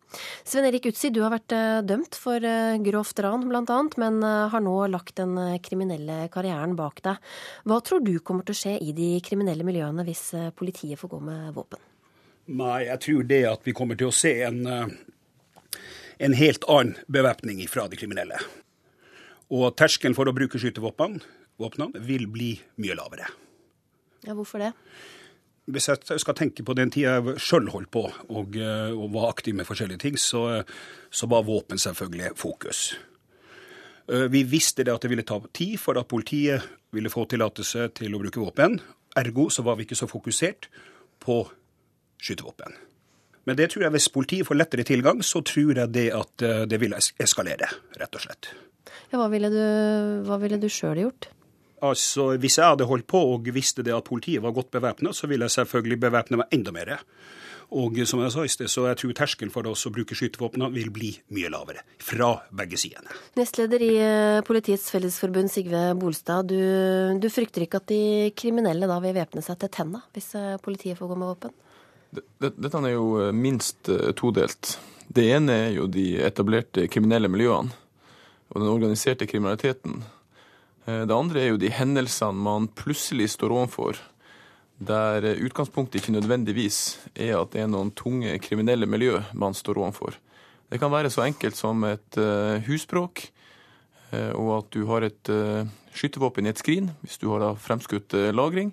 Sven 0.47 0.69
Erik 0.69 0.87
Utsi, 0.87 1.11
du 1.11 1.19
har 1.25 1.35
vært 1.35 1.51
dømt 1.83 2.15
for 2.15 2.47
grovt 2.85 3.19
ran 3.25 3.43
bl.a., 3.49 3.79
men 3.99 4.23
har 4.23 4.63
nå 4.63 4.75
lagt 4.93 5.17
den 5.19 5.35
kriminelle 5.63 6.29
karrieren 6.31 6.77
bak 6.79 7.03
deg. 7.03 7.19
Hva 7.67 7.83
tror 7.83 8.05
du 8.07 8.15
kommer 8.23 8.47
til 8.47 8.55
å 8.55 8.61
skje 8.63 8.77
i 8.79 8.95
de 8.95 9.09
kriminelle 9.25 9.67
miljøene 9.67 10.05
hvis 10.07 10.29
politiet 10.55 11.01
får 11.01 11.11
gå 11.11 11.23
med 11.27 11.49
våpen? 11.57 11.81
Nei, 12.55 12.85
jeg 12.87 13.01
tror 13.03 13.27
det 13.27 13.45
at 13.51 13.67
vi 13.67 13.75
kommer 13.75 13.99
til 13.99 14.13
å 14.13 14.15
se 14.15 14.37
en, 14.47 14.63
en 16.23 16.37
helt 16.39 16.69
annen 16.71 16.95
bevæpning 17.11 17.65
fra 17.67 17.89
de 17.91 17.99
kriminelle. 17.99 18.39
Og 19.53 19.75
terskelen 19.77 20.15
for 20.17 20.29
å 20.29 20.33
bruke 20.35 20.59
skytevåpnene 20.61 22.05
vil 22.07 22.25
bli 22.31 22.53
mye 22.81 22.95
lavere. 22.97 23.27
Ja, 24.25 24.33
Hvorfor 24.33 24.63
det? 24.63 24.71
Hvis 25.65 25.87
jeg 25.89 26.21
skal 26.21 26.37
tenke 26.37 26.61
på 26.61 26.75
den 26.77 26.91
tida 26.93 27.17
jeg 27.17 27.41
sjøl 27.41 27.71
holdt 27.73 27.89
på 27.93 28.03
og, 28.05 28.57
eh, 28.57 28.91
og, 28.93 29.07
var 29.15 29.31
aktiv 29.31 29.55
med 29.57 29.65
forskjellige 29.65 30.03
ting, 30.03 30.17
så, 30.21 30.61
så 31.09 31.25
var 31.29 31.47
våpen 31.47 31.81
selvfølgelig 31.81 32.35
fokus. 32.37 32.91
Eh, 34.05 34.27
vi 34.29 34.43
visste 34.45 34.85
det 34.85 34.93
at 34.93 35.01
det 35.01 35.09
ville 35.09 35.25
ta 35.25 35.39
tid 35.53 35.79
for 35.81 35.97
at 35.97 36.09
politiet 36.09 36.61
ville 36.93 37.09
få 37.09 37.25
tillatelse 37.29 37.89
til 37.97 38.13
å 38.13 38.21
bruke 38.21 38.41
våpen. 38.41 38.77
Ergo 39.17 39.47
så 39.49 39.65
var 39.65 39.79
vi 39.79 39.87
ikke 39.87 39.97
så 39.97 40.09
fokusert 40.09 40.69
på 41.25 41.41
skytevåpen. 42.21 42.77
Men 43.45 43.57
det 43.57 43.71
tror 43.71 43.85
jeg 43.85 43.95
hvis 43.95 44.11
politiet 44.13 44.47
får 44.47 44.57
lettere 44.57 44.85
tilgang, 44.85 45.21
så 45.25 45.41
tror 45.45 45.81
jeg 45.81 45.93
det 45.93 46.07
at 46.13 46.45
eh, 46.45 46.63
det 46.69 46.81
vil 46.81 46.93
eskalere, 46.97 47.69
rett 47.97 48.17
og 48.17 48.25
slett. 48.25 48.53
Ja, 49.15 49.21
hva 49.23 49.29
ville 49.31 49.47
du, 49.47 49.63
hva 50.27 50.35
ville 50.41 50.57
du 50.59 50.67
sjøl 50.67 50.99
gjort? 51.05 51.29
Altså, 51.85 52.33
Hvis 52.35 52.57
jeg 52.59 52.67
hadde 52.67 52.87
holdt 52.89 53.07
på 53.07 53.21
og 53.31 53.47
visste 53.55 53.83
det 53.85 53.93
at 53.95 54.03
politiet 54.03 54.43
var 54.43 54.51
godt 54.51 54.73
bevæpna, 54.75 55.13
så 55.15 55.29
ville 55.31 55.47
jeg 55.47 55.55
selvfølgelig 55.55 55.99
bevæpne 56.03 56.39
meg 56.41 56.55
enda 56.55 56.73
mer. 56.75 56.97
Og 57.71 57.95
som 58.05 58.19
jeg 58.21 58.33
sa 58.33 58.43
i 58.43 58.51
sted, 58.51 58.67
så 58.69 58.83
jeg 58.89 58.97
tror 58.99 59.13
terskelen 59.15 59.53
for 59.53 59.67
oss 59.71 59.85
å 59.87 59.91
bruke 59.95 60.17
skytevåpnene 60.17 60.67
vil 60.73 60.91
bli 60.93 61.13
mye 61.33 61.51
lavere. 61.53 61.85
Fra 62.03 62.33
begge 62.51 62.77
sidene. 62.77 63.15
Nestleder 63.39 63.85
i 63.87 63.93
eh, 64.03 64.41
Politiets 64.45 64.89
Fellesforbund, 64.91 65.49
Sigve 65.53 65.85
Bolstad. 65.97 66.51
Du, 66.51 66.59
du 67.15 67.29
frykter 67.31 67.63
ikke 67.63 67.79
at 67.81 67.87
de 67.89 68.01
kriminelle 68.35 68.89
da 68.91 68.99
vil 69.03 69.15
væpne 69.15 69.45
seg 69.45 69.61
til 69.63 69.71
tenna 69.79 70.03
hvis 70.11 70.33
eh, 70.35 70.59
politiet 70.61 70.99
får 70.99 71.13
gå 71.13 71.19
med 71.21 71.31
våpen? 71.31 71.55
Dette 72.43 72.83
er 72.83 72.93
jo 72.93 73.07
eh, 73.23 73.31
minst 73.31 73.89
todelt. 74.19 74.75
Det 75.07 75.25
ene 75.37 75.57
er 75.69 75.73
jo 75.79 75.87
de 75.87 76.09
etablerte 76.27 76.89
kriminelle 76.91 77.31
miljøene 77.31 77.84
og 78.53 78.61
den 78.61 78.71
organiserte 78.71 79.27
kriminaliteten. 79.29 80.03
Eh, 80.85 81.03
det 81.07 81.15
andre 81.15 81.41
er 81.41 81.53
jo 81.53 81.61
de 81.61 81.71
hendelsene 81.73 82.45
man 82.45 82.67
plutselig 82.67 83.31
står 83.33 83.55
overfor, 83.55 83.99
der 84.75 85.23
utgangspunktet 85.39 86.01
ikke 86.01 86.17
nødvendigvis 86.17 86.97
er 87.15 87.37
at 87.39 87.53
det 87.53 87.61
er 87.63 87.69
noen 87.71 87.93
tunge 87.95 88.33
kriminelle 88.43 88.89
miljø 88.89 89.21
man 89.33 89.55
står 89.55 89.79
overfor. 89.79 90.17
Det 90.67 90.81
kan 90.81 90.91
være 90.91 91.11
så 91.13 91.23
enkelt 91.23 91.55
som 91.55 91.83
et 91.87 92.17
uh, 92.19 92.59
husbråk, 92.65 93.21
og 94.15 94.49
at 94.57 94.67
du 94.71 94.85
har 94.87 95.03
et 95.03 95.29
skytevåpen 95.97 96.45
i 96.45 96.51
et 96.53 96.59
skrin, 96.61 96.91
hvis 97.01 97.17
du 97.19 97.25
har 97.33 97.57
fremskutt 97.59 98.13
lagring, 98.31 98.69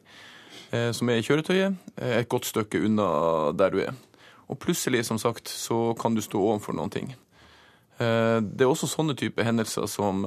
som 0.71 1.09
er 1.11 1.19
i 1.19 1.25
kjøretøyet, 1.27 1.79
et 1.99 2.29
godt 2.31 2.47
stykke 2.47 2.83
unna 2.87 3.07
der 3.59 3.73
du 3.73 3.81
er. 3.83 3.97
Og 4.53 4.61
plutselig, 4.63 5.03
som 5.09 5.19
sagt, 5.19 5.49
så 5.49 5.97
kan 5.99 6.15
du 6.15 6.23
stå 6.23 6.39
overfor 6.39 6.77
noen 6.77 6.93
ting. 6.93 7.11
Det 8.03 8.65
er 8.65 8.71
også 8.71 8.89
sånne 8.91 9.15
type 9.19 9.45
hendelser 9.45 9.87
som 9.91 10.25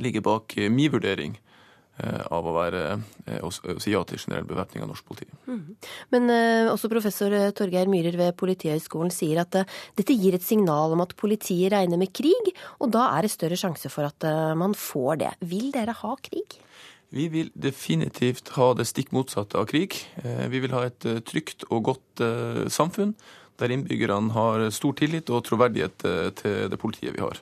ligger 0.00 0.24
bak 0.24 0.54
min 0.70 0.92
vurdering 0.92 1.36
Eh, 2.00 2.22
av 2.32 2.46
å, 2.48 2.52
være, 2.56 2.80
eh, 3.28 3.42
å, 3.44 3.50
si 3.52 3.92
ja 3.92 4.00
til 4.08 4.16
generell 4.16 4.46
bevæpning 4.48 4.80
av 4.80 4.88
norsk 4.88 5.04
politi. 5.04 5.26
Mm. 5.44 5.74
Men 6.14 6.32
også 6.72 6.88
professor 6.88 7.34
Torgeir 7.52 7.90
Myhrer 7.90 8.16
ved 8.16 8.38
Politihøgskolen 8.40 9.12
sier 9.12 9.42
at 9.42 9.58
dette 9.98 10.16
gir 10.16 10.32
et 10.32 10.46
signal 10.46 10.96
om 10.96 11.02
at 11.04 11.12
politiet 11.20 11.74
regner 11.74 12.00
med 12.00 12.14
krig, 12.16 12.54
og 12.80 12.94
da 12.96 13.10
er 13.18 13.26
det 13.26 13.34
større 13.34 13.60
sjanse 13.60 13.92
for 13.92 14.08
at 14.08 14.24
man 14.56 14.72
får 14.72 15.20
det. 15.20 15.34
Vil 15.52 15.68
dere 15.74 15.92
ha 16.00 16.14
krig? 16.24 16.56
Vi 17.12 17.28
vil 17.28 17.52
definitivt 17.52 18.54
ha 18.56 18.70
det 18.72 18.88
stikk 18.88 19.12
motsatte 19.12 19.60
av 19.60 19.68
krig. 19.68 19.98
Vi 20.24 20.62
vil 20.64 20.72
ha 20.72 20.86
et 20.88 21.04
trygt 21.28 21.68
og 21.68 21.90
godt 21.92 22.24
samfunn 22.72 23.12
der 23.60 23.74
innbyggerne 23.74 24.32
har 24.34 24.68
stor 24.74 24.96
tillit 24.98 25.30
og 25.30 25.44
troverdighet 25.46 26.04
til 26.38 26.70
det 26.72 26.78
politiet 26.80 27.16
vi 27.16 27.22
har. 27.22 27.38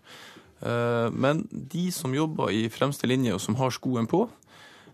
Men 1.15 1.47
de 1.51 1.87
som 1.95 2.13
jobber 2.13 2.51
i 2.53 2.67
fremste 2.69 3.09
linje 3.09 3.33
og 3.33 3.41
som 3.41 3.57
har 3.57 3.73
skoen 3.73 4.09
på, 4.11 4.27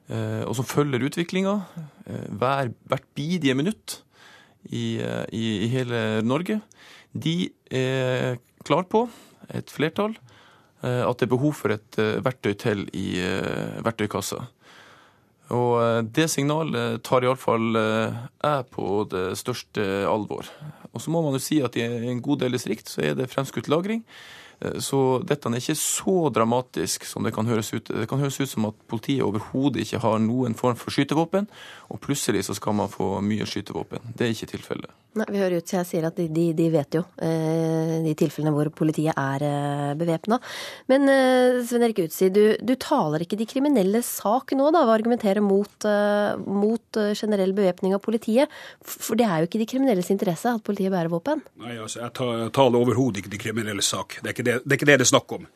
Eh, 0.07 0.43
og 0.47 0.55
som 0.55 0.67
følger 0.67 1.03
utviklinga 1.03 1.57
eh, 2.07 2.27
hver, 2.39 2.71
hvert 2.87 3.07
bidige 3.19 3.57
minutt 3.59 4.01
i, 4.71 5.03
eh, 5.03 5.25
i, 5.35 5.47
i, 5.65 5.71
hele 5.73 6.23
Norge, 6.23 6.61
de 7.11 7.51
er 7.75 8.39
klar 8.67 8.87
på, 8.91 9.07
et 9.55 9.71
flertall, 9.71 10.17
at 10.83 11.19
det 11.19 11.27
er 11.27 11.31
behov 11.31 11.53
for 11.55 11.73
et 11.73 11.97
verktøy 12.23 12.53
til 12.59 12.81
i 12.99 13.15
verktøykassa. 13.83 14.41
Og 15.55 16.09
det 16.15 16.27
signalet 16.31 17.01
tar 17.07 17.25
iallfall 17.25 17.79
jeg 17.79 18.67
på 18.75 18.89
det 19.11 19.25
største 19.39 19.87
alvor. 20.11 20.51
Og 20.97 21.05
så 21.05 21.13
må 21.13 21.23
man 21.25 21.37
jo 21.37 21.45
si 21.45 21.61
at 21.65 21.77
i 21.77 21.85
en 21.85 22.25
god 22.25 22.43
del 22.45 22.57
distrikt 22.57 22.91
så 22.91 23.05
er 23.05 23.17
det 23.19 23.31
fremskutt 23.33 23.69
lagring. 23.73 24.03
Eh, 24.61 24.79
så 24.81 25.21
dette 25.27 25.51
er 25.51 25.61
ikke 25.61 25.79
så 25.79 26.17
dramatisk 26.33 27.07
som 27.09 27.27
det 27.27 27.35
kan 27.37 27.49
høres 27.49 27.73
ut. 27.75 27.93
Det 27.93 28.09
kan 28.09 28.23
høres 28.23 28.41
ut 28.41 28.51
som 28.51 28.71
at 28.71 28.79
politiet 28.89 29.25
overhodet 29.27 29.85
ikke 29.85 30.03
har 30.05 30.21
noen 30.23 30.57
form 30.59 30.79
for 30.81 30.95
skytevåpen, 30.95 31.51
og 31.93 32.01
plutselig 32.05 32.47
så 32.49 32.57
skal 32.57 32.77
man 32.79 32.93
få 32.93 33.19
mye 33.25 33.49
skytevåpen. 33.49 34.15
Det 34.17 34.27
er 34.27 34.35
ikke 34.37 34.55
tilfellet. 34.57 34.93
Nei, 35.17 35.27
Vi 35.33 35.41
hører 35.41 35.63
ut 35.63 35.71
så 35.71 35.79
jeg 35.79 35.89
sier 35.89 36.07
at 36.09 36.19
de, 36.19 36.27
de, 36.33 36.51
de 36.57 36.67
vet 36.73 36.99
jo 36.99 37.03
eh, 37.25 37.97
de 38.05 38.13
tilfellene 38.19 38.53
hvor 38.53 38.69
politiet 38.77 39.17
er 39.17 39.45
eh, 39.47 39.93
bevæpna. 39.99 40.39
Men 40.93 41.09
eh, 41.09 41.61
Sven 41.67 41.87
Erik 41.87 42.03
Utsi, 42.05 42.29
du, 42.35 42.43
du, 42.61 42.75
taler 42.81 43.25
ikke 43.25 43.39
de 43.41 43.49
kriminelle 43.49 44.03
sak 44.05 44.53
nå 44.59 44.69
da, 44.75 44.85
ved 44.85 44.93
å 44.93 44.97
argumentere 44.99 45.45
mot, 45.45 45.89
eh, 45.89 46.37
mot 46.45 47.01
generell 47.17 47.57
bevæpning 47.57 47.97
av 47.97 48.05
politiet. 48.05 48.53
For 48.85 49.17
det 49.19 49.29
er 49.29 49.41
jo 49.41 49.51
ikke 49.51 49.63
de 49.63 49.71
kriminelles 49.73 50.13
interesse 50.13 50.53
at 50.53 50.67
politiet 50.67 50.93
bærer 50.93 51.13
våpen? 51.13 51.41
Nei, 51.65 51.79
altså 51.81 52.05
jeg 52.05 52.15
taler 52.19 52.79
overhodet 52.83 53.25
ikke 53.25 53.33
de 53.33 53.43
kriminelles 53.47 53.91
sak. 53.97 54.21
Det 54.21 54.31
er 54.31 54.37
ikke 54.37 54.49
det 54.51 54.61
det 54.67 54.73
er 54.75 54.81
ikke 54.81 54.93
det 54.93 55.01
det 55.01 55.09
er 55.09 55.15
snakk 55.15 55.37
om. 55.39 55.49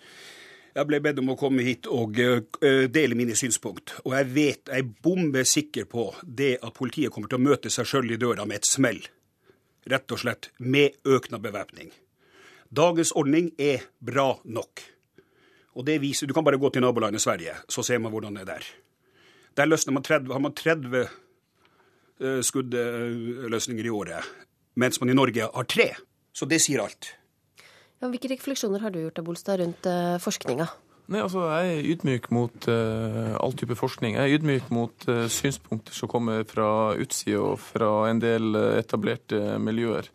Jeg 0.71 0.87
ble 0.87 1.01
bedt 1.03 1.19
om 1.21 1.33
å 1.33 1.39
komme 1.39 1.65
hit 1.67 1.89
og 1.91 2.15
dele 2.15 3.17
mine 3.19 3.35
synspunkt. 3.37 3.97
Og 4.05 4.15
jeg 4.15 4.29
vet, 4.31 4.61
jeg 4.71 4.85
er 4.85 4.93
bombe 5.03 5.43
sikker 5.43 5.89
på 5.91 6.13
det 6.23 6.53
at 6.63 6.77
politiet 6.77 7.11
kommer 7.13 7.29
til 7.31 7.41
å 7.41 7.49
møte 7.51 7.73
seg 7.75 7.89
sjøl 7.91 8.15
i 8.15 8.21
døra 8.21 8.47
med 8.47 8.63
et 8.63 8.71
smell. 8.71 9.03
Rett 9.91 10.13
og 10.15 10.21
slett 10.23 10.51
med 10.59 10.97
økende 11.05 11.41
bevæpning. 11.43 11.91
Dagens 12.71 13.11
ordning 13.19 13.51
er 13.59 13.87
bra 13.99 14.37
nok. 14.45 14.83
Og 15.75 15.87
det 15.87 16.01
viser, 16.03 16.27
Du 16.27 16.35
kan 16.35 16.45
bare 16.45 16.59
gå 16.59 16.71
til 16.71 16.83
nabolandet 16.83 17.21
Sverige, 17.21 17.55
så 17.69 17.83
ser 17.83 17.99
man 17.99 18.13
hvordan 18.13 18.35
det 18.35 18.43
er 18.43 18.53
der. 18.55 18.65
Der 19.57 19.91
man 19.91 20.03
30, 20.03 20.33
har 20.33 20.39
man 20.41 20.55
30 20.55 21.09
uh, 22.21 22.41
skuddløsninger 22.43 23.85
i 23.85 23.91
året, 23.91 24.25
mens 24.75 25.01
man 25.01 25.11
i 25.11 25.15
Norge 25.15 25.49
har 25.55 25.65
tre. 25.65 25.95
Så 26.33 26.47
det 26.47 26.61
sier 26.61 26.83
alt. 26.83 27.17
Ja, 28.01 28.09
hvilke 28.09 28.31
refleksjoner 28.31 28.81
har 28.81 28.91
du 28.91 29.01
gjort 29.01 29.25
Bolstad, 29.25 29.61
rundt 29.61 29.87
uh, 29.87 30.19
forskninga? 30.23 30.69
Nei, 31.11 31.25
altså, 31.25 31.43
Jeg 31.51 31.71
er 31.75 31.87
ydmyk 31.91 32.29
mot 32.31 32.67
uh, 32.71 33.35
all 33.43 33.55
type 33.59 33.75
forskning. 33.75 34.15
Jeg 34.15 34.31
er 34.31 34.37
ydmyk 34.39 34.69
mot 34.71 35.07
uh, 35.11 35.25
synspunkter 35.27 35.95
som 35.97 36.09
kommer 36.09 36.45
fra 36.47 36.95
utsida 36.95 37.41
og 37.43 37.57
fra 37.59 37.89
en 38.13 38.21
del 38.23 38.55
etablerte 38.79 39.59
miljøer. 39.59 40.11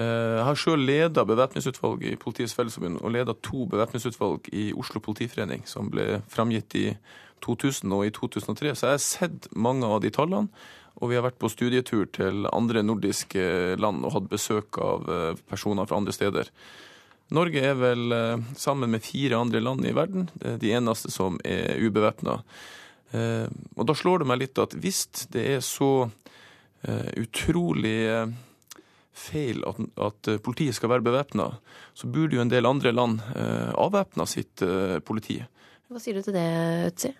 Jeg 0.00 0.44
har 0.46 0.56
sjøl 0.56 0.84
leda 0.86 1.24
bevæpningsutvalget 1.26 2.14
i 2.14 2.16
Politiets 2.16 2.54
Fellesforbund 2.54 3.00
og 3.02 3.10
leda 3.10 3.34
to 3.42 3.66
bevæpningsutvalg 3.68 4.46
i 4.54 4.70
Oslo 4.72 5.00
politiforening, 5.02 5.64
som 5.68 5.90
ble 5.92 6.22
framgitt 6.30 6.76
i 6.78 6.84
2000 7.44 7.92
og 7.92 8.06
i 8.06 8.12
2003. 8.14 8.74
Så 8.78 8.86
jeg 8.86 8.94
har 8.94 9.02
sett 9.02 9.48
mange 9.52 9.84
av 9.84 9.98
de 10.00 10.12
tallene. 10.14 10.48
Og 11.02 11.10
vi 11.10 11.18
har 11.18 11.26
vært 11.26 11.40
på 11.42 11.50
studietur 11.50 12.06
til 12.14 12.46
andre 12.52 12.84
nordiske 12.86 13.76
land 13.82 14.06
og 14.06 14.14
hatt 14.14 14.30
besøk 14.30 14.78
av 14.78 15.10
personer 15.50 15.90
fra 15.90 15.98
andre 16.00 16.14
steder. 16.16 16.48
Norge 17.30 17.62
er 17.62 17.76
vel, 17.78 18.12
eh, 18.12 18.42
sammen 18.58 18.90
med 18.90 19.04
fire 19.06 19.38
andre 19.38 19.60
land 19.62 19.86
i 19.86 19.94
verden, 19.94 20.28
de 20.34 20.72
eneste 20.74 21.10
som 21.14 21.38
er 21.44 21.78
ubevæpna. 21.78 22.40
Eh, 23.14 23.46
og 23.76 23.86
da 23.86 23.94
slår 23.94 24.22
det 24.22 24.30
meg 24.30 24.40
litt 24.42 24.58
at 24.58 24.74
hvis 24.74 25.04
det 25.30 25.46
er 25.56 25.62
så 25.62 26.10
eh, 26.86 27.10
utrolig 27.22 28.00
feil 29.14 29.62
at, 29.68 29.80
at 30.00 30.30
politiet 30.42 30.74
skal 30.74 30.90
være 30.94 31.06
bevæpna, 31.06 31.50
så 31.94 32.10
burde 32.10 32.38
jo 32.38 32.42
en 32.42 32.50
del 32.50 32.66
andre 32.66 32.92
land 32.94 33.18
avvæpna 33.30 34.24
sitt 34.26 34.62
politi. 35.04 35.42
Hva 35.90 36.00
sier 36.00 36.16
du 36.16 36.24
til 36.24 36.38
det, 36.38 36.46
Øtzi? 36.86 37.10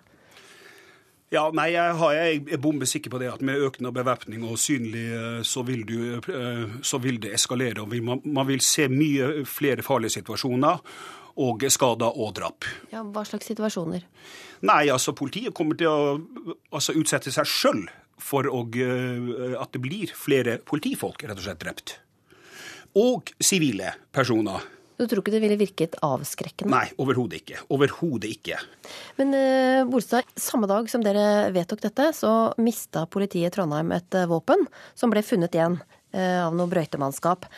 Ja, 1.31 1.45
nei, 1.55 1.69
jeg, 1.77 1.95
har, 1.95 2.13
jeg 2.17 2.41
er 2.51 2.59
bombesikker 2.59 3.13
på 3.13 3.21
det 3.23 3.29
at 3.31 3.43
med 3.47 3.63
økende 3.63 3.93
bevæpning 3.95 4.43
og 4.49 4.59
synlig, 4.59 5.05
eh, 5.15 5.39
så 5.47 5.63
vil, 5.63 5.85
du, 5.87 6.19
eh, 6.19 6.65
så 6.83 6.99
vil 6.99 7.21
det 7.23 7.31
eskalere. 7.37 7.85
og 7.85 7.95
man, 8.03 8.23
man 8.25 8.49
vil 8.49 8.61
se 8.61 8.89
mye 8.91 9.45
flere 9.47 9.85
farlige 9.87 10.19
situasjoner 10.19 10.83
og 11.41 11.63
skader 11.71 12.19
og 12.19 12.35
drap. 12.35 12.67
Ja, 12.91 13.05
Hva 13.07 13.23
slags 13.25 13.47
situasjoner? 13.47 14.03
Nei, 14.67 14.89
altså 14.91 15.15
Politiet 15.15 15.55
kommer 15.55 15.79
til 15.79 15.87
å 15.87 16.19
altså, 16.73 16.97
utsette 16.99 17.31
seg 17.31 17.47
sjøl 17.47 17.87
for 18.19 18.51
å, 18.51 18.67
eh, 18.75 19.55
at 19.55 19.71
det 19.71 19.85
blir 19.87 20.11
flere 20.11 20.59
politifolk 20.59 21.23
rett 21.23 21.39
og 21.39 21.47
slett 21.47 21.63
drept. 21.63 21.95
Og 22.99 23.31
sivile 23.39 23.95
personer. 24.11 24.67
Du 25.01 25.07
tror 25.09 25.23
ikke 25.23 25.33
det 25.33 25.41
ville 25.41 25.57
virket 25.57 25.95
avskrekkende? 26.05 26.75
Nei, 26.75 26.91
overhodet 27.01 27.39
ikke. 27.41 27.63
Overhodet 27.73 28.35
ikke. 28.35 28.59
Men 29.17 29.33
uh, 29.33 29.89
Bolstad, 29.89 30.29
samme 30.37 30.69
dag 30.69 30.91
som 30.93 31.01
dere 31.05 31.49
vedtok 31.55 31.81
dette, 31.87 32.11
så 32.19 32.53
mista 32.61 33.07
politiet 33.09 33.49
i 33.49 33.55
Trondheim 33.55 33.95
et 33.97 34.19
uh, 34.19 34.27
våpen 34.29 34.67
som 34.93 35.13
ble 35.13 35.23
funnet 35.25 35.57
igjen 35.57 35.79
uh, 35.81 36.43
av 36.45 36.59
noe 36.59 36.69
brøytemannskap. 36.69 37.49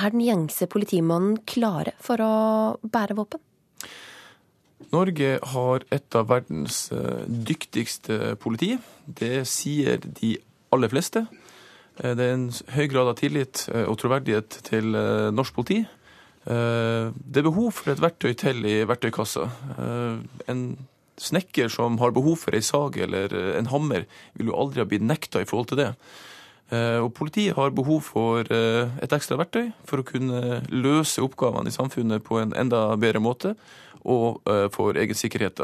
Er 0.00 0.14
den 0.14 0.24
gjengse 0.24 0.68
politimannen 0.72 1.36
klare 1.48 1.92
for 2.00 2.24
å 2.24 2.32
bære 2.80 3.18
våpen? 3.20 3.44
Norge 4.88 5.34
har 5.52 5.84
et 5.92 6.16
av 6.16 6.30
verdens 6.30 6.86
dyktigste 7.28 8.38
politi. 8.40 8.78
Det 9.04 9.42
sier 9.48 10.00
de 10.00 10.38
aller 10.72 10.88
fleste. 10.92 11.26
Det 11.98 12.14
er 12.14 12.32
en 12.32 12.48
høy 12.72 12.86
grad 12.88 13.10
av 13.10 13.18
tillit 13.18 13.66
og 13.82 13.98
troverdighet 14.00 14.60
til 14.70 14.94
norsk 15.34 15.56
politi. 15.56 15.82
Eh, 16.48 17.10
det 17.12 17.42
er 17.42 17.48
behov 17.48 17.74
for 17.76 17.92
et 17.92 18.00
verktøy 18.00 18.32
til 18.38 18.64
i 18.64 18.78
verktøykassa. 18.88 19.44
Eh, 19.76 20.22
en 20.48 20.62
snekker 21.20 21.68
som 21.72 21.98
har 22.00 22.14
behov 22.16 22.38
for 22.44 22.56
ei 22.56 22.62
sag 22.64 22.96
eller 23.04 23.34
en 23.58 23.68
hammer, 23.72 24.06
vil 24.38 24.52
jo 24.52 24.56
aldri 24.56 24.80
ha 24.80 24.88
blitt 24.88 25.04
nekta 25.04 25.42
i 25.42 25.48
forhold 25.48 25.72
til 25.72 25.82
det. 25.82 25.90
Eh, 26.72 27.00
og 27.02 27.12
politiet 27.16 27.56
har 27.56 27.74
behov 27.74 28.00
for 28.06 28.48
et 28.48 29.16
ekstra 29.16 29.40
verktøy 29.40 29.72
for 29.88 30.00
å 30.00 30.06
kunne 30.06 30.62
løse 30.70 31.24
oppgavene 31.24 31.68
i 31.68 31.74
samfunnet 31.74 32.24
på 32.24 32.40
en 32.40 32.56
enda 32.56 32.94
bedre 32.96 33.24
måte, 33.24 33.54
og 34.08 34.40
for 34.72 34.96
egen 34.96 35.16
sikkerhet. 35.18 35.58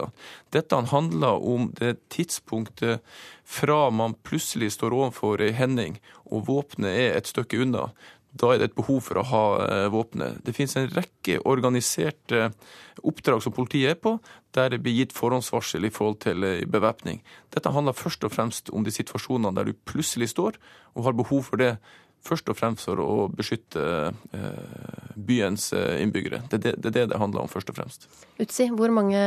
Dette 0.53 0.77
handler 0.91 1.39
om 1.39 1.69
det 1.79 1.95
tidspunktet 2.13 3.01
fra 3.47 3.87
man 3.95 4.17
plutselig 4.27 4.73
står 4.75 4.93
overfor 4.93 5.41
ei 5.41 5.55
hending 5.55 5.97
og 6.27 6.45
våpenet 6.51 6.99
er 6.99 7.15
et 7.15 7.31
stykke 7.31 7.63
unna, 7.63 7.87
da 8.35 8.51
er 8.51 8.61
det 8.61 8.71
et 8.71 8.79
behov 8.79 9.01
for 9.07 9.21
å 9.21 9.27
ha 9.31 9.43
eh, 9.63 9.89
våpenet. 9.95 10.41
Det 10.45 10.55
finnes 10.57 10.75
en 10.79 10.91
rekke 10.91 11.39
organiserte 11.47 12.49
oppdrag 13.07 13.43
som 13.45 13.55
politiet 13.55 13.95
er 13.95 14.01
på, 14.01 14.17
der 14.57 14.73
det 14.75 14.81
blir 14.83 14.97
gitt 14.99 15.15
forhåndsvarsel 15.15 15.87
i 15.87 15.93
forhold 15.95 16.19
til 16.25 16.47
eh, 16.47 16.65
bevæpning. 16.67 17.23
Dette 17.55 17.73
handler 17.75 17.97
først 17.97 18.27
og 18.27 18.35
fremst 18.35 18.73
om 18.75 18.87
de 18.87 18.95
situasjonene 18.95 19.55
der 19.55 19.71
du 19.71 19.79
plutselig 19.87 20.33
står 20.35 20.59
og 20.95 21.07
har 21.07 21.19
behov 21.19 21.47
for 21.51 21.63
det. 21.63 21.77
Først 22.25 22.49
og 22.49 22.57
fremst 22.57 22.89
for 22.89 22.99
å 23.05 23.27
beskytte 23.29 23.83
eh, 24.35 25.11
byens 25.15 25.69
innbyggere. 25.77 26.41
Det 26.51 26.63
er 26.73 26.79
det, 26.81 26.95
det 27.13 27.21
handler 27.21 27.45
om, 27.45 27.51
først 27.53 27.71
og 27.71 27.77
fremst. 27.77 28.09
Utsi, 28.41 28.71
hvor 28.73 28.91
mange 28.97 29.21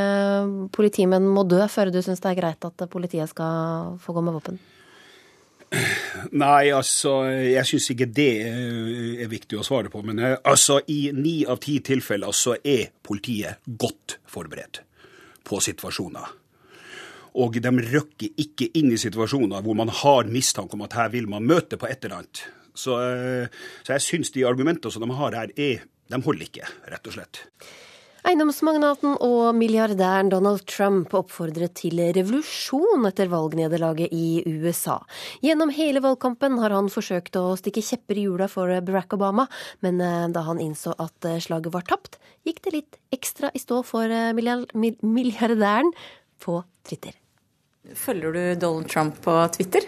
politimenn 0.75 1.29
må 1.31 1.45
dø 1.47 1.61
før 1.71 1.93
du 1.93 2.01
syns 2.01 2.23
det 2.25 2.33
er 2.33 2.41
greit 2.41 2.67
at 2.67 2.89
politiet 2.91 3.29
skal 3.31 3.95
få 4.03 4.17
gå 4.17 4.25
med 4.25 4.35
våpen? 4.41 4.59
Nei, 6.31 6.69
altså, 6.71 7.27
jeg 7.27 7.67
syns 7.67 7.89
ikke 7.91 8.07
det 8.15 8.31
eh, 8.47 9.21
er 9.23 9.31
viktig 9.31 9.59
å 9.59 9.65
svare 9.67 9.91
på. 9.91 10.01
Men 10.07 10.21
eh, 10.23 10.35
altså, 10.47 10.79
i 10.91 11.11
ni 11.15 11.41
av 11.49 11.59
ti 11.63 11.79
tilfeller 11.85 12.35
så 12.35 12.55
er 12.61 12.89
politiet 13.05 13.63
godt 13.67 14.17
forberedt 14.29 14.81
på 15.47 15.59
situasjoner. 15.63 16.35
Og 17.37 17.59
de 17.61 17.71
røkker 17.91 18.39
ikke 18.41 18.71
inn 18.79 18.93
i 18.95 19.01
situasjoner 19.01 19.61
hvor 19.65 19.77
man 19.77 19.91
har 19.93 20.29
mistanke 20.31 20.77
om 20.77 20.85
at 20.87 20.95
her 20.97 21.11
vil 21.13 21.27
man 21.29 21.45
møte 21.45 21.77
på 21.77 21.89
et 21.89 22.05
eller 22.05 22.21
annet. 22.21 22.45
Så, 22.77 22.97
eh, 23.01 23.67
så 23.83 23.97
jeg 23.97 24.05
syns 24.05 24.33
de 24.33 24.47
argumentene 24.47 24.93
som 24.93 25.03
de 25.03 25.19
har 25.19 25.35
her, 25.37 25.53
er, 25.57 25.83
de 26.07 26.23
holder 26.23 26.47
ikke, 26.47 26.71
rett 26.93 27.11
og 27.11 27.17
slett. 27.17 27.43
Eiendomsmagnaten 28.27 29.13
og 29.23 29.55
milliardæren 29.55 30.27
Donald 30.27 30.65
Trump 30.67 31.13
oppfordret 31.15 31.77
til 31.79 32.01
revolusjon 32.11 33.07
etter 33.07 33.29
valgnederlaget 33.31 34.11
i 34.11 34.41
USA. 34.51 34.97
Gjennom 35.39 35.71
hele 35.71 36.01
valgkampen 36.03 36.57
har 36.59 36.75
han 36.75 36.89
forsøkt 36.91 37.39
å 37.39 37.53
stikke 37.55 37.85
kjepper 37.87 38.19
i 38.19 38.25
hjula 38.25 38.49
for 38.51 38.73
Barack 38.83 39.15
Obama, 39.15 39.47
men 39.79 40.03
eh, 40.03 40.27
da 40.35 40.43
han 40.43 40.59
innså 40.59 40.97
at 40.99 41.29
eh, 41.29 41.39
slaget 41.39 41.71
var 41.71 41.87
tapt, 41.87 42.19
gikk 42.43 42.59
det 42.67 42.75
litt 42.75 42.99
ekstra 43.15 43.53
i 43.55 43.63
stå 43.63 43.79
for 43.87 44.11
eh, 44.11 44.35
milliardæren 44.35 45.95
på 46.43 46.59
Twitter. 46.83 47.15
Følger 47.95 48.35
du 48.35 48.43
Donald 48.59 48.91
Trump 48.91 49.23
på 49.23 49.39
Twitter? 49.55 49.87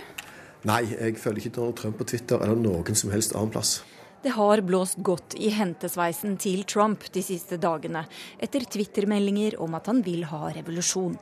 Nei, 0.64 0.86
jeg 0.96 1.20
følger 1.20 1.44
ikke 1.44 1.58
Donald 1.60 1.80
Trump 1.84 2.00
på 2.00 2.08
Twitter 2.08 2.40
eller 2.40 2.56
noen 2.56 3.04
som 3.04 3.12
helst 3.12 3.36
annen 3.36 3.52
plass. 3.52 3.82
Det 4.22 4.34
har 4.36 4.62
blåst 4.62 4.98
godt 5.00 5.38
i 5.40 5.48
hentesveisen 5.56 6.36
til 6.44 6.66
Trump 6.68 7.06
de 7.16 7.22
siste 7.24 7.56
dagene, 7.56 8.02
etter 8.36 8.66
Twitter-meldinger 8.68 9.56
om 9.64 9.78
at 9.80 9.88
han 9.88 10.02
vil 10.04 10.26
ha 10.28 10.50
revolusjon. 10.58 11.16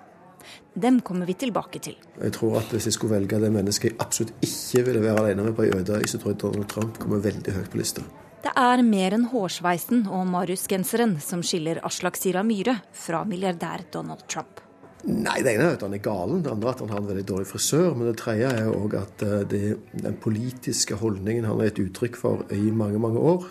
Dem 0.74 1.02
kommer 1.06 1.30
vi 1.30 1.36
tilbake 1.38 1.82
til. 1.84 1.98
Jeg 2.22 2.34
tror 2.34 2.58
at 2.58 2.72
Hvis 2.74 2.88
jeg 2.90 2.98
skulle 2.98 3.20
velge 3.20 3.40
det 3.42 3.52
mennesket 3.54 3.92
jeg 3.92 4.00
absolutt 4.02 4.34
ikke 4.42 4.86
ville 4.88 5.02
være 5.04 5.26
alene 5.26 5.46
med 5.46 5.56
på 5.58 5.68
ei 5.68 5.74
øde 5.76 6.00
øy, 6.00 6.06
så 6.08 6.18
tror 6.18 6.34
jeg 6.34 6.42
Donald 6.42 6.70
Trump 6.74 6.98
kommer 6.98 7.22
veldig 7.22 7.54
høyt 7.54 7.70
på 7.70 7.78
lista. 7.78 8.02
Det 8.42 8.54
er 8.56 8.82
mer 8.86 9.14
enn 9.14 9.30
hårsveisen 9.30 10.08
og 10.08 10.28
Marius-genseren 10.32 11.20
som 11.22 11.44
skiller 11.44 11.82
Aslak 11.86 12.18
Sira 12.18 12.44
Myhre 12.44 12.80
fra 12.94 13.24
milliardær 13.26 13.86
Donald 13.94 14.26
Trump. 14.28 14.67
Nei, 15.06 15.42
Det 15.44 15.54
ene 15.54 15.64
er 15.64 15.76
at 15.78 15.84
han 15.86 15.94
er 15.94 16.02
galen, 16.04 16.42
det 16.44 16.52
andre 16.52 16.72
er 16.72 16.74
at 16.74 16.80
han 16.82 16.90
har 16.90 17.02
en 17.04 17.08
veldig 17.08 17.26
dårlig 17.30 17.48
frisør. 17.48 17.94
Men 17.96 18.10
det 18.10 18.18
tredje 18.18 18.50
er 18.50 18.72
òg 18.74 18.96
at 18.98 19.22
eh, 19.24 19.44
det, 19.48 19.62
den 19.94 20.18
politiske 20.24 20.98
holdningen 20.98 21.46
han 21.46 21.62
har 21.62 21.70
gitt 21.70 21.84
uttrykk 21.86 22.18
for 22.18 22.44
i 22.52 22.72
mange 22.72 23.00
mange 23.00 23.22
år 23.22 23.46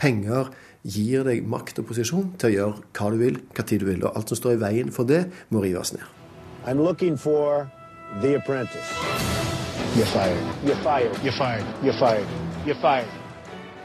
Penger 0.00 0.52
gir 0.84 1.24
deg 1.24 1.44
makt 1.48 1.80
og 1.80 1.90
posisjon 1.90 2.30
til 2.40 2.50
å 2.50 2.54
gjøre 2.54 2.84
hva 2.96 3.10
du 3.12 3.18
vil, 3.20 3.40
hva 3.56 3.64
tid 3.64 3.82
du 3.82 3.88
vil. 3.90 4.04
Og 4.04 4.16
alt 4.16 4.32
som 4.32 4.38
står 4.38 4.56
i 4.56 4.60
veien 4.62 4.92
for 4.94 5.08
det, 5.08 5.26
må 5.48 5.64
rives 5.64 5.92
ned. 5.96 6.04
I'm 6.64 6.80
looking 6.80 7.16
for 7.16 7.68
the 8.20 8.36
apprentice. 8.36 8.92
You're 9.96 10.06
fired. 10.06 10.44
You're 10.64 10.76
fired. 10.84 11.16
You're 11.24 11.32
fired. 11.32 11.66
You're 11.82 11.98
fired. 11.98 12.26
You're 12.66 12.80
fired. 12.80 13.19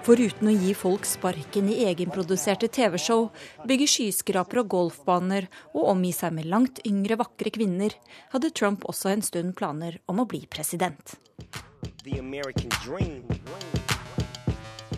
Foruten 0.05 0.51
å 0.51 0.51
gi 0.53 0.73
folk 0.77 1.07
sparken 1.09 1.65
i 1.73 1.79
egenproduserte 1.89 2.67
TV-show, 2.69 3.23
bygge 3.65 3.87
skyskrapere 3.89 4.61
og 4.61 4.67
golfbaner 4.69 5.47
og 5.71 5.87
omgi 5.95 6.11
seg 6.13 6.35
med 6.35 6.45
langt 6.45 6.77
yngre, 6.85 7.17
vakre 7.17 7.49
kvinner, 7.49 7.95
hadde 8.29 8.51
Trump 8.53 8.85
også 8.85 9.09
en 9.15 9.25
stund 9.25 9.55
planer 9.57 9.97
om 10.05 10.21
å 10.21 10.27
bli 10.29 10.43
president. 10.45 11.15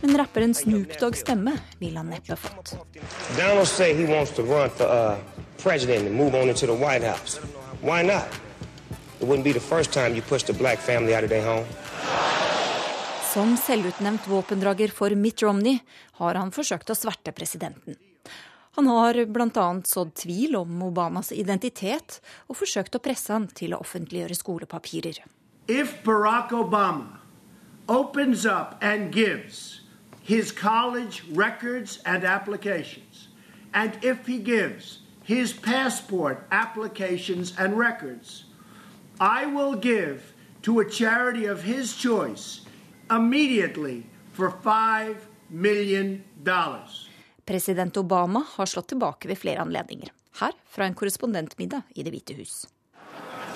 Men 0.02 0.20
rapperen 0.20 0.58
Snoop 0.60 1.00
Doggs 1.00 1.24
stemme 1.24 1.56
vil 1.80 1.96
han 1.96 2.12
neppe 2.12 2.36
fått. 2.36 2.76
Donald 3.40 3.72
say 3.72 3.96
han 3.96 4.12
vil 4.12 4.28
to 4.36 4.44
run 4.44 4.70
for 4.76 4.92
uh, 4.92 5.16
president 5.64 6.04
and 6.06 6.20
move 6.20 6.36
on 6.36 6.50
into 6.50 6.68
the 6.68 6.76
White 6.76 7.08
House. 7.08 7.40
Why 7.80 8.04
not? 8.04 8.28
It 9.22 9.28
wouldn't 9.28 9.46
be 9.46 9.54
the 9.54 9.64
first 9.64 9.94
time 9.94 10.16
you 10.16 10.22
pushed 10.22 10.50
a 10.50 10.54
black 10.54 10.80
family 10.80 11.16
out 11.16 11.24
of 11.24 11.30
their 11.30 11.46
home. 11.46 11.66
Som 13.34 13.58
selvutnevnt 13.58 14.28
våpendrager 14.28 14.88
for 14.88 15.10
Mitt 15.10 15.42
Romney 15.44 15.80
har 16.12 16.36
han 16.36 16.52
forsøkt 16.52 16.90
å 16.90 16.96
sverte 16.96 17.34
presidenten. 17.36 17.98
Han 18.78 18.88
har 18.88 19.18
bl.a. 19.26 19.66
sådd 19.84 20.14
tvil 20.16 20.56
om 20.56 20.84
Obamas 20.86 21.34
identitet 21.36 22.22
og 22.48 22.60
forsøkt 22.62 22.96
å 22.96 23.02
presse 23.04 23.34
ham 23.34 23.50
til 23.52 23.74
å 23.76 23.82
offentliggjøre 23.84 24.38
skolepapirer. 24.38 25.20
If 25.68 25.98
Barack 26.06 26.54
Obama 26.56 27.20
opens 27.90 28.46
up 28.46 28.78
and 28.82 29.12
gives 29.12 29.82
his 30.24 30.52
college 30.52 31.24
records 31.36 32.00
and 32.06 32.24
applications, 32.24 33.28
and 33.74 34.00
if 34.02 34.26
he 34.28 34.38
gives 34.38 35.00
his 35.24 35.52
passport 35.52 36.48
applications 36.52 37.54
and 37.58 37.78
records, 37.78 38.46
I 39.20 39.46
will 39.46 39.76
give 39.76 40.34
to 40.62 40.80
a 40.80 40.90
charity 40.90 41.46
of 41.46 41.64
his 41.64 41.94
choice 41.94 42.67
immediately 43.10 44.04
for 44.34 44.52
$5 44.64 45.16
million. 45.48 46.24
President 47.46 47.98
Obama 47.98 48.44
har 48.50 48.66
slått 48.66 48.88
tilbake 48.88 49.28
ved 49.28 49.38
flere 49.38 49.62
anledninger. 49.62 50.10
Her 50.40 50.52
fra 50.70 50.86
en 50.86 50.94
korrespondentmiddag 50.94 51.82
i 51.96 52.04
Det 52.04 52.12
hvite 52.12 52.34
hus. 52.34 52.68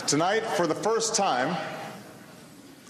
Tonight, 0.08 0.44
for 0.58 0.66
the 0.68 0.76
first 0.76 1.16
time, 1.16 1.56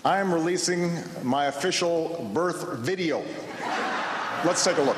I 0.05 0.19
am 0.19 0.33
releasing 0.33 0.97
my 1.23 1.47
official 1.47 2.29
birth 2.33 2.65
video. 2.79 3.21
Let's 4.43 4.63
take 4.63 4.77
a 4.77 4.85
look. 4.85 4.97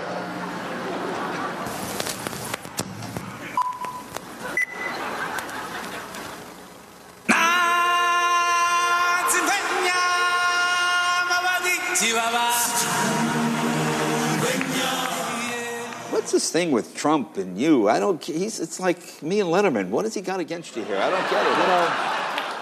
What's 16.23 16.31
this 16.31 16.51
thing 16.51 16.71
with 16.71 16.95
Trump 16.95 17.35
and 17.35 17.59
you? 17.59 17.89
I 17.89 17.99
don't. 17.99 18.23
He's. 18.23 18.61
It's 18.61 18.79
like 18.79 19.21
me 19.21 19.41
and 19.41 19.49
Letterman. 19.49 19.89
What 19.89 20.05
has 20.05 20.13
he 20.13 20.21
got 20.21 20.39
against 20.39 20.73
you 20.77 20.83
here? 20.85 20.95
I 20.95 21.09
don't 21.09 21.29
get 21.29 21.45
it. 21.45 21.57
You 21.61 21.67
know. 21.67 21.87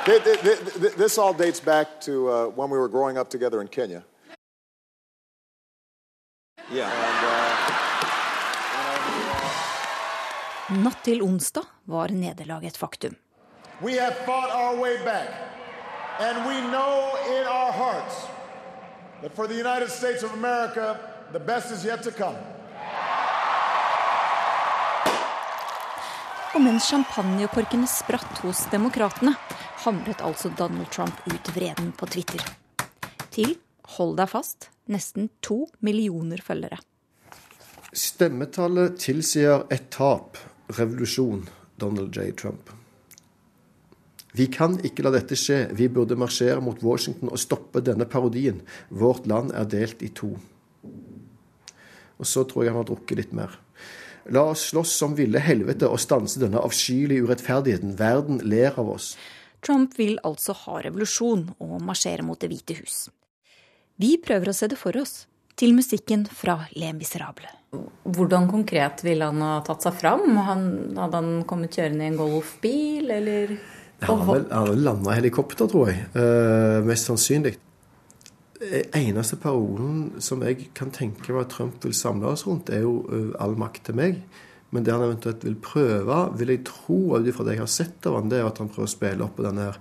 Th- 0.03 0.23
th- 0.23 0.41
th- 0.41 0.81
th- 0.81 0.93
This 0.95 1.19
all 1.19 1.31
dates 1.31 1.59
back 1.59 2.01
to 2.01 2.27
uh, 2.27 2.45
when 2.47 2.71
we 2.71 2.79
were 2.79 2.89
growing 2.89 3.19
up 3.19 3.29
together 3.29 3.61
in 3.61 3.67
Kenya. 3.67 4.03
Yeah. 6.71 6.89
Natt 10.69 11.03
til 11.03 11.21
onsdag 11.21 11.63
var 11.85 12.07
nederlaget 12.09 12.67
et 12.73 12.77
faktum. 12.77 13.15
We 13.81 13.93
have 14.01 14.15
fought 14.25 14.49
our 14.49 14.75
way 14.75 14.97
back, 15.05 15.29
and 16.19 16.47
we 16.49 16.57
know 16.73 17.13
in 17.37 17.45
our 17.45 17.71
hearts 17.71 18.25
that 19.21 19.35
for 19.35 19.45
the 19.45 19.53
United 19.55 19.91
States 19.91 20.23
of 20.23 20.33
America, 20.33 20.97
the 21.31 21.39
best 21.39 21.71
is 21.71 21.85
yet 21.85 22.01
to 22.03 22.11
come. 22.11 22.37
Og 26.51 26.59
mens 26.59 26.89
champagnekorkene 26.91 27.87
spratt 27.87 28.41
hos 28.43 28.65
demokratene, 28.73 29.31
hamret 29.85 30.19
altså 30.19 30.49
Donald 30.59 30.89
Trump 30.91 31.21
ut 31.31 31.51
vreden 31.55 31.93
på 31.95 32.09
Twitter. 32.11 32.43
Til, 33.31 33.53
hold 33.95 34.17
deg 34.19 34.27
fast, 34.33 34.67
nesten 34.91 35.29
to 35.39 35.63
millioner 35.79 36.43
følgere. 36.43 36.81
Stemmetallet 37.95 38.99
tilsier 38.99 39.63
et 39.71 39.87
tap. 39.95 40.35
Revolusjon. 40.75 41.47
Donald 41.79 42.11
J. 42.15 42.29
Trump. 42.37 42.69
Vi 44.35 44.45
kan 44.51 44.75
ikke 44.85 45.07
la 45.07 45.15
dette 45.15 45.35
skje. 45.39 45.65
Vi 45.75 45.87
burde 45.91 46.19
marsjere 46.19 46.61
mot 46.63 46.83
Washington 46.83 47.31
og 47.31 47.39
stoppe 47.41 47.81
denne 47.83 48.05
parodien. 48.07 48.61
Vårt 48.91 49.25
land 49.27 49.55
er 49.55 49.71
delt 49.71 50.03
i 50.03 50.11
to. 50.13 50.35
Og 52.19 52.27
så 52.27 52.43
tror 52.45 52.67
jeg 52.67 52.75
han 52.75 52.83
har 52.83 52.91
drukket 52.91 53.23
litt 53.23 53.33
mer. 53.35 53.55
La 54.29 54.43
oss 54.51 54.67
slåss 54.69 54.93
som 55.01 55.15
ville 55.17 55.41
helvete 55.41 55.89
og 55.89 55.99
stanse 56.01 56.41
denne 56.41 56.61
avskyelige 56.61 57.25
urettferdigheten. 57.25 57.95
Verden 57.99 58.41
ler 58.45 58.77
av 58.77 58.91
oss. 58.93 59.15
Trump 59.65 59.97
vil 59.97 60.17
altså 60.25 60.55
ha 60.65 60.79
revolusjon 60.85 61.47
og 61.61 61.81
marsjere 61.85 62.25
mot 62.25 62.39
Det 62.41 62.49
hvite 62.49 62.77
hus. 62.81 63.07
Vi 64.01 64.15
prøver 64.21 64.49
å 64.49 64.55
se 64.57 64.69
det 64.71 64.79
for 64.81 64.97
oss, 64.97 65.25
til 65.59 65.75
musikken 65.77 66.23
fra 66.25 66.63
Le 66.73 66.89
Miserable. 66.97 67.49
Hvordan 68.03 68.47
konkret 68.49 69.03
ville 69.05 69.27
han 69.29 69.43
ha 69.45 69.59
tatt 69.65 69.85
seg 69.85 69.99
fram? 69.99 70.25
Han, 70.47 70.63
hadde 70.97 71.19
han 71.19 71.43
kommet 71.47 71.77
kjørende 71.77 72.07
i 72.07 72.09
en 72.09 72.17
golfbil, 72.19 73.11
eller 73.13 73.53
Han 74.07 74.23
vel 74.25 74.47
landa 74.81 75.13
helikopter, 75.13 75.69
tror 75.69 75.91
jeg. 75.91 76.07
Uh, 76.15 76.81
mest 76.87 77.05
sannsynlig. 77.05 77.53
Eh, 78.61 78.85
Eneste 78.93 79.39
parolen 79.41 80.21
som 80.21 80.43
jeg 80.45 80.69
kan 80.77 80.91
tenke 80.93 81.33
meg 81.33 81.47
at 81.47 81.53
Trump 81.55 81.81
vil 81.81 81.95
samle 81.97 82.29
oss 82.29 82.45
rundt, 82.45 82.69
er 82.69 82.85
jo 82.85 83.01
eh, 83.09 83.31
all 83.41 83.57
makt 83.57 83.87
til 83.89 83.97
meg. 83.97 84.21
Men 84.71 84.85
det 84.85 84.93
han 84.93 85.03
eventuelt 85.03 85.43
vil 85.43 85.57
prøve, 85.59 86.21
vil 86.39 86.53
jeg 86.53 86.65
tro, 86.69 86.99
ut 87.17 87.27
ifra 87.27 87.43
det 87.47 87.57
jeg 87.57 87.63
har 87.65 87.71
sett 87.71 88.07
av 88.07 88.19
han, 88.19 88.29
det 88.31 88.39
er 88.39 88.47
at 88.47 88.61
han 88.61 88.69
prøver 88.71 88.87
å 88.87 88.93
spille 88.93 89.25
opp 89.25 89.33
på 89.39 89.47
denne 89.47 89.71
her 89.71 89.79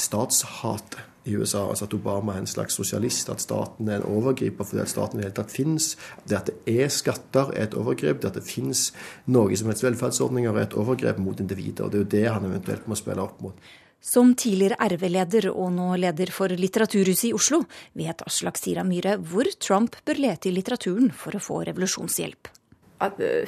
statshatet 0.00 1.02
i 1.28 1.36
USA. 1.36 1.66
Altså 1.68 1.86
at 1.86 1.94
Obama 1.94 2.34
er 2.34 2.42
en 2.42 2.50
slags 2.50 2.74
sosialist, 2.80 3.28
at 3.30 3.44
staten 3.44 3.90
er 3.92 4.00
en 4.00 4.08
overgriper 4.10 4.66
fordi 4.66 4.82
at 4.82 4.90
staten 4.90 5.20
i 5.20 5.22
det 5.22 5.28
hele 5.28 5.36
tatt 5.36 5.54
fins. 5.54 5.92
Det 6.26 6.40
at 6.40 6.50
det 6.50 6.80
er 6.82 6.90
skatter, 6.90 7.52
er 7.52 7.68
et 7.68 7.76
overgrep. 7.78 8.22
Det 8.22 8.32
at 8.32 8.40
det 8.40 8.46
fins 8.48 8.88
noe 9.30 9.60
som 9.60 9.70
helst 9.70 9.84
velferdsordninger, 9.86 10.56
er 10.56 10.66
et 10.66 10.80
overgrep 10.80 11.20
mot 11.22 11.38
individer. 11.38 11.92
Det 11.92 12.00
er 12.00 12.06
jo 12.06 12.12
det 12.16 12.26
han 12.26 12.48
eventuelt 12.48 12.88
må 12.90 12.98
spille 12.98 13.22
opp 13.22 13.44
mot. 13.44 13.70
Som 14.02 14.32
tidligere 14.34 14.74
RV-leder 14.82 15.46
og 15.52 15.68
nå 15.76 15.92
leder 16.02 16.32
for 16.34 16.50
Litteraturhuset 16.50 17.28
i 17.28 17.36
Oslo, 17.36 17.60
vet 17.94 18.24
Aslak 18.26 18.58
Sira 18.58 18.82
Myhre 18.82 19.14
hvor 19.22 19.46
Trump 19.62 19.94
bør 20.02 20.18
lete 20.24 20.50
i 20.50 20.54
litteraturen 20.56 21.12
for 21.14 21.38
å 21.38 21.42
få 21.42 21.60
revolusjonshjelp. 21.68 22.50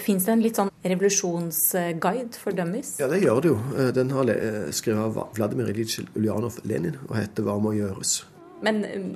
Fins 0.02 0.26
det 0.26 0.32
en 0.32 0.42
litt 0.42 0.59
sånn 0.59 0.70
revolusjonsguide 0.82 2.38
for 2.38 2.55
dummies? 2.55 2.94
Ja, 3.02 3.11
det 3.11 3.20
gjør 3.22 3.42
det 3.42 3.50
jo. 3.50 3.59
Eh, 3.74 3.90
den 3.98 4.14
har 4.14 4.30
skrevet 4.74 5.02
av 5.02 5.34
Vladimir 5.34 5.74
Ilyich 5.74 6.00
Ulyanov 6.14 6.61
Lenin 6.62 6.98
og 7.09 7.18
heter 7.18 7.42
'Hva 7.42 7.59
må 7.59 7.74
gjøres'. 7.74 8.24
Men 8.62 8.84
um, 8.86 9.11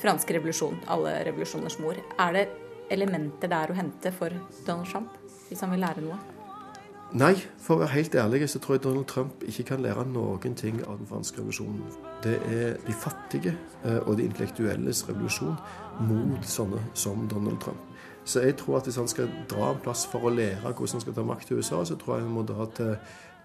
fransk 0.00 0.32
revolusjon, 0.32 0.80
alle 0.88 1.24
revolusjoners 1.28 1.78
mor, 1.78 1.96
er 2.18 2.32
det 2.32 2.48
elementer 2.90 3.52
der 3.52 3.70
å 3.70 3.76
hente 3.76 4.12
for 4.12 4.32
Donald 4.66 4.88
Trump, 4.88 5.12
hvis 5.48 5.60
han 5.60 5.72
vil 5.76 5.84
lære 5.84 6.04
noe? 6.08 6.39
Nei, 7.10 7.32
for 7.58 7.74
å 7.74 7.80
være 7.80 7.96
helt 7.96 8.14
ærlig 8.14 8.46
så 8.46 8.60
tror 8.62 8.76
jeg 8.76 8.84
Donald 8.84 9.08
Trump 9.10 9.40
ikke 9.42 9.64
kan 9.72 9.80
lære 9.82 10.04
noen 10.06 10.52
ting 10.54 10.76
av 10.84 11.00
den 11.00 11.08
franske 11.10 11.40
revolusjonen. 11.40 11.80
Det 12.22 12.36
er 12.46 12.76
de 12.84 12.94
fattige 12.94 13.56
eh, 13.82 13.96
og 14.04 14.20
de 14.20 14.28
intellektuelles 14.28 15.00
revolusjon 15.08 15.56
mot 16.06 16.44
sånne 16.46 16.78
som 16.94 17.24
Donald 17.32 17.58
Trump. 17.64 17.80
Så 18.22 18.44
jeg 18.44 18.54
tror 18.60 18.78
at 18.78 18.86
hvis 18.86 19.00
han 19.00 19.10
skal 19.10 19.26
dra 19.50 19.72
en 19.72 19.80
plass 19.82 20.04
for 20.06 20.28
å 20.28 20.30
lære 20.30 20.60
hvordan 20.62 21.00
han 21.00 21.02
skal 21.02 21.16
ta 21.16 21.24
makt 21.26 21.50
i 21.50 21.58
USA, 21.58 21.80
så 21.82 21.96
tror 21.98 22.20
jeg 22.20 22.28
han 22.28 22.36
må 22.36 22.44
dra 22.46 22.68
til, 22.76 22.92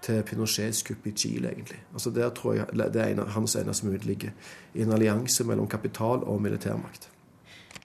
til 0.05 0.21
Pinochets 0.29 0.83
kupp 0.85 1.07
i 1.09 1.15
Chile, 1.17 1.55
egentlig. 1.55 1.79
Altså 1.93 2.13
Der 2.13 2.29
tror 2.37 2.59
jeg 2.59 2.69
det 2.93 3.01
er 3.01 3.15
en, 3.15 3.23
hans 3.33 3.57
eneste 3.57 3.89
mulighet. 3.89 4.45
I 4.75 4.85
en 4.85 4.93
allianse 4.93 5.47
mellom 5.47 5.65
kapital 5.71 6.21
og 6.21 6.37
militærmakt. 6.43 7.09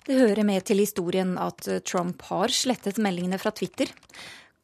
Det 0.04 0.18
hører 0.18 0.44
med 0.44 0.60
til 0.66 0.82
historien 0.82 1.38
at 1.38 1.68
Trump 1.86 2.20
har 2.28 2.52
slettet 2.52 2.98
meldingene 2.98 3.38
fra 3.38 3.52
Twitter. 3.54 3.88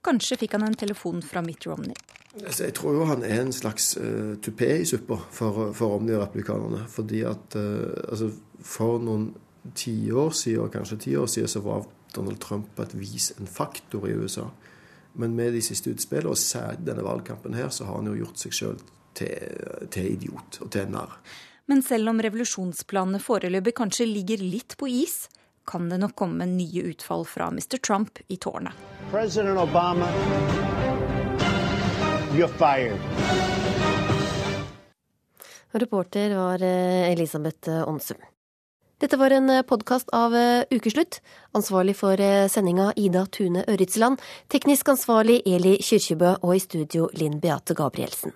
Kanskje 0.07 0.39
fikk 0.45 0.55
han 0.57 0.67
en 0.69 0.79
telefon 0.79 1.25
fra 1.25 1.43
Mitt 1.45 1.67
Romney. 1.67 1.97
Altså, 2.45 2.67
jeg 2.67 2.75
tror 2.77 2.95
jo 2.95 3.09
han 3.09 3.25
er 3.25 3.41
en 3.41 3.53
slags 3.55 3.95
uh, 3.99 4.37
tupé 4.45 4.69
i 4.83 4.87
suppa 4.89 5.19
for, 5.33 5.73
for 5.75 5.97
Romney-republikanerne. 5.97 6.85
Fordi 6.93 7.25
at 7.27 7.57
uh, 7.59 7.91
altså, 8.07 8.31
for 8.63 9.01
noen 9.03 9.31
tiår 9.75 10.35
siden, 10.37 10.71
kanskje 10.71 11.01
ti 11.07 11.17
år 11.19 11.27
siden, 11.33 11.51
så 11.51 11.65
var 11.65 11.89
Donald 12.15 12.39
Trump 12.41 12.71
på 12.77 12.87
et 12.87 12.95
vis 12.99 13.33
en 13.41 13.51
faktor 13.51 14.07
i 14.09 14.15
USA. 14.15 14.47
Men 15.17 15.35
med 15.37 15.57
de 15.57 15.63
siste 15.65 15.91
utspillene, 15.91 16.33
og 16.33 16.39
særlig 16.39 16.85
denne 16.87 17.05
valgkampen 17.05 17.57
her, 17.57 17.71
så 17.73 17.89
har 17.89 18.01
han 18.01 18.11
jo 18.11 18.19
gjort 18.21 18.41
seg 18.41 18.57
sjøl 18.57 18.81
til, 19.17 19.33
til, 19.91 20.11
idiot 20.13 20.61
og 20.61 20.71
til 20.75 20.91
narr. 20.93 21.17
Men 21.67 21.81
selv 21.83 22.13
om 22.13 22.21
revolusjonsplanene 22.23 23.19
foreløpig 23.23 23.75
kanskje 23.81 24.07
ligger 24.07 24.45
litt 24.45 24.77
på 24.79 24.91
is, 24.93 25.25
kan 25.67 25.89
det 25.89 25.99
nok 25.99 26.15
komme 26.17 26.47
nye 26.47 26.83
utfall 26.93 27.27
fra 27.27 27.51
Mr. 27.51 27.77
Trump 27.79 28.19
i 28.29 28.37
tårnet. 28.37 28.73
President 29.11 29.59
Obama, 29.59 30.09
you're 32.35 32.49
fired. 32.59 32.99
Reporter 35.71 36.35
var 36.37 36.63
eh, 36.63 37.13
Elisabeth 37.13 37.71
Aansum. 37.71 38.19
Dette 38.99 39.17
var 39.17 39.31
en 39.31 39.51
eh, 39.51 39.63
podkast 39.63 40.09
av 40.13 40.35
eh, 40.35 40.65
Ukeslutt. 40.71 41.21
Ansvarlig 41.53 41.97
for 41.97 42.21
eh, 42.21 42.49
sendinga 42.49 42.93
Ida 42.97 43.27
Tune 43.27 43.65
Øritsland. 43.69 44.23
Teknisk 44.49 44.89
ansvarlig 44.89 45.43
Eli 45.45 45.77
Kyrkjebø, 45.85 46.39
og 46.41 46.57
i 46.57 46.63
studio 46.65 47.11
Linn 47.13 47.37
Beate 47.43 47.77
Gabrielsen. 47.77 48.33